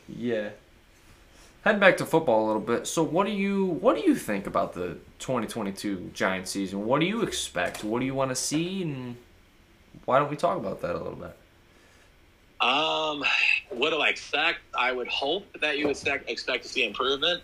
yeah 0.10 0.50
heading 1.64 1.80
back 1.80 1.98
to 1.98 2.06
football 2.06 2.46
a 2.46 2.48
little 2.48 2.62
bit 2.62 2.86
so 2.88 3.04
what 3.04 3.26
do 3.26 3.32
you 3.32 3.66
what 3.66 3.96
do 3.96 4.04
you 4.04 4.16
think 4.16 4.48
about 4.48 4.74
the 4.74 4.98
2022 5.20 6.12
Giants 6.14 6.52
season 6.52 6.86
what 6.86 7.00
do 7.00 7.06
you 7.06 7.22
expect 7.22 7.84
what 7.84 8.00
do 8.00 8.06
you 8.06 8.14
want 8.16 8.32
to 8.32 8.36
see 8.36 8.84
and 8.84 9.16
why 10.06 10.20
don't 10.20 10.30
we 10.30 10.36
talk 10.36 10.58
about 10.58 10.82
that 10.82 10.96
a 10.96 10.98
little 10.98 11.16
bit 11.16 11.36
Um, 12.62 13.24
what 13.70 13.90
do 13.90 13.98
I 14.00 14.08
expect? 14.10 14.60
I 14.74 14.92
would 14.94 15.08
hope 15.10 15.46
that 15.60 15.78
you 15.78 15.88
would 15.88 15.98
expect, 15.98 16.30
expect 16.30 16.64
to 16.64 16.70
see 16.70 16.86
improvement. 16.86 17.44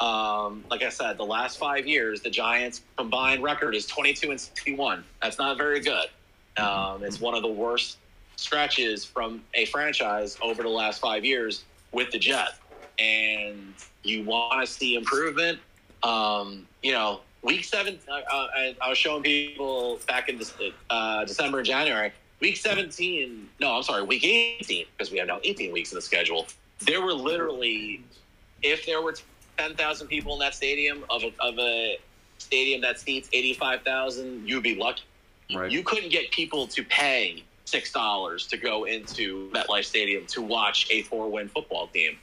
Um, 0.00 0.64
like 0.68 0.82
I 0.82 0.88
said, 0.88 1.16
the 1.16 1.24
last 1.24 1.58
five 1.58 1.86
years, 1.86 2.20
the 2.22 2.30
Giants' 2.30 2.82
combined 2.96 3.44
record 3.44 3.76
is 3.76 3.86
22 3.86 4.30
and 4.32 4.40
61. 4.40 5.04
That's 5.22 5.38
not 5.38 5.58
very 5.58 5.78
good. 5.78 6.08
Um, 6.56 7.04
it's 7.04 7.20
one 7.20 7.34
of 7.36 7.42
the 7.42 7.48
worst 7.48 7.98
stretches 8.34 9.04
from 9.04 9.44
a 9.54 9.64
franchise 9.66 10.36
over 10.42 10.64
the 10.64 10.68
last 10.68 11.00
five 11.00 11.24
years 11.24 11.64
with 11.92 12.10
the 12.10 12.18
Jets. 12.18 12.58
And 12.98 13.74
you 14.02 14.24
want 14.24 14.66
to 14.66 14.72
see 14.72 14.96
improvement. 14.96 15.58
Um, 16.02 16.66
you 16.82 16.92
know, 16.92 17.20
week 17.42 17.64
seven, 17.64 17.98
uh, 18.08 18.12
uh, 18.12 18.46
I, 18.54 18.76
I 18.80 18.88
was 18.88 18.98
showing 18.98 19.22
people 19.22 20.00
back 20.06 20.28
in 20.28 20.40
uh, 20.90 21.24
December 21.24 21.62
January. 21.62 22.12
Week 22.40 22.56
17, 22.56 23.48
no, 23.60 23.76
I'm 23.76 23.82
sorry, 23.82 24.04
week 24.04 24.24
18, 24.24 24.86
because 24.96 25.10
we 25.10 25.18
have 25.18 25.26
now 25.26 25.40
18 25.42 25.72
weeks 25.72 25.90
in 25.90 25.96
the 25.96 26.02
schedule. 26.02 26.46
There 26.80 27.02
were 27.02 27.12
literally, 27.12 28.00
if 28.62 28.86
there 28.86 29.02
were 29.02 29.16
10,000 29.58 30.06
people 30.06 30.34
in 30.34 30.38
that 30.40 30.54
stadium 30.54 31.04
of 31.10 31.24
a, 31.24 31.32
of 31.40 31.58
a 31.58 31.98
stadium 32.38 32.80
that 32.82 33.00
seats 33.00 33.28
85,000, 33.32 34.48
you'd 34.48 34.62
be 34.62 34.76
lucky. 34.76 35.02
Right. 35.52 35.70
You 35.70 35.82
couldn't 35.82 36.10
get 36.10 36.30
people 36.30 36.68
to 36.68 36.84
pay 36.84 37.42
$6 37.66 38.48
to 38.48 38.56
go 38.56 38.84
into 38.84 39.50
MetLife 39.50 39.84
Stadium 39.84 40.26
to 40.26 40.42
watch 40.42 40.86
a 40.90 41.02
four 41.02 41.30
win 41.30 41.48
football 41.48 41.88
team. 41.88 42.18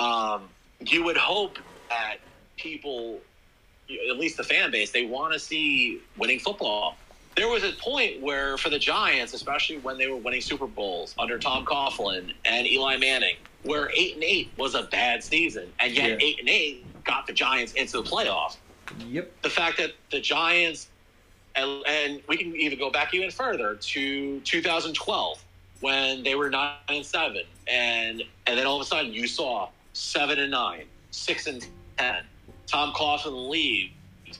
Um, 0.00 0.48
you 0.80 1.04
would 1.04 1.16
hope 1.18 1.58
that 1.90 2.16
people, 2.56 3.20
at 4.10 4.16
least 4.16 4.36
the 4.38 4.44
fan 4.44 4.70
base, 4.70 4.90
they 4.92 5.04
want 5.04 5.32
to 5.34 5.38
see 5.38 6.00
winning 6.16 6.38
football. 6.40 6.96
There 7.36 7.48
was 7.48 7.62
a 7.62 7.72
point 7.72 8.20
where, 8.20 8.56
for 8.58 8.70
the 8.70 8.78
Giants, 8.78 9.34
especially 9.34 9.78
when 9.78 9.98
they 9.98 10.08
were 10.08 10.16
winning 10.16 10.40
Super 10.40 10.66
Bowls 10.66 11.14
under 11.18 11.38
Tom 11.38 11.64
Coughlin 11.64 12.32
and 12.44 12.66
Eli 12.66 12.96
Manning, 12.96 13.36
where 13.62 13.90
eight 13.96 14.14
and 14.14 14.24
eight 14.24 14.52
was 14.56 14.74
a 14.74 14.84
bad 14.84 15.22
season, 15.22 15.72
and 15.78 15.92
yet 15.92 16.10
Yeah. 16.10 16.26
eight 16.26 16.40
and 16.40 16.48
eight 16.48 16.86
got 17.04 17.26
the 17.26 17.32
Giants 17.32 17.72
into 17.74 18.02
the 18.02 18.08
playoffs. 18.08 18.56
yep 18.98 19.30
The 19.42 19.50
fact 19.50 19.76
that 19.78 19.92
the 20.10 20.20
Giants, 20.20 20.88
and, 21.54 21.84
and 21.86 22.22
we 22.28 22.36
can 22.36 22.56
even 22.56 22.78
go 22.78 22.90
back 22.90 23.14
even 23.14 23.30
further 23.30 23.76
to 23.76 24.40
2012 24.40 25.44
when 25.80 26.22
they 26.22 26.34
were 26.34 26.50
nine 26.50 26.74
and 26.88 27.04
seven, 27.06 27.42
and 27.66 28.22
and 28.46 28.58
then 28.58 28.66
all 28.66 28.76
of 28.76 28.82
a 28.82 28.84
sudden 28.84 29.12
you 29.12 29.26
saw 29.26 29.68
seven 30.00 30.38
and 30.38 30.50
nine, 30.50 30.84
six 31.10 31.46
and 31.46 31.66
ten. 31.98 32.24
Tom 32.66 32.92
Coughlin 32.92 33.48
leaves, 33.48 33.92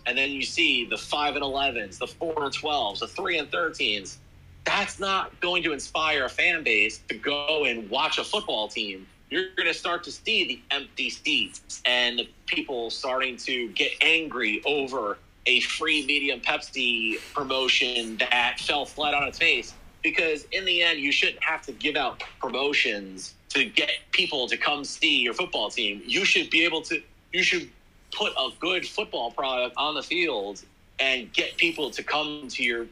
and 0.06 0.16
then 0.16 0.30
you 0.30 0.42
see 0.42 0.86
the 0.86 0.96
five 0.96 1.34
and 1.34 1.44
elevens, 1.44 1.98
the 1.98 2.06
four 2.06 2.44
and 2.44 2.52
twelves, 2.52 3.00
the 3.00 3.08
three 3.08 3.38
and 3.38 3.50
thirteens. 3.50 4.16
That's 4.64 4.98
not 4.98 5.38
going 5.40 5.62
to 5.64 5.72
inspire 5.72 6.24
a 6.24 6.28
fan 6.28 6.62
base 6.62 7.00
to 7.08 7.14
go 7.14 7.64
and 7.64 7.88
watch 7.90 8.18
a 8.18 8.24
football 8.24 8.68
team. 8.68 9.06
You're 9.28 9.54
going 9.56 9.68
to 9.68 9.74
start 9.74 10.02
to 10.04 10.12
see 10.12 10.44
the 10.44 10.60
empty 10.70 11.10
seats 11.10 11.82
and 11.84 12.22
people 12.46 12.90
starting 12.90 13.36
to 13.38 13.68
get 13.68 13.92
angry 14.00 14.60
over 14.66 15.18
a 15.46 15.60
free 15.60 16.04
medium 16.04 16.40
Pepsi 16.40 17.16
promotion 17.32 18.16
that 18.18 18.60
fell 18.60 18.84
flat 18.84 19.14
on 19.14 19.24
its 19.28 19.38
face. 19.38 19.72
Because 20.02 20.46
in 20.52 20.64
the 20.64 20.82
end, 20.82 20.98
you 20.98 21.12
shouldn't 21.12 21.42
have 21.42 21.62
to 21.62 21.72
give 21.72 21.96
out 21.96 22.22
promotions 22.40 23.34
to 23.50 23.64
get 23.64 23.90
people 24.12 24.48
to 24.48 24.56
come 24.56 24.84
see 24.84 25.20
your 25.20 25.34
football 25.34 25.70
team. 25.70 26.02
You 26.04 26.24
should 26.24 26.50
be 26.50 26.64
able 26.64 26.82
to, 26.82 27.02
you 27.32 27.42
should 27.42 27.68
put 28.12 28.32
a 28.32 28.50
good 28.58 28.86
football 28.86 29.30
product 29.30 29.74
on 29.76 29.94
the 29.94 30.02
field 30.02 30.62
and 30.98 31.32
get 31.32 31.56
people 31.56 31.90
to 31.90 32.02
come 32.02 32.48
to 32.48 32.62
your 32.62 32.86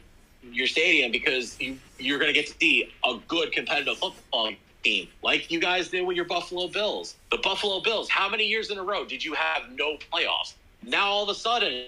your 0.51 0.67
stadium 0.67 1.11
because 1.11 1.59
you 1.59 1.77
you're 1.97 2.17
going 2.17 2.33
to 2.33 2.33
get 2.33 2.47
to 2.47 2.53
see 2.59 2.93
a 3.05 3.17
good 3.27 3.51
competitive 3.51 3.97
football 3.97 4.51
team 4.83 5.07
like 5.21 5.51
you 5.51 5.59
guys 5.59 5.89
did 5.89 6.01
with 6.05 6.15
your 6.15 6.25
Buffalo 6.25 6.67
Bills. 6.67 7.15
The 7.29 7.37
Buffalo 7.37 7.81
Bills, 7.81 8.09
how 8.09 8.29
many 8.29 8.45
years 8.45 8.71
in 8.71 8.77
a 8.77 8.83
row 8.83 9.05
did 9.05 9.23
you 9.23 9.33
have 9.33 9.69
no 9.71 9.97
playoffs? 10.11 10.53
Now 10.83 11.07
all 11.07 11.23
of 11.23 11.29
a 11.29 11.35
sudden 11.35 11.87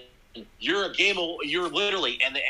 you're 0.58 0.84
a 0.84 0.92
game 0.92 1.16
you're 1.42 1.68
literally 1.68 2.18
in 2.26 2.32
the 2.34 2.40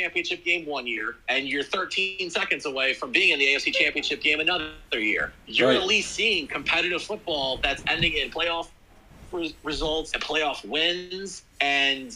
championship 0.00 0.44
game 0.44 0.64
one 0.66 0.86
year 0.86 1.16
and 1.28 1.46
you're 1.48 1.64
13 1.64 2.30
seconds 2.30 2.64
away 2.64 2.94
from 2.94 3.10
being 3.12 3.30
in 3.32 3.38
the 3.38 3.46
AFC 3.46 3.72
championship 3.74 4.22
game 4.22 4.40
another 4.40 4.72
year. 4.94 5.32
You're 5.46 5.68
Right. 5.68 5.76
at 5.76 5.84
least 5.86 6.12
seeing 6.12 6.46
competitive 6.46 7.02
football 7.02 7.58
that's 7.62 7.82
ending 7.88 8.14
in 8.14 8.30
playoff 8.30 8.68
res- 9.32 9.54
results 9.64 10.12
and 10.14 10.22
playoff 10.22 10.64
wins 10.64 11.42
and 11.60 12.12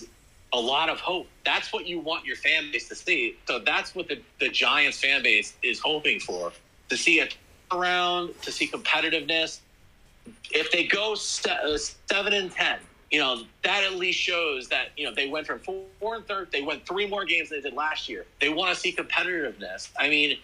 a 0.52 0.60
lot 0.60 0.88
of 0.88 1.00
hope. 1.00 1.26
That's 1.44 1.72
what 1.72 1.86
you 1.86 1.98
want 1.98 2.24
your 2.24 2.36
fan 2.36 2.70
base 2.70 2.88
to 2.88 2.94
see. 2.94 3.34
So 3.48 3.58
that's 3.58 3.94
what 3.94 4.06
the, 4.08 4.22
the 4.38 4.48
Giants 4.48 5.00
fan 5.00 5.22
base 5.22 5.54
is 5.62 5.80
hoping 5.80 6.20
for 6.20 6.52
to 6.90 6.96
see 6.96 7.20
a 7.20 7.28
around, 7.72 8.40
to 8.42 8.52
see 8.52 8.68
competitiveness. 8.68 9.58
If 10.52 10.70
they 10.70 10.84
go 10.84 11.16
se- 11.16 11.50
uh, 11.50 11.76
seven 11.76 12.32
and 12.34 12.52
ten, 12.52 12.78
you 13.14 13.20
know 13.20 13.42
that 13.62 13.84
at 13.84 13.94
least 13.94 14.18
shows 14.18 14.66
that 14.66 14.88
you 14.96 15.06
know 15.06 15.14
they 15.14 15.28
went 15.28 15.46
from 15.46 15.60
four, 15.60 15.84
four 16.00 16.16
and 16.16 16.26
third. 16.26 16.50
They 16.50 16.62
went 16.62 16.84
three 16.84 17.06
more 17.06 17.24
games 17.24 17.50
than 17.50 17.62
they 17.62 17.70
did 17.70 17.76
last 17.76 18.08
year. 18.08 18.26
They 18.40 18.48
want 18.48 18.74
to 18.74 18.80
see 18.80 18.92
competitiveness. 18.92 19.90
I 19.96 20.08
mean, 20.08 20.36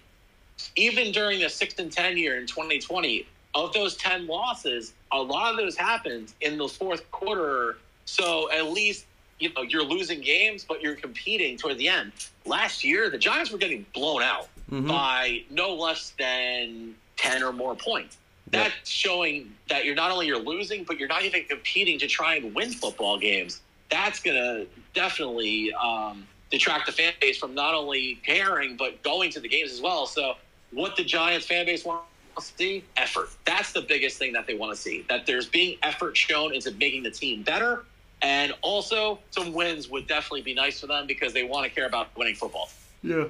even 0.76 1.10
during 1.10 1.40
the 1.40 1.48
six 1.48 1.74
and 1.80 1.90
ten 1.90 2.16
year 2.16 2.38
in 2.38 2.46
2020, 2.46 3.26
of 3.56 3.72
those 3.72 3.96
ten 3.96 4.28
losses, 4.28 4.92
a 5.10 5.18
lot 5.20 5.50
of 5.50 5.56
those 5.56 5.76
happened 5.76 6.32
in 6.42 6.58
the 6.58 6.68
fourth 6.68 7.10
quarter. 7.10 7.78
So 8.04 8.48
at 8.52 8.66
least 8.66 9.06
you 9.40 9.52
know 9.54 9.62
you're 9.62 9.82
losing 9.82 10.20
games, 10.20 10.64
but 10.64 10.80
you're 10.80 10.94
competing 10.94 11.56
toward 11.56 11.76
the 11.76 11.88
end. 11.88 12.12
Last 12.44 12.84
year, 12.84 13.10
the 13.10 13.18
Giants 13.18 13.50
were 13.50 13.58
getting 13.58 13.84
blown 13.92 14.22
out 14.22 14.48
Mhm. 14.70 14.86
by 14.86 15.42
no 15.50 15.74
less 15.74 16.10
than 16.20 16.94
ten 17.16 17.42
or 17.42 17.52
more 17.52 17.74
points. 17.74 18.16
Yep. 18.52 18.64
That's 18.64 18.90
showing 18.90 19.52
that 19.68 19.84
you're 19.84 19.94
not 19.94 20.10
only 20.10 20.26
you're 20.26 20.42
losing, 20.42 20.84
but 20.84 20.98
you're 20.98 21.08
not 21.08 21.24
even 21.24 21.44
competing 21.44 21.98
to 22.00 22.06
try 22.06 22.36
and 22.36 22.54
win 22.54 22.72
football 22.72 23.18
games. 23.18 23.60
That's 23.90 24.20
gonna 24.20 24.66
definitely 24.94 25.72
um, 25.74 26.26
detract 26.50 26.86
the 26.86 26.92
fan 26.92 27.12
base 27.20 27.38
from 27.38 27.54
not 27.54 27.74
only 27.74 28.16
caring 28.26 28.76
but 28.76 29.02
going 29.02 29.30
to 29.32 29.40
the 29.40 29.48
games 29.48 29.72
as 29.72 29.80
well. 29.80 30.06
So, 30.06 30.34
what 30.72 30.96
the 30.96 31.04
Giants 31.04 31.46
fan 31.46 31.66
base 31.66 31.84
wants 31.84 32.06
to 32.36 32.42
see 32.42 32.84
effort. 32.96 33.28
That's 33.44 33.72
the 33.72 33.82
biggest 33.82 34.18
thing 34.18 34.32
that 34.32 34.46
they 34.46 34.54
want 34.54 34.74
to 34.74 34.80
see. 34.80 35.04
That 35.08 35.26
there's 35.26 35.46
being 35.46 35.78
effort 35.82 36.16
shown 36.16 36.54
into 36.54 36.72
making 36.72 37.04
the 37.04 37.10
team 37.10 37.42
better, 37.42 37.84
and 38.22 38.52
also 38.62 39.20
some 39.30 39.52
wins 39.52 39.88
would 39.88 40.06
definitely 40.06 40.42
be 40.42 40.54
nice 40.54 40.80
for 40.80 40.86
them 40.86 41.06
because 41.06 41.32
they 41.32 41.44
want 41.44 41.64
to 41.66 41.70
care 41.70 41.86
about 41.86 42.16
winning 42.16 42.34
football. 42.34 42.68
Yeah. 43.02 43.24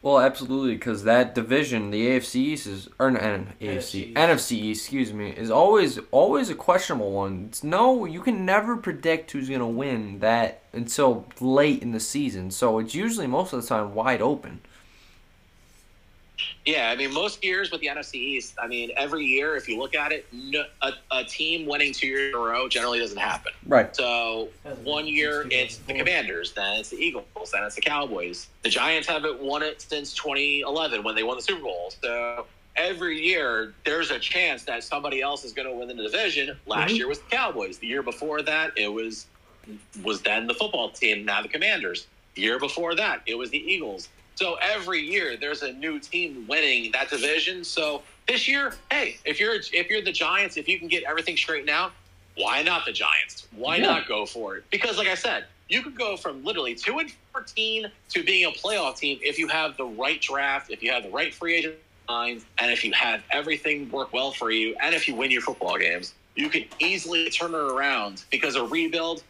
Well, 0.00 0.20
absolutely, 0.20 0.74
because 0.74 1.02
that 1.04 1.34
division, 1.34 1.90
the 1.90 2.06
AFC 2.06 2.36
East 2.36 2.66
is, 2.68 2.88
or 3.00 3.10
no, 3.10 3.18
AFC, 3.18 3.56
NFC. 3.60 4.12
NFC 4.14 4.52
East, 4.52 4.84
excuse 4.84 5.12
me, 5.12 5.30
is 5.30 5.50
always 5.50 5.98
always 6.12 6.50
a 6.50 6.54
questionable 6.54 7.10
one. 7.10 7.46
It's 7.48 7.64
no, 7.64 8.04
you 8.04 8.20
can 8.20 8.44
never 8.44 8.76
predict 8.76 9.32
who's 9.32 9.50
gonna 9.50 9.68
win 9.68 10.20
that 10.20 10.62
until 10.72 11.26
late 11.40 11.82
in 11.82 11.90
the 11.90 12.00
season. 12.00 12.52
So 12.52 12.78
it's 12.78 12.94
usually 12.94 13.26
most 13.26 13.52
of 13.52 13.60
the 13.60 13.68
time 13.68 13.94
wide 13.94 14.22
open. 14.22 14.60
Yeah, 16.64 16.90
I 16.90 16.96
mean, 16.96 17.12
most 17.12 17.42
years 17.42 17.70
with 17.70 17.80
the 17.80 17.86
NFC 17.88 18.14
East, 18.14 18.54
I 18.60 18.66
mean, 18.66 18.90
every 18.96 19.24
year, 19.24 19.56
if 19.56 19.68
you 19.68 19.78
look 19.78 19.94
at 19.94 20.12
it, 20.12 20.26
no, 20.32 20.64
a, 20.82 20.92
a 21.10 21.24
team 21.24 21.66
winning 21.66 21.92
two 21.92 22.06
years 22.06 22.34
in 22.34 22.40
a 22.40 22.42
row 22.42 22.68
generally 22.68 22.98
doesn't 22.98 23.18
happen. 23.18 23.52
Right. 23.66 23.94
So 23.94 24.48
one 24.84 25.06
year 25.06 25.46
it's 25.50 25.78
the 25.78 25.94
Commanders, 25.94 26.52
then 26.52 26.78
it's 26.80 26.90
the 26.90 26.96
Eagles, 26.98 27.50
then 27.52 27.64
it's 27.64 27.74
the 27.74 27.80
Cowboys. 27.80 28.48
The 28.62 28.68
Giants 28.68 29.08
haven't 29.08 29.40
won 29.40 29.62
it 29.62 29.80
since 29.80 30.14
2011 30.14 31.02
when 31.02 31.14
they 31.14 31.22
won 31.22 31.36
the 31.36 31.42
Super 31.42 31.62
Bowl. 31.62 31.92
So 32.02 32.46
every 32.76 33.20
year 33.20 33.72
there's 33.84 34.10
a 34.10 34.18
chance 34.18 34.64
that 34.64 34.84
somebody 34.84 35.20
else 35.22 35.44
is 35.44 35.52
going 35.52 35.68
to 35.68 35.74
win 35.74 35.88
the 35.88 35.94
division. 35.94 36.56
Last 36.66 36.92
Mhm. 36.92 36.98
year 36.98 37.08
was 37.08 37.18
the 37.20 37.30
Cowboys. 37.30 37.78
The 37.78 37.86
year 37.86 38.02
before 38.02 38.42
that 38.42 38.72
it 38.76 38.88
was 38.88 39.26
was 40.02 40.22
then 40.22 40.46
the 40.46 40.54
football 40.54 40.90
team, 40.90 41.24
now 41.24 41.42
the 41.42 41.48
Commanders. 41.48 42.06
The 42.34 42.42
year 42.42 42.58
before 42.58 42.94
that 42.94 43.22
it 43.26 43.36
was 43.36 43.50
the 43.50 43.58
Eagles. 43.58 44.08
So 44.38 44.56
every 44.62 45.00
year 45.00 45.36
there's 45.36 45.62
a 45.62 45.72
new 45.72 45.98
team 45.98 46.46
winning 46.46 46.92
that 46.92 47.10
division. 47.10 47.64
So 47.64 48.02
this 48.28 48.46
year, 48.46 48.72
hey, 48.88 49.16
if 49.24 49.40
you're 49.40 49.56
if 49.56 49.90
you're 49.90 50.00
the 50.00 50.12
Giants, 50.12 50.56
if 50.56 50.68
you 50.68 50.78
can 50.78 50.86
get 50.86 51.02
everything 51.02 51.36
straightened 51.36 51.70
out, 51.70 51.90
why 52.36 52.62
not 52.62 52.86
the 52.86 52.92
Giants? 52.92 53.48
Why 53.50 53.78
Yeah. 53.78 53.86
not 53.86 54.06
go 54.06 54.26
for 54.26 54.56
it? 54.56 54.64
Because, 54.70 54.96
like 54.96 55.08
I 55.08 55.16
said, 55.16 55.46
you 55.68 55.82
could 55.82 55.96
go 55.98 56.16
from 56.16 56.44
literally 56.44 56.76
two 56.76 57.00
and 57.00 57.10
fourteen 57.32 57.90
to 58.10 58.22
being 58.22 58.44
a 58.44 58.52
playoff 58.52 58.98
team 58.98 59.18
if 59.22 59.40
you 59.40 59.48
have 59.48 59.76
the 59.76 59.86
right 59.86 60.20
draft, 60.20 60.70
if 60.70 60.84
you 60.84 60.92
have 60.92 61.02
the 61.02 61.10
right 61.10 61.34
free 61.34 61.56
agent 61.56 61.74
lines, 62.08 62.44
and 62.60 62.70
if 62.70 62.84
you 62.84 62.92
have 62.92 63.24
everything 63.32 63.90
work 63.90 64.12
well 64.12 64.30
for 64.30 64.52
you, 64.52 64.76
and 64.80 64.94
if 64.94 65.08
you 65.08 65.16
win 65.16 65.32
your 65.32 65.42
football 65.42 65.76
games, 65.76 66.14
you 66.36 66.48
can 66.48 66.64
easily 66.78 67.28
turn 67.28 67.54
it 67.54 67.58
around. 67.58 68.22
Because 68.30 68.54
a 68.54 68.62
rebuild 68.62 69.24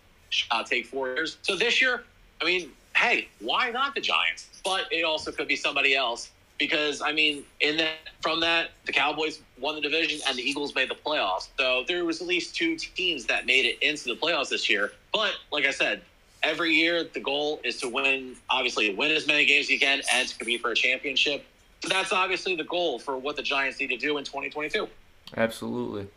uh, 0.50 0.62
take 0.64 0.84
four 0.84 1.08
years. 1.14 1.38
So 1.40 1.56
this 1.56 1.80
year, 1.80 2.04
I 2.42 2.44
mean, 2.44 2.72
hey, 2.98 3.28
why 3.40 3.70
not 3.70 3.94
the 3.94 4.00
Giants? 4.00 4.48
But 4.64 4.92
it 4.92 5.04
also 5.04 5.30
could 5.30 5.48
be 5.48 5.56
somebody 5.56 5.94
else. 5.94 6.30
Because 6.58 7.00
I 7.00 7.12
mean, 7.12 7.44
in 7.60 7.76
that 7.76 7.94
from 8.20 8.40
that, 8.40 8.70
the 8.84 8.92
Cowboys 8.92 9.40
won 9.60 9.76
the 9.76 9.80
division 9.80 10.20
and 10.26 10.36
the 10.36 10.42
Eagles 10.42 10.74
made 10.74 10.90
the 10.90 10.96
playoffs. 10.96 11.48
So 11.56 11.84
there 11.86 12.04
was 12.04 12.20
at 12.20 12.26
least 12.26 12.56
two 12.56 12.76
teams 12.76 13.26
that 13.26 13.46
made 13.46 13.64
it 13.64 13.78
into 13.80 14.08
the 14.08 14.16
playoffs 14.16 14.48
this 14.48 14.68
year. 14.68 14.92
But 15.12 15.34
like 15.52 15.66
I 15.66 15.70
said, 15.70 16.02
every 16.42 16.74
year 16.74 17.04
the 17.04 17.20
goal 17.20 17.60
is 17.62 17.80
to 17.82 17.88
win. 17.88 18.34
Obviously, 18.50 18.92
win 18.92 19.12
as 19.12 19.28
many 19.28 19.44
games 19.44 19.66
as 19.66 19.70
you 19.70 19.78
can 19.78 20.02
and 20.12 20.28
to 20.28 20.36
compete 20.36 20.60
for 20.60 20.72
a 20.72 20.74
championship. 20.74 21.44
So 21.80 21.88
that's 21.88 22.12
obviously 22.12 22.56
the 22.56 22.64
goal 22.64 22.98
for 22.98 23.16
what 23.16 23.36
the 23.36 23.42
Giants 23.42 23.78
need 23.78 23.90
to 23.90 23.96
do 23.96 24.18
in 24.18 24.24
2022. 24.24 24.88
Absolutely. 25.36 26.08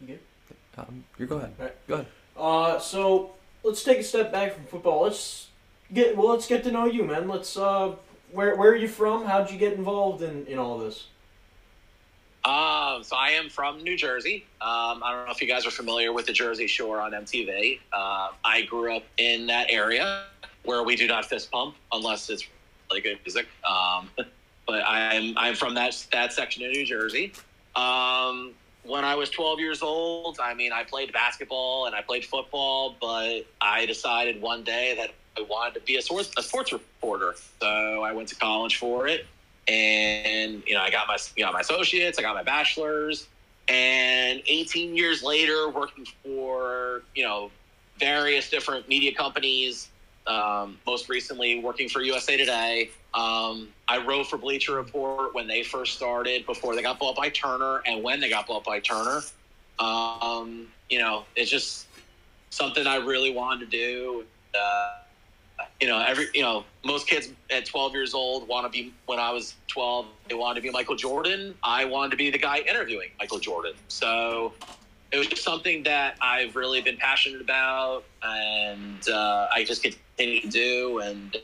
You 0.00 0.06
good? 0.06 0.20
Um, 0.76 1.04
you 1.18 1.26
go 1.26 1.38
ahead. 1.38 1.52
Right. 1.58 1.74
Go 1.88 1.94
ahead. 1.94 2.06
Uh, 2.36 2.78
so 2.78 3.32
let's 3.68 3.84
take 3.84 3.98
a 3.98 4.02
step 4.02 4.32
back 4.32 4.54
from 4.54 4.64
football. 4.64 5.02
Let's 5.02 5.48
get 5.92 6.16
well. 6.16 6.28
Let's 6.28 6.46
get 6.46 6.64
to 6.64 6.72
know 6.72 6.86
you, 6.86 7.04
man. 7.04 7.28
Let's. 7.28 7.56
Uh, 7.56 7.94
where 8.32 8.56
where 8.56 8.70
are 8.72 8.76
you 8.76 8.88
from? 8.88 9.24
How'd 9.24 9.50
you 9.50 9.58
get 9.58 9.74
involved 9.74 10.22
in 10.22 10.46
in 10.46 10.58
all 10.58 10.78
this? 10.78 11.06
Um, 12.44 13.02
so 13.02 13.14
I 13.16 13.30
am 13.32 13.50
from 13.50 13.82
New 13.82 13.96
Jersey. 13.96 14.46
Um, 14.60 15.02
I 15.02 15.12
don't 15.12 15.26
know 15.26 15.32
if 15.32 15.42
you 15.42 15.48
guys 15.48 15.66
are 15.66 15.70
familiar 15.70 16.12
with 16.12 16.26
the 16.26 16.32
Jersey 16.32 16.66
Shore 16.66 17.00
on 17.00 17.12
MTV. 17.12 17.80
Uh, 17.92 18.30
I 18.42 18.62
grew 18.62 18.96
up 18.96 19.02
in 19.18 19.46
that 19.48 19.70
area 19.70 20.24
where 20.64 20.82
we 20.82 20.96
do 20.96 21.06
not 21.06 21.26
fist 21.26 21.50
pump 21.50 21.74
unless 21.92 22.30
it's 22.30 22.46
really 22.90 23.02
good 23.02 23.18
music. 23.24 23.48
Um, 23.68 24.08
but 24.66 24.82
I'm 24.86 25.36
I'm 25.36 25.54
from 25.54 25.74
that 25.74 26.06
that 26.12 26.32
section 26.32 26.64
of 26.64 26.70
New 26.70 26.86
Jersey. 26.86 27.32
Um, 27.76 28.54
when 28.88 29.04
I 29.04 29.14
was 29.14 29.30
12 29.30 29.60
years 29.60 29.82
old, 29.82 30.38
I 30.42 30.54
mean, 30.54 30.72
I 30.72 30.82
played 30.82 31.12
basketball 31.12 31.86
and 31.86 31.94
I 31.94 32.02
played 32.02 32.24
football, 32.24 32.96
but 33.00 33.42
I 33.60 33.86
decided 33.86 34.40
one 34.40 34.64
day 34.64 34.94
that 34.96 35.10
I 35.36 35.46
wanted 35.48 35.74
to 35.74 35.80
be 35.80 35.96
a 35.96 36.02
sports 36.02 36.32
a 36.36 36.42
sports 36.42 36.72
reporter. 36.72 37.34
So 37.60 38.02
I 38.02 38.12
went 38.12 38.28
to 38.28 38.34
college 38.34 38.76
for 38.76 39.06
it 39.06 39.26
and 39.68 40.62
you 40.66 40.74
know 40.74 40.80
I 40.80 40.90
got 40.90 41.06
my 41.06 41.18
you 41.36 41.44
know 41.44 41.52
my 41.52 41.60
associates, 41.60 42.18
I 42.18 42.22
got 42.22 42.34
my 42.34 42.42
bachelor's, 42.42 43.28
and 43.68 44.42
18 44.46 44.96
years 44.96 45.22
later, 45.22 45.68
working 45.68 46.06
for 46.24 47.02
you 47.14 47.22
know 47.22 47.50
various 47.98 48.50
different 48.50 48.88
media 48.88 49.14
companies. 49.14 49.88
Um, 50.28 50.78
most 50.86 51.08
recently, 51.08 51.60
working 51.60 51.88
for 51.88 52.02
USA 52.02 52.36
Today. 52.36 52.90
Um, 53.14 53.68
I 53.88 54.04
wrote 54.04 54.26
for 54.26 54.36
Bleacher 54.36 54.74
Report 54.74 55.34
when 55.34 55.48
they 55.48 55.62
first 55.62 55.94
started, 55.94 56.44
before 56.44 56.76
they 56.76 56.82
got 56.82 56.98
bought 56.98 57.16
by 57.16 57.30
Turner, 57.30 57.80
and 57.86 58.02
when 58.02 58.20
they 58.20 58.28
got 58.28 58.46
bought 58.46 58.62
by 58.62 58.78
Turner. 58.78 59.22
Um, 59.78 60.66
you 60.90 60.98
know, 60.98 61.24
it's 61.34 61.50
just 61.50 61.86
something 62.50 62.86
I 62.86 62.96
really 62.96 63.32
wanted 63.32 63.70
to 63.70 63.76
do. 63.76 64.24
Uh, 64.54 64.90
you 65.80 65.88
know, 65.88 66.04
every 66.06 66.26
you 66.34 66.42
know, 66.42 66.64
most 66.84 67.06
kids 67.06 67.30
at 67.50 67.64
12 67.64 67.94
years 67.94 68.12
old 68.12 68.46
want 68.46 68.66
to 68.66 68.70
be. 68.70 68.92
When 69.06 69.18
I 69.18 69.32
was 69.32 69.54
12, 69.68 70.06
they 70.28 70.34
wanted 70.34 70.56
to 70.56 70.62
be 70.62 70.70
Michael 70.70 70.96
Jordan. 70.96 71.54
I 71.62 71.86
wanted 71.86 72.10
to 72.10 72.16
be 72.16 72.30
the 72.30 72.38
guy 72.38 72.58
interviewing 72.58 73.08
Michael 73.18 73.38
Jordan. 73.38 73.72
So 73.88 74.52
it 75.10 75.18
was 75.18 75.26
just 75.26 75.42
something 75.42 75.82
that 75.84 76.16
I've 76.20 76.54
really 76.56 76.80
been 76.82 76.96
passionate 76.96 77.40
about, 77.40 78.04
and 78.22 79.08
uh, 79.08 79.48
I 79.52 79.64
just 79.64 79.82
continue 79.82 80.40
to 80.42 80.48
do, 80.48 80.98
and 81.00 81.36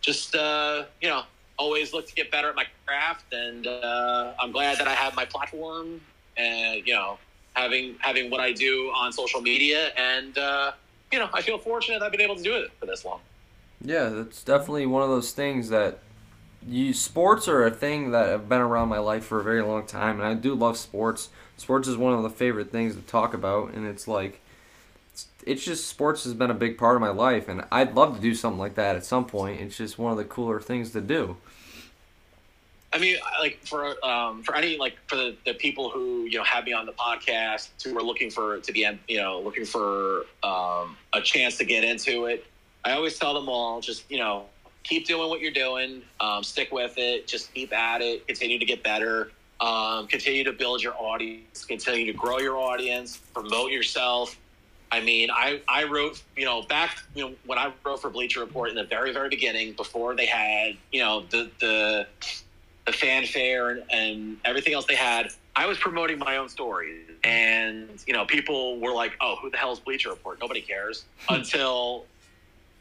just 0.00 0.34
uh, 0.34 0.84
you 1.00 1.08
know, 1.08 1.22
always 1.58 1.92
look 1.92 2.06
to 2.06 2.14
get 2.14 2.30
better 2.30 2.48
at 2.48 2.54
my 2.54 2.66
craft. 2.86 3.32
And 3.32 3.66
uh, 3.66 4.32
I'm 4.38 4.52
glad 4.52 4.78
that 4.78 4.88
I 4.88 4.94
have 4.94 5.14
my 5.16 5.24
platform, 5.24 6.00
and 6.36 6.86
you 6.86 6.94
know, 6.94 7.18
having 7.54 7.96
having 7.98 8.30
what 8.30 8.40
I 8.40 8.52
do 8.52 8.92
on 8.96 9.12
social 9.12 9.40
media, 9.40 9.88
and 9.96 10.36
uh, 10.38 10.72
you 11.12 11.18
know, 11.18 11.28
I 11.32 11.42
feel 11.42 11.58
fortunate 11.58 12.02
I've 12.02 12.12
been 12.12 12.20
able 12.20 12.36
to 12.36 12.42
do 12.42 12.54
it 12.54 12.70
for 12.78 12.86
this 12.86 13.04
long. 13.04 13.20
Yeah, 13.82 14.10
that's 14.10 14.44
definitely 14.44 14.86
one 14.86 15.02
of 15.02 15.08
those 15.08 15.32
things 15.32 15.70
that 15.70 16.00
you 16.66 16.92
sports 16.92 17.48
are 17.48 17.66
a 17.66 17.70
thing 17.70 18.10
that 18.10 18.28
have 18.28 18.48
been 18.48 18.60
around 18.60 18.88
my 18.88 18.98
life 18.98 19.24
for 19.24 19.40
a 19.40 19.42
very 19.42 19.62
long 19.62 19.86
time, 19.86 20.20
and 20.20 20.28
I 20.28 20.34
do 20.34 20.54
love 20.54 20.76
sports. 20.76 21.30
Sports 21.60 21.88
is 21.88 21.98
one 21.98 22.14
of 22.14 22.22
the 22.22 22.30
favorite 22.30 22.72
things 22.72 22.96
to 22.96 23.02
talk 23.02 23.34
about, 23.34 23.74
and 23.74 23.86
it's 23.86 24.08
like 24.08 24.40
it's, 25.44 25.62
just 25.62 25.88
sports 25.88 26.24
has 26.24 26.32
been 26.32 26.50
a 26.50 26.54
big 26.54 26.78
part 26.78 26.94
of 26.94 27.02
my 27.02 27.10
life, 27.10 27.48
and 27.48 27.64
I'd 27.70 27.94
love 27.94 28.16
to 28.16 28.22
do 28.22 28.34
something 28.34 28.58
like 28.58 28.76
that 28.76 28.96
at 28.96 29.04
some 29.04 29.26
point. 29.26 29.60
It's 29.60 29.76
just 29.76 29.98
one 29.98 30.10
of 30.10 30.16
the 30.16 30.24
cooler 30.24 30.58
things 30.58 30.92
to 30.92 31.02
do. 31.02 31.36
I 32.94 32.98
mean, 32.98 33.18
like 33.38 33.60
for 33.66 34.02
um, 34.02 34.42
for 34.42 34.56
any 34.56 34.78
like 34.78 34.96
for 35.06 35.16
the, 35.16 35.36
the 35.44 35.52
people 35.52 35.90
who 35.90 36.22
you 36.22 36.38
know 36.38 36.44
have 36.44 36.64
me 36.64 36.72
on 36.72 36.86
the 36.86 36.92
podcast 36.92 37.68
who 37.84 37.94
are 37.94 38.02
looking 38.02 38.30
for 38.30 38.58
to 38.60 38.72
be 38.72 38.88
you 39.06 39.20
know 39.20 39.40
looking 39.40 39.66
for 39.66 40.24
um, 40.42 40.96
a 41.12 41.20
chance 41.22 41.58
to 41.58 41.66
get 41.66 41.84
into 41.84 42.24
it, 42.24 42.46
I 42.86 42.92
always 42.92 43.18
tell 43.18 43.34
them 43.34 43.50
all 43.50 43.82
just 43.82 44.10
you 44.10 44.16
know 44.16 44.46
keep 44.82 45.06
doing 45.06 45.28
what 45.28 45.40
you're 45.40 45.52
doing, 45.52 46.00
um, 46.20 46.42
stick 46.42 46.72
with 46.72 46.94
it, 46.96 47.26
just 47.26 47.52
keep 47.52 47.70
at 47.74 48.00
it, 48.00 48.26
continue 48.26 48.58
to 48.58 48.64
get 48.64 48.82
better, 48.82 49.30
um, 49.60 50.06
continue 50.06 50.44
to 50.44 50.52
build 50.52 50.82
your 50.82 50.94
audience, 50.98 51.64
continue 51.64 52.06
to 52.06 52.16
grow 52.16 52.38
your 52.38 52.56
audience, 52.56 53.18
promote 53.34 53.70
yourself. 53.70 54.38
I 54.92 55.00
mean, 55.00 55.30
I, 55.30 55.60
I 55.68 55.84
wrote, 55.84 56.22
you 56.36 56.44
know, 56.44 56.62
back, 56.62 56.98
you 57.14 57.28
know, 57.28 57.34
when 57.46 57.58
I 57.58 57.72
wrote 57.84 58.00
for 58.00 58.10
Bleacher 58.10 58.40
Report 58.40 58.70
in 58.70 58.74
the 58.74 58.84
very, 58.84 59.12
very 59.12 59.28
beginning, 59.28 59.74
before 59.74 60.16
they 60.16 60.26
had, 60.26 60.76
you 60.90 61.00
know, 61.00 61.24
the, 61.30 61.50
the, 61.60 62.06
the 62.86 62.92
fanfare 62.92 63.70
and, 63.70 63.82
and 63.90 64.36
everything 64.44 64.72
else 64.72 64.86
they 64.86 64.96
had, 64.96 65.28
I 65.54 65.66
was 65.66 65.78
promoting 65.78 66.18
my 66.18 66.38
own 66.38 66.48
story. 66.48 67.02
And, 67.22 68.02
you 68.06 68.14
know, 68.14 68.24
people 68.24 68.80
were 68.80 68.92
like, 68.92 69.12
oh, 69.20 69.36
who 69.40 69.50
the 69.50 69.58
hell 69.58 69.72
is 69.72 69.78
Bleacher 69.78 70.08
Report? 70.08 70.40
Nobody 70.40 70.62
cares 70.62 71.04
until 71.28 72.06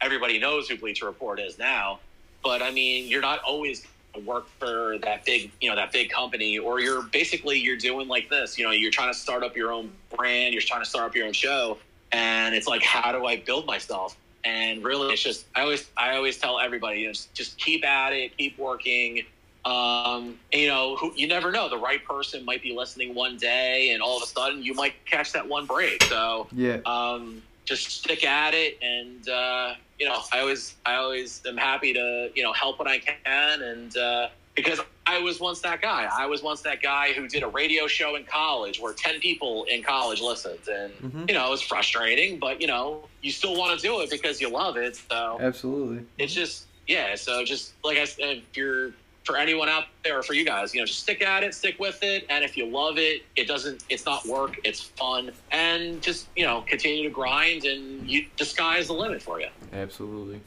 everybody 0.02 0.40
knows 0.40 0.70
who 0.70 0.78
Bleacher 0.78 1.06
Report 1.06 1.40
is 1.40 1.60
now. 1.60 2.00
But 2.42 2.62
I 2.62 2.72
mean, 2.72 3.08
you're 3.08 3.22
not 3.22 3.40
always 3.44 3.86
work 4.26 4.48
for 4.60 4.98
that 5.00 5.26
big, 5.26 5.52
you 5.62 5.70
know, 5.70 5.76
that 5.76 5.92
big 5.92 6.10
company, 6.10 6.58
or 6.58 6.80
you're 6.80 7.04
basically 7.04 7.58
you're 7.58 7.78
doing 7.78 8.08
like 8.08 8.30
this. 8.30 8.58
You 8.58 8.66
know, 8.66 8.72
you're 8.72 8.92
trying 8.92 9.14
to 9.14 9.18
start 9.18 9.44
up 9.44 9.56
your 9.56 9.72
own 9.72 9.92
brand, 10.16 10.54
you're 10.54 10.62
trying 10.62 10.82
to 10.84 10.90
start 10.90 11.06
up 11.06 11.16
your 11.16 11.28
own 11.28 11.34
show, 11.34 11.78
and 12.12 12.56
it's 12.56 12.68
like, 12.68 12.82
how 12.84 13.12
do 13.12 13.26
I 13.26 13.38
build 13.38 13.66
myself? 13.66 14.18
And 14.44 14.84
really, 14.84 15.14
it's 15.14 15.22
just 15.22 15.46
I 15.56 15.62
always 15.62 15.90
I 15.98 16.16
always 16.16 16.38
tell 16.38 16.60
everybody, 16.60 17.02
you 17.02 17.08
know, 17.08 17.14
just, 17.14 17.34
just 17.34 17.58
keep 17.60 17.86
at 17.86 18.14
it, 18.14 18.38
keep 18.38 18.58
working. 18.58 19.24
Um, 19.66 20.40
you 20.54 20.68
know, 20.70 20.96
who, 20.96 21.12
you 21.16 21.28
never 21.28 21.52
know. 21.52 21.68
The 21.70 21.78
right 21.78 22.04
person 22.04 22.46
might 22.46 22.64
be 22.64 22.74
listening 22.76 23.14
one 23.14 23.38
day, 23.38 23.92
and 23.92 24.02
all 24.02 24.16
of 24.18 24.24
a 24.24 24.26
sudden, 24.26 24.64
you 24.64 24.74
might 24.74 24.94
catch 25.06 25.34
that 25.34 25.48
one 25.48 25.66
break. 25.66 26.02
So, 26.04 26.48
Yeah. 26.54 26.78
um, 26.86 27.44
just 27.66 27.90
stick 27.92 28.24
at 28.24 28.54
it 28.56 28.80
and 28.82 29.28
uh, 29.30 29.74
you 30.00 30.08
know 30.08 30.20
i 30.34 30.40
always 30.40 30.76
i 30.86 30.96
always 30.96 31.42
am 31.48 31.58
happy 31.58 31.94
to 31.94 32.30
you 32.36 32.44
know 32.44 32.54
help 32.54 32.80
when 32.80 32.88
i 32.88 33.00
can. 33.00 33.62
And 33.62 33.96
uh, 33.98 34.28
because 34.56 34.80
i 35.08 35.20
was 35.20 35.40
once 35.40 35.62
that 35.62 35.82
guy. 35.82 36.10
I 36.12 36.26
was 36.26 36.42
once 36.44 36.62
that 36.64 36.82
guy 36.82 37.14
who 37.14 37.28
did 37.28 37.44
a 37.44 37.48
radio 37.48 37.88
show 37.88 38.16
in 38.16 38.26
college 38.26 38.80
where 38.80 38.94
10 38.94 39.20
people 39.20 39.66
in 39.70 39.84
college 39.84 40.22
listened. 40.22 40.68
And 40.68 40.94
Mhm. 41.02 41.30
you 41.30 41.36
know 41.36 41.48
it 41.48 41.52
was 41.52 41.62
frustrating 41.62 42.40
but 42.40 42.62
you 42.62 42.68
know 42.68 43.10
you 43.22 43.32
still 43.32 43.56
want 43.58 43.80
to 43.80 43.86
do 43.88 44.02
it 44.02 44.10
because 44.10 44.40
you 44.42 44.50
love 44.50 44.78
it. 44.78 44.96
So 44.96 45.38
Absolutely. 45.40 46.06
it's 46.18 46.34
just 46.34 46.68
yeah 46.88 47.16
so 47.16 47.44
just 47.46 47.76
like 47.84 47.98
i 48.00 48.06
said 48.06 48.38
if 48.50 48.58
you're 48.58 48.96
for 49.26 49.38
anyone 49.38 49.70
out 49.70 49.84
there 50.04 50.18
or 50.20 50.24
for 50.24 50.34
you 50.34 50.44
guys 50.44 50.74
you 50.74 50.80
know 50.82 50.86
just 50.88 51.02
stick 51.02 51.22
at 51.22 51.44
it 51.44 51.54
stick 51.54 51.76
with 51.80 52.00
it. 52.02 52.26
And 52.30 52.44
if 52.44 52.58
you 52.58 52.66
love 52.66 52.98
it 52.98 53.22
it 53.36 53.48
doesn't 53.48 53.84
it's 53.90 54.06
not 54.06 54.26
work 54.28 54.56
it's 54.64 54.82
fun. 54.98 55.32
And 55.52 56.02
just 56.02 56.30
you 56.36 56.46
know 56.46 56.64
continue 56.68 57.04
to 57.04 57.10
grind 57.12 57.66
and 57.66 58.10
you 58.10 58.24
the 58.40 58.46
sky 58.46 58.78
is 58.80 58.88
the 58.88 58.94
limit 58.94 59.22
for 59.22 59.40
you 59.40 59.48
Absolutely. 59.74 60.42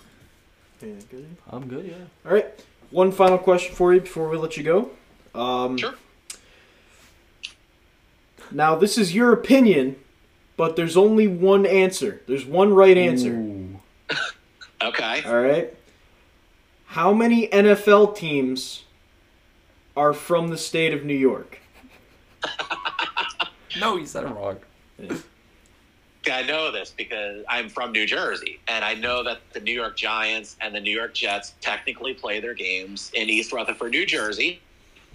Yeah, 0.80 0.94
good. 1.10 1.36
I'm 1.50 1.68
good, 1.68 1.86
yeah. 1.86 1.94
All 2.26 2.32
right. 2.32 2.46
One 2.90 3.12
final 3.12 3.38
question 3.38 3.74
for 3.74 3.94
you 3.94 4.00
before 4.00 4.28
we 4.28 4.36
let 4.36 4.56
you 4.56 4.64
go. 4.64 4.90
Um, 5.34 5.78
Sure. 5.78 5.94
Now, 8.50 8.74
this 8.76 8.98
is 8.98 9.14
your 9.14 9.32
opinion, 9.32 9.96
but 10.56 10.76
there's 10.76 10.96
only 10.96 11.26
one 11.26 11.64
answer. 11.64 12.20
There's 12.26 12.44
one 12.44 12.74
right 12.74 12.98
answer. 12.98 13.32
okay 14.82 15.22
All 15.24 15.40
right. 15.40 15.74
How 16.86 17.14
many 17.14 17.48
NFL 17.48 18.14
teams 18.14 18.84
are 19.96 20.12
from 20.12 20.48
the 20.48 20.58
state 20.58 20.92
of 20.92 21.04
New 21.04 21.14
York? 21.14 21.60
No, 23.80 23.96
you 23.96 24.04
said 24.04 24.24
it 24.24 24.28
wrong. 24.28 24.58
I 26.30 26.42
know 26.42 26.70
this 26.70 26.94
because 26.96 27.44
I'm 27.48 27.68
from 27.68 27.92
New 27.92 28.06
Jersey, 28.06 28.60
and 28.68 28.84
I 28.84 28.94
know 28.94 29.24
that 29.24 29.40
the 29.52 29.60
New 29.60 29.72
York 29.72 29.96
Giants 29.96 30.56
and 30.60 30.74
the 30.74 30.80
New 30.80 30.94
York 30.94 31.14
Jets 31.14 31.54
technically 31.60 32.14
play 32.14 32.38
their 32.40 32.54
games 32.54 33.10
in 33.14 33.28
East 33.28 33.52
Rutherford, 33.52 33.90
New 33.90 34.06
Jersey, 34.06 34.60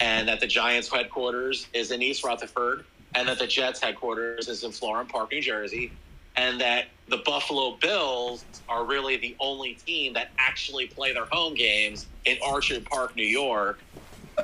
and 0.00 0.28
that 0.28 0.40
the 0.40 0.46
Giants 0.46 0.88
headquarters 0.88 1.68
is 1.72 1.90
in 1.90 2.02
East 2.02 2.24
Rutherford, 2.24 2.84
and 3.14 3.28
that 3.28 3.38
the 3.38 3.46
Jets 3.46 3.80
headquarters 3.80 4.48
is 4.48 4.64
in 4.64 4.70
Florham 4.70 5.08
Park, 5.08 5.32
New 5.32 5.40
Jersey, 5.40 5.92
and 6.36 6.60
that 6.60 6.86
the 7.08 7.18
Buffalo 7.18 7.76
Bills 7.80 8.44
are 8.68 8.84
really 8.84 9.16
the 9.16 9.34
only 9.40 9.74
team 9.74 10.12
that 10.12 10.30
actually 10.38 10.86
play 10.86 11.12
their 11.12 11.26
home 11.30 11.54
games 11.54 12.06
in 12.26 12.36
Orchard 12.46 12.84
Park, 12.84 13.16
New 13.16 13.26
York. 13.26 13.80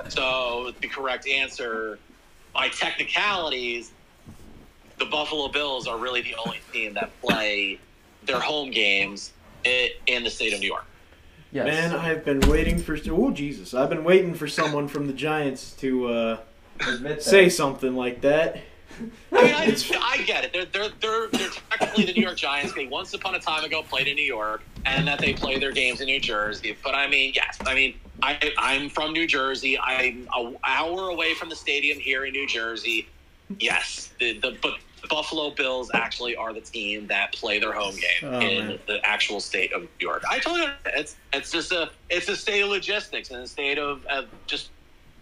So 0.08 0.72
the 0.80 0.88
correct 0.88 1.28
answer, 1.28 1.98
by 2.54 2.68
technicalities, 2.68 3.92
the 4.98 5.06
Buffalo 5.06 5.48
Bills 5.48 5.86
are 5.86 5.98
really 5.98 6.22
the 6.22 6.34
only 6.44 6.60
team 6.72 6.94
that 6.94 7.10
play 7.20 7.78
their 8.24 8.40
home 8.40 8.70
games 8.70 9.32
in 9.64 10.24
the 10.24 10.30
state 10.30 10.52
of 10.52 10.60
New 10.60 10.68
York. 10.68 10.86
Yes. 11.52 11.66
Man, 11.66 11.94
I've 11.94 12.24
been 12.24 12.40
waiting 12.40 12.78
for. 12.78 12.98
Oh 13.10 13.30
Jesus! 13.30 13.74
I've 13.74 13.88
been 13.88 14.02
waiting 14.02 14.34
for 14.34 14.48
someone 14.48 14.88
from 14.88 15.06
the 15.06 15.12
Giants 15.12 15.72
to 15.74 16.06
uh, 16.08 16.38
Admit 16.80 17.02
that. 17.02 17.22
say 17.22 17.48
something 17.48 17.94
like 17.94 18.20
that. 18.22 18.58
I 19.32 19.42
mean, 19.42 19.54
I, 19.54 19.76
I 20.00 20.22
get 20.24 20.44
it. 20.44 20.52
They're, 20.52 20.66
they're, 20.66 20.88
they're, 21.00 21.28
they're 21.28 21.50
technically 21.70 22.04
the 22.06 22.12
New 22.12 22.22
York 22.22 22.36
Giants. 22.36 22.74
They 22.74 22.86
once 22.86 23.12
upon 23.14 23.34
a 23.34 23.40
time 23.40 23.64
ago 23.64 23.82
played 23.82 24.08
in 24.08 24.16
New 24.16 24.24
York, 24.24 24.62
and 24.86 25.06
that 25.08 25.18
they 25.18 25.32
play 25.32 25.58
their 25.58 25.72
games 25.72 26.00
in 26.00 26.06
New 26.06 26.20
Jersey. 26.20 26.76
But 26.82 26.94
I 26.94 27.08
mean, 27.08 27.32
yes, 27.34 27.58
I 27.66 27.74
mean, 27.74 27.94
I, 28.22 28.52
I'm 28.58 28.88
from 28.88 29.12
New 29.12 29.26
Jersey. 29.26 29.78
I'm 29.78 30.28
an 30.36 30.56
hour 30.64 31.08
away 31.08 31.34
from 31.34 31.48
the 31.48 31.56
stadium 31.56 31.98
here 31.98 32.24
in 32.24 32.32
New 32.32 32.46
Jersey. 32.46 33.08
Yes, 33.58 34.12
the, 34.18 34.38
the 34.38 34.56
but 34.62 34.74
the 35.02 35.08
Buffalo 35.08 35.50
Bills 35.50 35.90
actually 35.92 36.34
are 36.34 36.52
the 36.54 36.62
team 36.62 37.06
that 37.08 37.32
play 37.34 37.58
their 37.58 37.72
home 37.72 37.94
game 37.94 38.30
Oh, 38.30 38.40
in 38.40 38.68
man. 38.68 38.78
the 38.86 39.00
actual 39.06 39.38
state 39.40 39.72
of 39.72 39.82
New 39.82 39.88
York. 40.00 40.22
I 40.28 40.38
told 40.38 40.58
you 40.58 40.68
it's 40.86 41.16
it's 41.32 41.50
just 41.50 41.72
a 41.72 41.90
it's 42.08 42.28
a 42.28 42.36
state 42.36 42.62
of 42.62 42.70
logistics 42.70 43.30
and 43.30 43.42
a 43.42 43.46
state 43.46 43.78
of, 43.78 44.04
of 44.06 44.26
just 44.46 44.70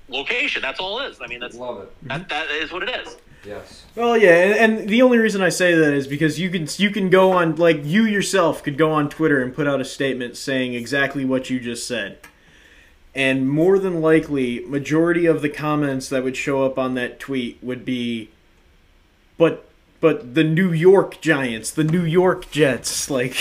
location. 0.09 0.63
That's 0.63 0.79
all 0.79 1.01
it 1.01 1.11
is. 1.11 1.19
I 1.21 1.27
mean, 1.27 1.41
that's 1.41 1.57
Love 1.57 1.83
it. 1.83 1.93
that, 2.09 2.29
that 2.29 2.51
is 2.51 2.71
what 2.73 2.85
it 2.85 2.91
is. 3.07 3.17
Yes. 3.45 3.85
Well, 3.97 4.17
yeah, 4.17 4.31
and, 4.55 4.79
and 4.79 4.89
the 4.89 5.03
only 5.03 5.19
reason 5.19 5.43
I 5.43 5.49
say 5.49 5.75
that 5.75 5.93
is 5.93 6.07
because 6.07 6.39
you 6.39 6.49
can 6.49 6.69
you 6.77 6.91
can 6.91 7.11
go 7.11 7.33
on 7.33 7.57
like 7.57 7.81
you 7.83 8.05
yourself 8.05 8.63
could 8.63 8.79
go 8.79 8.93
on 8.93 9.09
Twitter 9.09 9.43
and 9.43 9.53
put 9.53 9.67
out 9.67 9.81
a 9.81 9.85
statement 9.85 10.37
saying 10.37 10.75
exactly 10.75 11.25
what 11.25 11.51
you 11.51 11.59
just 11.59 11.89
said. 11.89 12.19
And 13.15 13.49
more 13.49 13.79
than 13.79 14.01
likely, 14.01 14.61
majority 14.61 15.27
of 15.27 15.43
the 15.43 15.51
comments 15.51 16.09
that 16.09 16.25
would 16.25 16.37
show 16.37 16.65
up 16.65 16.79
on 16.79 16.95
that 16.95 17.21
tweet 17.21 17.59
would 17.63 17.85
be 17.85 18.31
but 19.37 19.69
but 20.01 20.35
the 20.35 20.45
New 20.45 20.73
York 20.73 21.21
Giants, 21.21 21.71
the 21.71 21.85
New 21.85 22.05
York 22.05 22.51
Jets, 22.51 23.11
like 23.19 23.37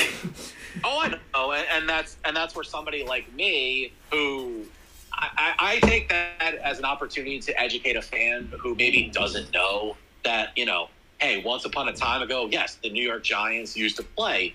Oh, 0.83 0.99
I 1.01 1.09
know, 1.33 1.51
and, 1.51 1.87
that's 1.87 2.17
and 2.23 2.35
that's 2.35 2.55
where 2.55 2.63
somebody 2.63 3.03
like 3.03 3.31
me, 3.33 3.91
who 4.09 4.65
I, 5.13 5.29
I, 5.37 5.53
I 5.59 5.79
take 5.79 6.09
that 6.09 6.55
as 6.63 6.79
an 6.79 6.85
opportunity 6.85 7.39
to 7.39 7.59
educate 7.59 7.95
a 7.95 8.01
fan 8.01 8.51
who 8.57 8.75
maybe 8.75 9.09
doesn't 9.09 9.51
know 9.53 9.97
that 10.23 10.57
you 10.57 10.65
know, 10.65 10.89
hey, 11.19 11.41
once 11.43 11.65
upon 11.65 11.87
a 11.89 11.93
time 11.93 12.21
ago, 12.21 12.47
yes, 12.49 12.75
the 12.75 12.89
New 12.89 13.03
York 13.03 13.23
Giants 13.23 13.75
used 13.75 13.97
to 13.97 14.03
play, 14.03 14.53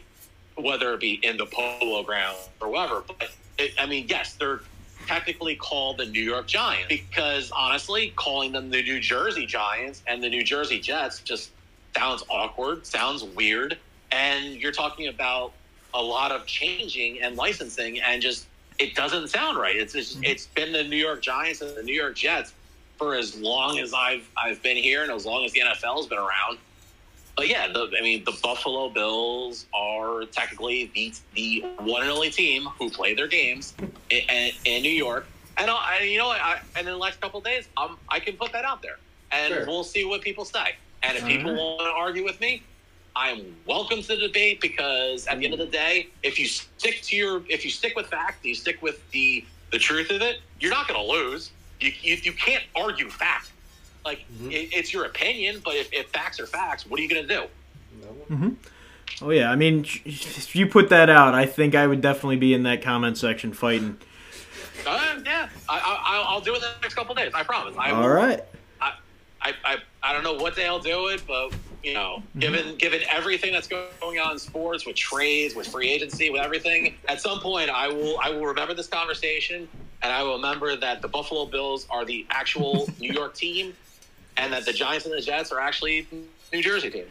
whether 0.57 0.95
it 0.95 1.01
be 1.01 1.15
in 1.23 1.37
the 1.37 1.47
Polo 1.47 2.03
Ground 2.03 2.37
or 2.61 2.71
whatever. 2.71 3.05
But 3.07 3.31
it, 3.59 3.73
I 3.79 3.87
mean, 3.87 4.07
yes, 4.09 4.35
they're 4.35 4.61
technically 5.07 5.57
called 5.57 5.99
the 5.99 6.07
New 6.07 6.23
York 6.23 6.47
Giants 6.47 6.89
because 6.89 7.51
honestly, 7.51 8.13
calling 8.17 8.53
them 8.53 8.71
the 8.71 8.83
New 8.83 9.01
Jersey 9.01 9.47
Giants 9.47 10.03
and 10.07 10.23
the 10.23 10.29
New 10.29 10.45
Jersey 10.45 10.81
Jets 10.81 11.21
just 11.21 11.51
sounds 11.97 12.25
awkward, 12.29 12.87
sounds 12.87 13.25
weird, 13.25 13.79
and 14.11 14.55
you're 14.55 14.73
talking 14.73 15.09
about 15.09 15.53
a 15.95 16.03
lot 16.03 16.31
of 16.33 16.47
changing 16.47 17.23
and 17.23 17.37
licensing 17.37 18.01
and 18.01 18.21
just 18.21 18.47
it 18.79 18.95
doesn't 18.95 19.29
sound 19.29 19.57
right. 19.57 19.75
It's 19.75 19.95
just, 19.95 20.17
mm-hmm. 20.17 20.25
it's 20.25 20.47
been 20.49 20.73
the 20.73 20.85
New 20.85 20.97
York 20.97 21.23
Giants 21.23 21.63
and 21.63 21.75
the 21.75 21.83
New 21.83 21.95
York 21.95 22.15
Jets 22.15 22.53
for 22.99 23.15
as 23.15 23.39
long 23.39 23.79
as 23.79 23.95
I've 23.95 24.29
I've 24.37 24.63
been 24.63 24.77
here 24.77 25.03
and 25.03 25.13
as 25.13 25.25
long 25.25 25.45
as 25.45 25.53
the 25.53 25.61
NFL's 25.61 26.07
been 26.07 26.19
around. 26.19 26.59
But 27.37 27.49
yeah, 27.49 27.69
the, 27.71 27.91
I 27.99 28.03
mean 28.03 28.25
the 28.25 28.37
Buffalo 28.43 28.89
Bills 28.89 29.67
are 29.75 30.25
technically 30.25 30.91
the 30.95 31.13
the 31.35 31.65
one 31.81 32.03
and 32.03 32.11
only 32.11 32.31
team 32.31 32.65
who 32.79 32.91
play 32.91 33.15
their 33.15 33.29
games 33.29 33.75
in, 34.11 34.23
in, 34.31 34.51
in 34.65 34.83
New 34.83 34.91
York. 34.91 35.27
And 35.59 35.71
I'll, 35.71 36.05
you 36.05 36.19
know, 36.19 36.29
I, 36.29 36.59
and 36.77 36.87
in 36.87 36.93
the 36.99 37.05
next 37.05 37.21
couple 37.21 37.39
of 37.39 37.45
days, 37.45 37.69
um, 37.77 37.99
I 38.11 38.21
can 38.21 38.37
put 38.37 38.53
that 38.53 38.65
out 38.65 38.83
there, 38.83 38.97
and 39.33 39.53
Sure. 39.55 39.67
we'll 39.67 39.85
see 39.85 40.05
what 40.05 40.21
people 40.23 40.45
say. 40.45 40.77
And 41.03 41.17
if 41.17 41.23
All 41.25 41.29
people 41.29 41.51
right. 41.53 41.59
want 41.61 41.81
to 41.81 41.99
argue 41.99 42.25
with 42.25 42.41
me, 42.41 42.63
I'm 43.15 43.57
welcome 43.67 44.03
to 44.03 44.09
the 44.09 44.29
debate 44.29 44.61
because 44.61 45.27
at 45.27 45.39
the 45.39 45.45
end 45.47 45.55
of 45.55 45.61
the 45.61 45.67
day, 45.67 46.09
if 46.23 46.39
you 46.39 46.47
stick 46.47 47.01
to 47.05 47.17
your, 47.17 47.43
if 47.49 47.65
you 47.65 47.71
stick 47.71 47.97
with 47.97 48.07
fact, 48.07 48.45
you 48.45 48.55
stick 48.55 48.83
with 48.83 49.09
the 49.13 49.45
the 49.73 49.79
truth 49.79 50.11
of 50.11 50.23
it, 50.23 50.41
you're 50.61 50.71
not 50.71 50.89
going 50.89 51.01
to 51.01 51.07
lose. 51.13 51.51
You, 51.81 51.93
you 52.03 52.17
you 52.23 52.33
can't 52.33 52.65
argue 52.75 53.09
fact. 53.11 53.53
Like 54.07 54.25
Mm-hmm. 54.33 54.51
it, 54.53 54.69
it's 54.73 54.93
your 54.93 55.05
opinion, 55.05 55.61
but 55.65 55.75
if, 55.75 55.93
if 55.93 56.07
facts 56.11 56.39
are 56.41 56.47
facts, 56.47 56.87
what 56.89 56.99
are 57.01 57.03
you 57.03 57.09
going 57.09 57.27
to 57.27 57.35
do? 57.35 57.43
Mm-hmm. 58.31 58.51
Oh 59.25 59.31
yeah, 59.31 59.51
I 59.51 59.57
mean 59.57 59.85
if 60.05 60.55
you 60.55 60.67
put 60.67 60.89
that 60.91 61.11
out, 61.11 61.35
I 61.35 61.45
think 61.47 61.75
I 61.75 61.87
would 61.87 62.01
definitely 62.01 62.37
be 62.37 62.55
in 62.55 62.63
that 62.65 62.83
comment 62.83 63.19
section 63.19 63.53
fighting. 63.53 63.97
Uh, 64.87 65.19
yeah, 65.25 65.49
I, 65.69 65.79
I, 65.79 66.25
I'll 66.29 66.41
do 66.41 66.53
it 66.53 66.57
in 66.57 66.61
the 66.63 66.69
next 66.83 66.95
couple 66.95 67.13
of 67.13 67.19
days. 67.19 67.33
I 67.35 67.43
promise. 67.43 67.75
I 67.79 67.91
All 67.91 68.03
will- 68.03 68.09
right. 68.11 68.41
I, 68.81 68.93
I, 69.43 69.55
I, 69.65 69.77
I 70.03 70.13
don't 70.13 70.23
know 70.23 70.35
what 70.35 70.55
day 70.55 70.67
I'll 70.67 70.79
do 70.79 71.09
it, 71.09 71.23
but 71.27 71.53
you 71.83 71.95
know, 71.95 72.23
Mm-hmm. 72.29 72.39
given 72.41 72.77
given 72.77 73.01
everything 73.11 73.53
that's 73.53 73.69
going 73.69 74.19
on 74.21 74.33
in 74.33 74.39
sports 74.39 74.87
with 74.87 74.97
trades, 74.97 75.55
with 75.57 75.67
free 75.67 75.89
agency, 75.89 76.31
with 76.31 76.43
everything, 76.43 76.95
at 77.09 77.21
some 77.21 77.41
point 77.41 77.71
I 77.71 77.89
will 77.89 78.19
I 78.21 78.31
will 78.31 78.47
remember 78.47 78.75
this 78.75 78.89
conversation, 78.89 79.67
and 80.03 80.13
I 80.13 80.23
will 80.23 80.37
remember 80.37 80.77
that 80.77 81.01
the 81.01 81.09
Buffalo 81.09 81.47
Bills 81.47 81.87
are 81.91 82.05
the 82.05 82.27
actual 82.31 82.89
New 83.01 83.13
York 83.13 83.35
team, 83.35 83.73
and 84.37 84.53
that 84.53 84.65
the 84.65 84.73
Giants 84.73 85.07
and 85.07 85.15
the 85.15 85.21
Jets 85.21 85.53
are 85.53 85.61
actually 85.61 86.07
New 86.53 86.63
Jersey 86.63 86.91
team. 86.91 87.07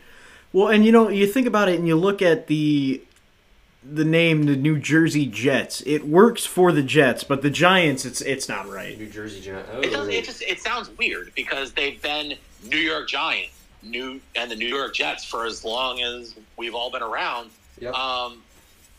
Well, 0.54 0.70
and 0.70 0.86
you 0.86 0.92
know, 0.92 1.10
you 1.10 1.28
think 1.28 1.48
about 1.48 1.70
it 1.70 1.78
and 1.78 1.88
you 1.88 1.96
look 1.96 2.22
at 2.22 2.48
the 2.48 3.02
the 3.88 4.06
name 4.06 4.44
the 4.44 4.56
New 4.56 4.80
Jersey 4.80 5.26
Jets. 5.26 5.84
It 5.86 6.08
works 6.08 6.46
for 6.46 6.72
the 6.72 6.82
Jets, 6.82 7.24
but 7.24 7.42
the 7.42 7.50
Giants 7.50 8.06
it's 8.06 8.22
it's 8.22 8.50
not 8.50 8.68
right. 8.68 8.98
New 8.98 9.10
Jersey 9.10 9.42
Giants. 9.42 9.70
It 9.84 9.92
does. 9.92 10.08
It 10.08 10.26
just 10.26 10.42
it 10.42 10.60
sounds 10.60 10.90
weird 10.98 11.34
because 11.36 11.74
they've 11.74 12.02
been 12.02 12.36
New 12.64 12.78
York 12.78 13.08
Giant, 13.08 13.50
New 13.84 14.20
and 14.36 14.50
the 14.50 14.56
New 14.56 14.68
York 14.68 14.94
Jets 14.96 15.24
for 15.24 15.46
as 15.46 15.64
long 15.64 16.02
as 16.02 16.36
we've 16.58 16.74
all 16.74 16.92
been 16.92 17.04
around. 17.04 17.52
Yep. 17.80 17.94
Um, 17.94 18.42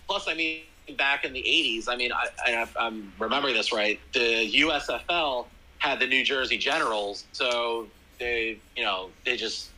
plus, 0.07 0.29
I 0.29 0.35
mean, 0.35 0.61
back 0.97 1.25
in 1.25 1.33
the 1.33 1.43
'80s, 1.43 1.89
I 1.89 1.97
mean, 1.97 2.13
I, 2.13 2.29
I, 2.47 2.69
I'm 2.79 3.13
remembering 3.19 3.55
this 3.55 3.73
right. 3.73 3.99
The 4.13 4.53
USFL 4.61 5.47
had 5.79 5.99
the 5.99 6.07
New 6.07 6.25
Jersey 6.25 6.59
Generals, 6.59 7.25
so 7.33 7.89
they, 8.19 8.59
you 8.77 8.85
know, 8.85 9.11
they 9.25 9.37
just, 9.37 9.71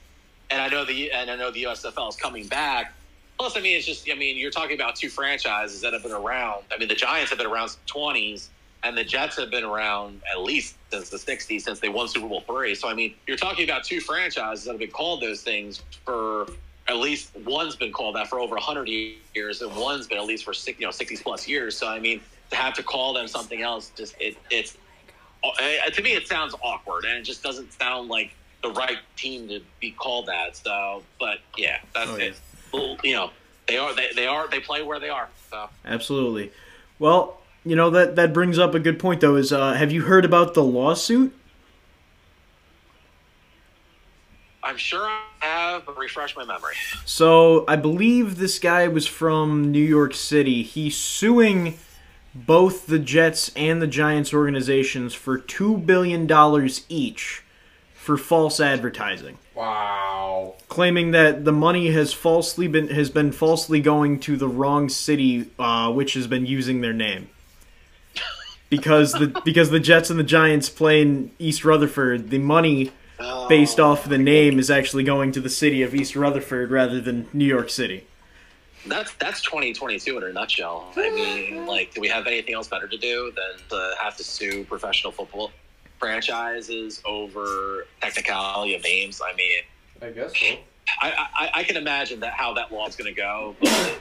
and 0.50 0.60
I 0.60 0.68
know 0.68 0.84
the, 0.84 1.10
and 1.12 1.30
I 1.30 1.36
know 1.36 1.50
the 1.50 1.64
USFL 1.64 2.08
is 2.08 2.16
coming 2.16 2.46
back. 2.46 2.92
Plus, 3.38 3.56
I 3.56 3.60
mean, 3.60 3.76
it's 3.76 3.86
just, 3.86 4.08
I 4.10 4.14
mean, 4.14 4.36
you're 4.36 4.50
talking 4.50 4.74
about 4.74 4.96
two 4.96 5.08
franchises 5.08 5.80
that 5.82 5.92
have 5.92 6.02
been 6.02 6.12
around. 6.12 6.64
I 6.72 6.78
mean, 6.78 6.88
the 6.88 6.94
Giants 6.94 7.30
have 7.30 7.38
been 7.38 7.46
around 7.46 7.68
since 7.68 7.80
the 7.86 8.00
20s, 8.00 8.48
and 8.82 8.96
the 8.96 9.04
Jets 9.04 9.36
have 9.36 9.50
been 9.50 9.64
around 9.64 10.22
at 10.32 10.40
least 10.40 10.76
since 10.90 11.08
the 11.10 11.16
60s, 11.16 11.62
since 11.62 11.78
they 11.80 11.88
won 11.88 12.08
Super 12.08 12.28
Bowl 12.28 12.40
three. 12.40 12.74
So, 12.74 12.88
I 12.88 12.94
mean, 12.94 13.14
you're 13.26 13.36
talking 13.36 13.64
about 13.64 13.84
two 13.84 14.00
franchises 14.00 14.64
that 14.64 14.72
have 14.72 14.80
been 14.80 14.90
called 14.90 15.20
those 15.20 15.42
things 15.42 15.82
for 16.04 16.48
at 16.88 16.96
least 16.96 17.30
one's 17.44 17.76
been 17.76 17.92
called 17.92 18.16
that 18.16 18.28
for 18.28 18.40
over 18.40 18.54
100 18.54 18.88
years, 19.34 19.60
and 19.62 19.74
one's 19.76 20.06
been 20.06 20.18
at 20.18 20.24
least 20.24 20.44
for 20.44 20.54
six, 20.54 20.80
you 20.80 20.86
know 20.86 20.90
60 20.90 21.18
plus 21.18 21.46
years. 21.46 21.76
So, 21.76 21.86
I 21.86 22.00
mean, 22.00 22.20
to 22.50 22.56
have 22.56 22.74
to 22.74 22.82
call 22.82 23.12
them 23.12 23.28
something 23.28 23.62
else, 23.62 23.92
just 23.96 24.14
it, 24.18 24.36
it's 24.50 24.76
to 25.42 26.02
me, 26.02 26.14
it 26.14 26.26
sounds 26.28 26.54
awkward, 26.62 27.04
and 27.04 27.18
it 27.18 27.22
just 27.22 27.42
doesn't 27.42 27.72
sound 27.72 28.08
like 28.08 28.34
the 28.62 28.70
right 28.70 28.98
team 29.16 29.48
to 29.48 29.60
be 29.80 29.92
called 29.92 30.26
that. 30.26 30.56
So, 30.56 31.02
but 31.20 31.38
yeah, 31.56 31.78
that's 31.94 32.10
Oh, 32.10 32.16
yeah. 32.16 32.24
it. 32.24 32.40
Well, 32.72 32.96
You 33.02 33.12
know, 33.14 33.30
they 33.66 33.78
are 33.78 33.94
they, 33.94 34.08
they 34.14 34.26
are 34.26 34.48
they 34.48 34.60
play 34.60 34.82
where 34.82 34.98
they 35.00 35.08
are. 35.10 35.28
So. 35.50 35.68
Absolutely. 35.84 36.50
Well, 36.98 37.40
you 37.64 37.76
know 37.76 37.90
that 37.90 38.16
that 38.16 38.32
brings 38.32 38.58
up 38.58 38.74
a 38.74 38.78
good 38.80 38.98
point 38.98 39.20
though. 39.20 39.36
Is 39.36 39.52
uh, 39.52 39.74
have 39.74 39.92
you 39.92 40.02
heard 40.02 40.24
about 40.24 40.54
the 40.54 40.62
lawsuit? 40.62 41.34
I'm 44.62 44.76
sure 44.76 45.06
I 45.06 45.22
have, 45.40 45.86
but 45.86 45.96
refresh 45.96 46.36
my 46.36 46.44
memory. 46.44 46.74
So 47.06 47.64
I 47.68 47.76
believe 47.76 48.38
this 48.38 48.58
guy 48.58 48.88
was 48.88 49.06
from 49.06 49.70
New 49.70 49.82
York 49.84 50.14
City. 50.14 50.62
He's 50.62 50.96
suing 50.96 51.78
both 52.46 52.86
the 52.86 52.98
Jets 52.98 53.50
and 53.56 53.80
the 53.80 53.86
Giants 53.86 54.32
organizations 54.34 55.14
for 55.14 55.38
two 55.38 55.76
billion 55.76 56.26
dollars 56.26 56.84
each 56.88 57.42
for 57.94 58.16
false 58.16 58.58
advertising, 58.60 59.36
Wow. 59.54 60.54
claiming 60.68 61.10
that 61.10 61.44
the 61.44 61.52
money 61.52 61.90
has 61.90 62.12
falsely 62.12 62.66
been 62.66 62.88
has 62.88 63.10
been 63.10 63.32
falsely 63.32 63.80
going 63.80 64.18
to 64.20 64.36
the 64.36 64.48
wrong 64.48 64.88
city, 64.88 65.50
uh, 65.58 65.92
which 65.92 66.14
has 66.14 66.26
been 66.26 66.46
using 66.46 66.80
their 66.80 66.92
name. 66.94 67.28
Because 68.70 69.12
the 69.12 69.40
because 69.44 69.70
the 69.70 69.80
Jets 69.80 70.10
and 70.10 70.18
the 70.18 70.24
Giants 70.24 70.68
play 70.68 71.02
in 71.02 71.30
East 71.38 71.64
Rutherford, 71.64 72.30
the 72.30 72.38
money 72.38 72.92
based 73.48 73.80
off 73.80 74.04
the 74.08 74.18
name 74.18 74.58
is 74.58 74.70
actually 74.70 75.02
going 75.04 75.32
to 75.32 75.40
the 75.40 75.50
city 75.50 75.82
of 75.82 75.94
East 75.94 76.14
Rutherford 76.14 76.70
rather 76.70 77.00
than 77.00 77.26
New 77.32 77.44
York 77.46 77.68
City. 77.68 78.06
That's 78.86 79.14
that's 79.14 79.42
2022 79.42 80.18
in 80.18 80.22
a 80.24 80.32
nutshell. 80.32 80.92
I 80.96 81.10
mean, 81.10 81.66
like, 81.66 81.94
do 81.94 82.00
we 82.00 82.08
have 82.08 82.26
anything 82.26 82.54
else 82.54 82.68
better 82.68 82.88
to 82.88 82.96
do 82.96 83.32
than 83.34 83.68
to 83.70 83.94
have 84.00 84.16
to 84.16 84.24
sue 84.24 84.64
professional 84.64 85.12
football 85.12 85.50
franchises 85.98 87.02
over 87.04 87.86
technicality 88.00 88.74
of 88.74 88.82
names? 88.82 89.20
I 89.24 89.34
mean, 89.34 89.62
I 90.02 90.10
guess 90.10 90.38
so. 90.38 90.56
I, 91.00 91.26
I, 91.34 91.50
I 91.60 91.64
can 91.64 91.76
imagine 91.76 92.20
that 92.20 92.32
how 92.32 92.54
that 92.54 92.72
law 92.72 92.86
is 92.86 92.96
going 92.96 93.12
to 93.14 93.20
go. 93.20 93.54
But, 93.60 94.00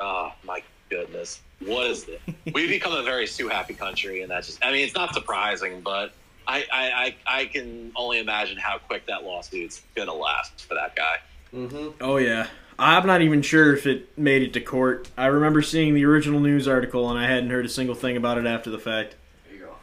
oh 0.00 0.32
my 0.44 0.62
goodness, 0.88 1.40
what 1.60 1.86
is 1.86 2.04
this? 2.04 2.20
We've 2.54 2.68
become 2.68 2.92
a 2.94 3.02
very 3.02 3.26
sue 3.26 3.48
happy 3.48 3.74
country, 3.74 4.22
and 4.22 4.30
that's 4.30 4.46
just. 4.46 4.64
I 4.64 4.72
mean, 4.72 4.84
it's 4.84 4.94
not 4.94 5.12
surprising, 5.12 5.80
but 5.80 6.12
I 6.46 6.64
I, 6.72 7.14
I, 7.26 7.40
I 7.40 7.44
can 7.46 7.92
only 7.96 8.20
imagine 8.20 8.58
how 8.58 8.78
quick 8.78 9.06
that 9.06 9.24
lawsuit's 9.24 9.82
going 9.94 10.08
to 10.08 10.14
last 10.14 10.64
for 10.64 10.74
that 10.74 10.96
guy. 10.96 11.16
Mm-hmm. 11.54 11.88
Oh 12.00 12.16
yeah. 12.16 12.46
I'm 12.78 13.06
not 13.06 13.22
even 13.22 13.42
sure 13.42 13.74
if 13.76 13.86
it 13.86 14.16
made 14.18 14.42
it 14.42 14.52
to 14.54 14.60
court. 14.60 15.08
I 15.16 15.26
remember 15.26 15.62
seeing 15.62 15.94
the 15.94 16.04
original 16.04 16.40
news 16.40 16.66
article 16.66 17.08
and 17.10 17.18
I 17.18 17.26
hadn't 17.28 17.50
heard 17.50 17.66
a 17.66 17.68
single 17.68 17.94
thing 17.94 18.16
about 18.16 18.38
it 18.38 18.46
after 18.46 18.70
the 18.70 18.78
fact. 18.78 19.14
There 19.48 19.56
you 19.58 19.64
go. 19.66 19.74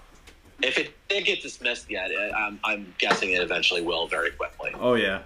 If 0.61 0.77
it 0.77 0.91
didn't 1.07 1.25
get 1.25 1.41
dismissed 1.41 1.89
yet, 1.89 2.11
I- 2.11 2.31
I'm, 2.31 2.59
I'm 2.63 2.93
guessing 2.97 3.31
it 3.31 3.41
eventually 3.41 3.81
will 3.81 4.07
very 4.07 4.31
quickly. 4.31 4.71
Oh 4.79 4.95
yeah. 4.95 5.21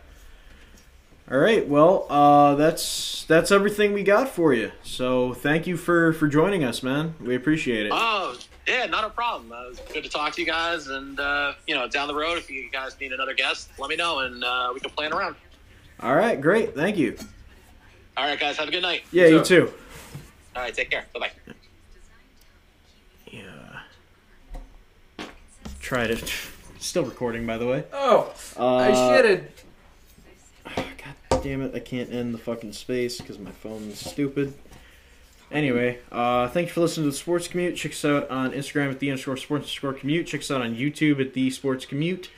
All 1.31 1.37
right. 1.39 1.65
Well, 1.67 2.05
uh, 2.09 2.55
that's 2.55 3.23
that's 3.29 3.49
everything 3.49 3.93
we 3.93 4.03
got 4.03 4.27
for 4.29 4.53
you. 4.53 4.73
So 4.83 5.33
thank 5.33 5.65
you 5.65 5.77
for 5.77 6.11
for 6.13 6.27
joining 6.27 6.65
us, 6.65 6.83
man. 6.83 7.15
We 7.21 7.33
appreciate 7.35 7.85
it. 7.85 7.91
Oh, 7.95 8.35
yeah, 8.67 8.85
not 8.87 9.05
a 9.05 9.09
problem. 9.09 9.51
Uh, 9.53 9.63
it 9.63 9.69
was 9.69 9.79
good 9.93 10.03
to 10.03 10.09
talk 10.09 10.33
to 10.33 10.41
you 10.41 10.45
guys. 10.47 10.87
And, 10.87 11.17
uh, 11.19 11.53
you 11.65 11.75
know, 11.75 11.87
down 11.87 12.07
the 12.09 12.13
road, 12.15 12.37
if 12.37 12.49
you 12.51 12.69
guys 12.69 12.97
need 12.99 13.13
another 13.13 13.33
guest, 13.33 13.69
let 13.79 13.89
me 13.89 13.95
know 13.95 14.19
and 14.19 14.43
uh, 14.43 14.71
we 14.73 14.81
can 14.81 14.89
plan 14.89 15.13
around. 15.13 15.35
All 16.01 16.15
right. 16.15 16.39
Great. 16.39 16.75
Thank 16.75 16.97
you. 16.97 17.17
All 18.15 18.25
right, 18.25 18.39
guys, 18.39 18.57
have 18.57 18.67
a 18.67 18.71
good 18.71 18.81
night. 18.83 19.03
Yeah. 19.11 19.27
You 19.27 19.43
too. 19.43 19.71
All 20.55 20.61
right, 20.61 20.73
take 20.73 20.89
care. 20.91 21.05
Bye 21.13 21.19
bye. 21.19 21.31
Yeah. 23.31 23.43
Tried 25.79 26.11
it. 26.11 26.33
Still 26.79 27.05
recording, 27.05 27.45
by 27.47 27.57
the 27.57 27.65
way. 27.65 27.85
Oh, 27.93 28.33
Uh, 28.57 28.75
I 28.75 28.91
shitted. 28.91 29.45
God 31.29 31.43
damn 31.43 31.61
it, 31.61 31.73
I 31.75 31.79
can't 31.79 32.11
end 32.11 32.33
the 32.33 32.37
fucking 32.37 32.73
space 32.73 33.17
because 33.19 33.39
my 33.39 33.51
phone's 33.51 33.99
stupid. 33.99 34.53
Anyway, 35.51 35.99
uh, 36.11 36.47
thank 36.49 36.67
you 36.67 36.73
for 36.73 36.81
listening 36.81 37.05
to 37.05 37.11
the 37.11 37.17
Sports 37.17 37.47
Commute. 37.47 37.75
Check 37.75 37.91
us 37.91 38.03
out 38.05 38.29
on 38.29 38.51
Instagram 38.51 38.91
at 38.91 38.99
the 38.99 39.09
underscore 39.11 39.37
sports 39.37 39.63
underscore 39.63 39.93
commute. 39.93 40.27
Check 40.27 40.41
us 40.41 40.51
out 40.51 40.61
on 40.61 40.75
YouTube 40.75 41.19
at 41.21 41.33
the 41.33 41.49
Sports 41.51 41.85
Commute. 41.85 42.29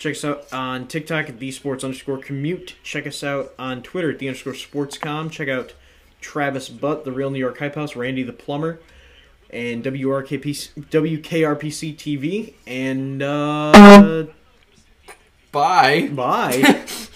Check 0.00 0.12
us 0.16 0.24
out 0.24 0.50
on 0.50 0.88
TikTok 0.88 1.28
at 1.28 1.38
the 1.40 1.50
sports 1.50 1.84
underscore 1.84 2.16
commute. 2.16 2.74
Check 2.82 3.06
us 3.06 3.22
out 3.22 3.52
on 3.58 3.82
Twitter 3.82 4.10
at 4.10 4.18
the 4.18 4.28
underscore 4.28 4.54
sportscom. 4.54 5.30
Check 5.30 5.46
out 5.46 5.74
Travis 6.22 6.70
Butt, 6.70 7.04
the 7.04 7.12
real 7.12 7.28
New 7.28 7.38
York 7.38 7.58
Hype 7.58 7.74
House, 7.74 7.94
Randy 7.94 8.22
the 8.22 8.32
Plumber, 8.32 8.80
and 9.50 9.84
WRKP, 9.84 10.88
WKRPC 10.88 11.96
TV. 11.96 12.54
And, 12.66 13.22
uh, 13.22 14.24
Bye. 15.52 16.08
bye. 16.08 16.86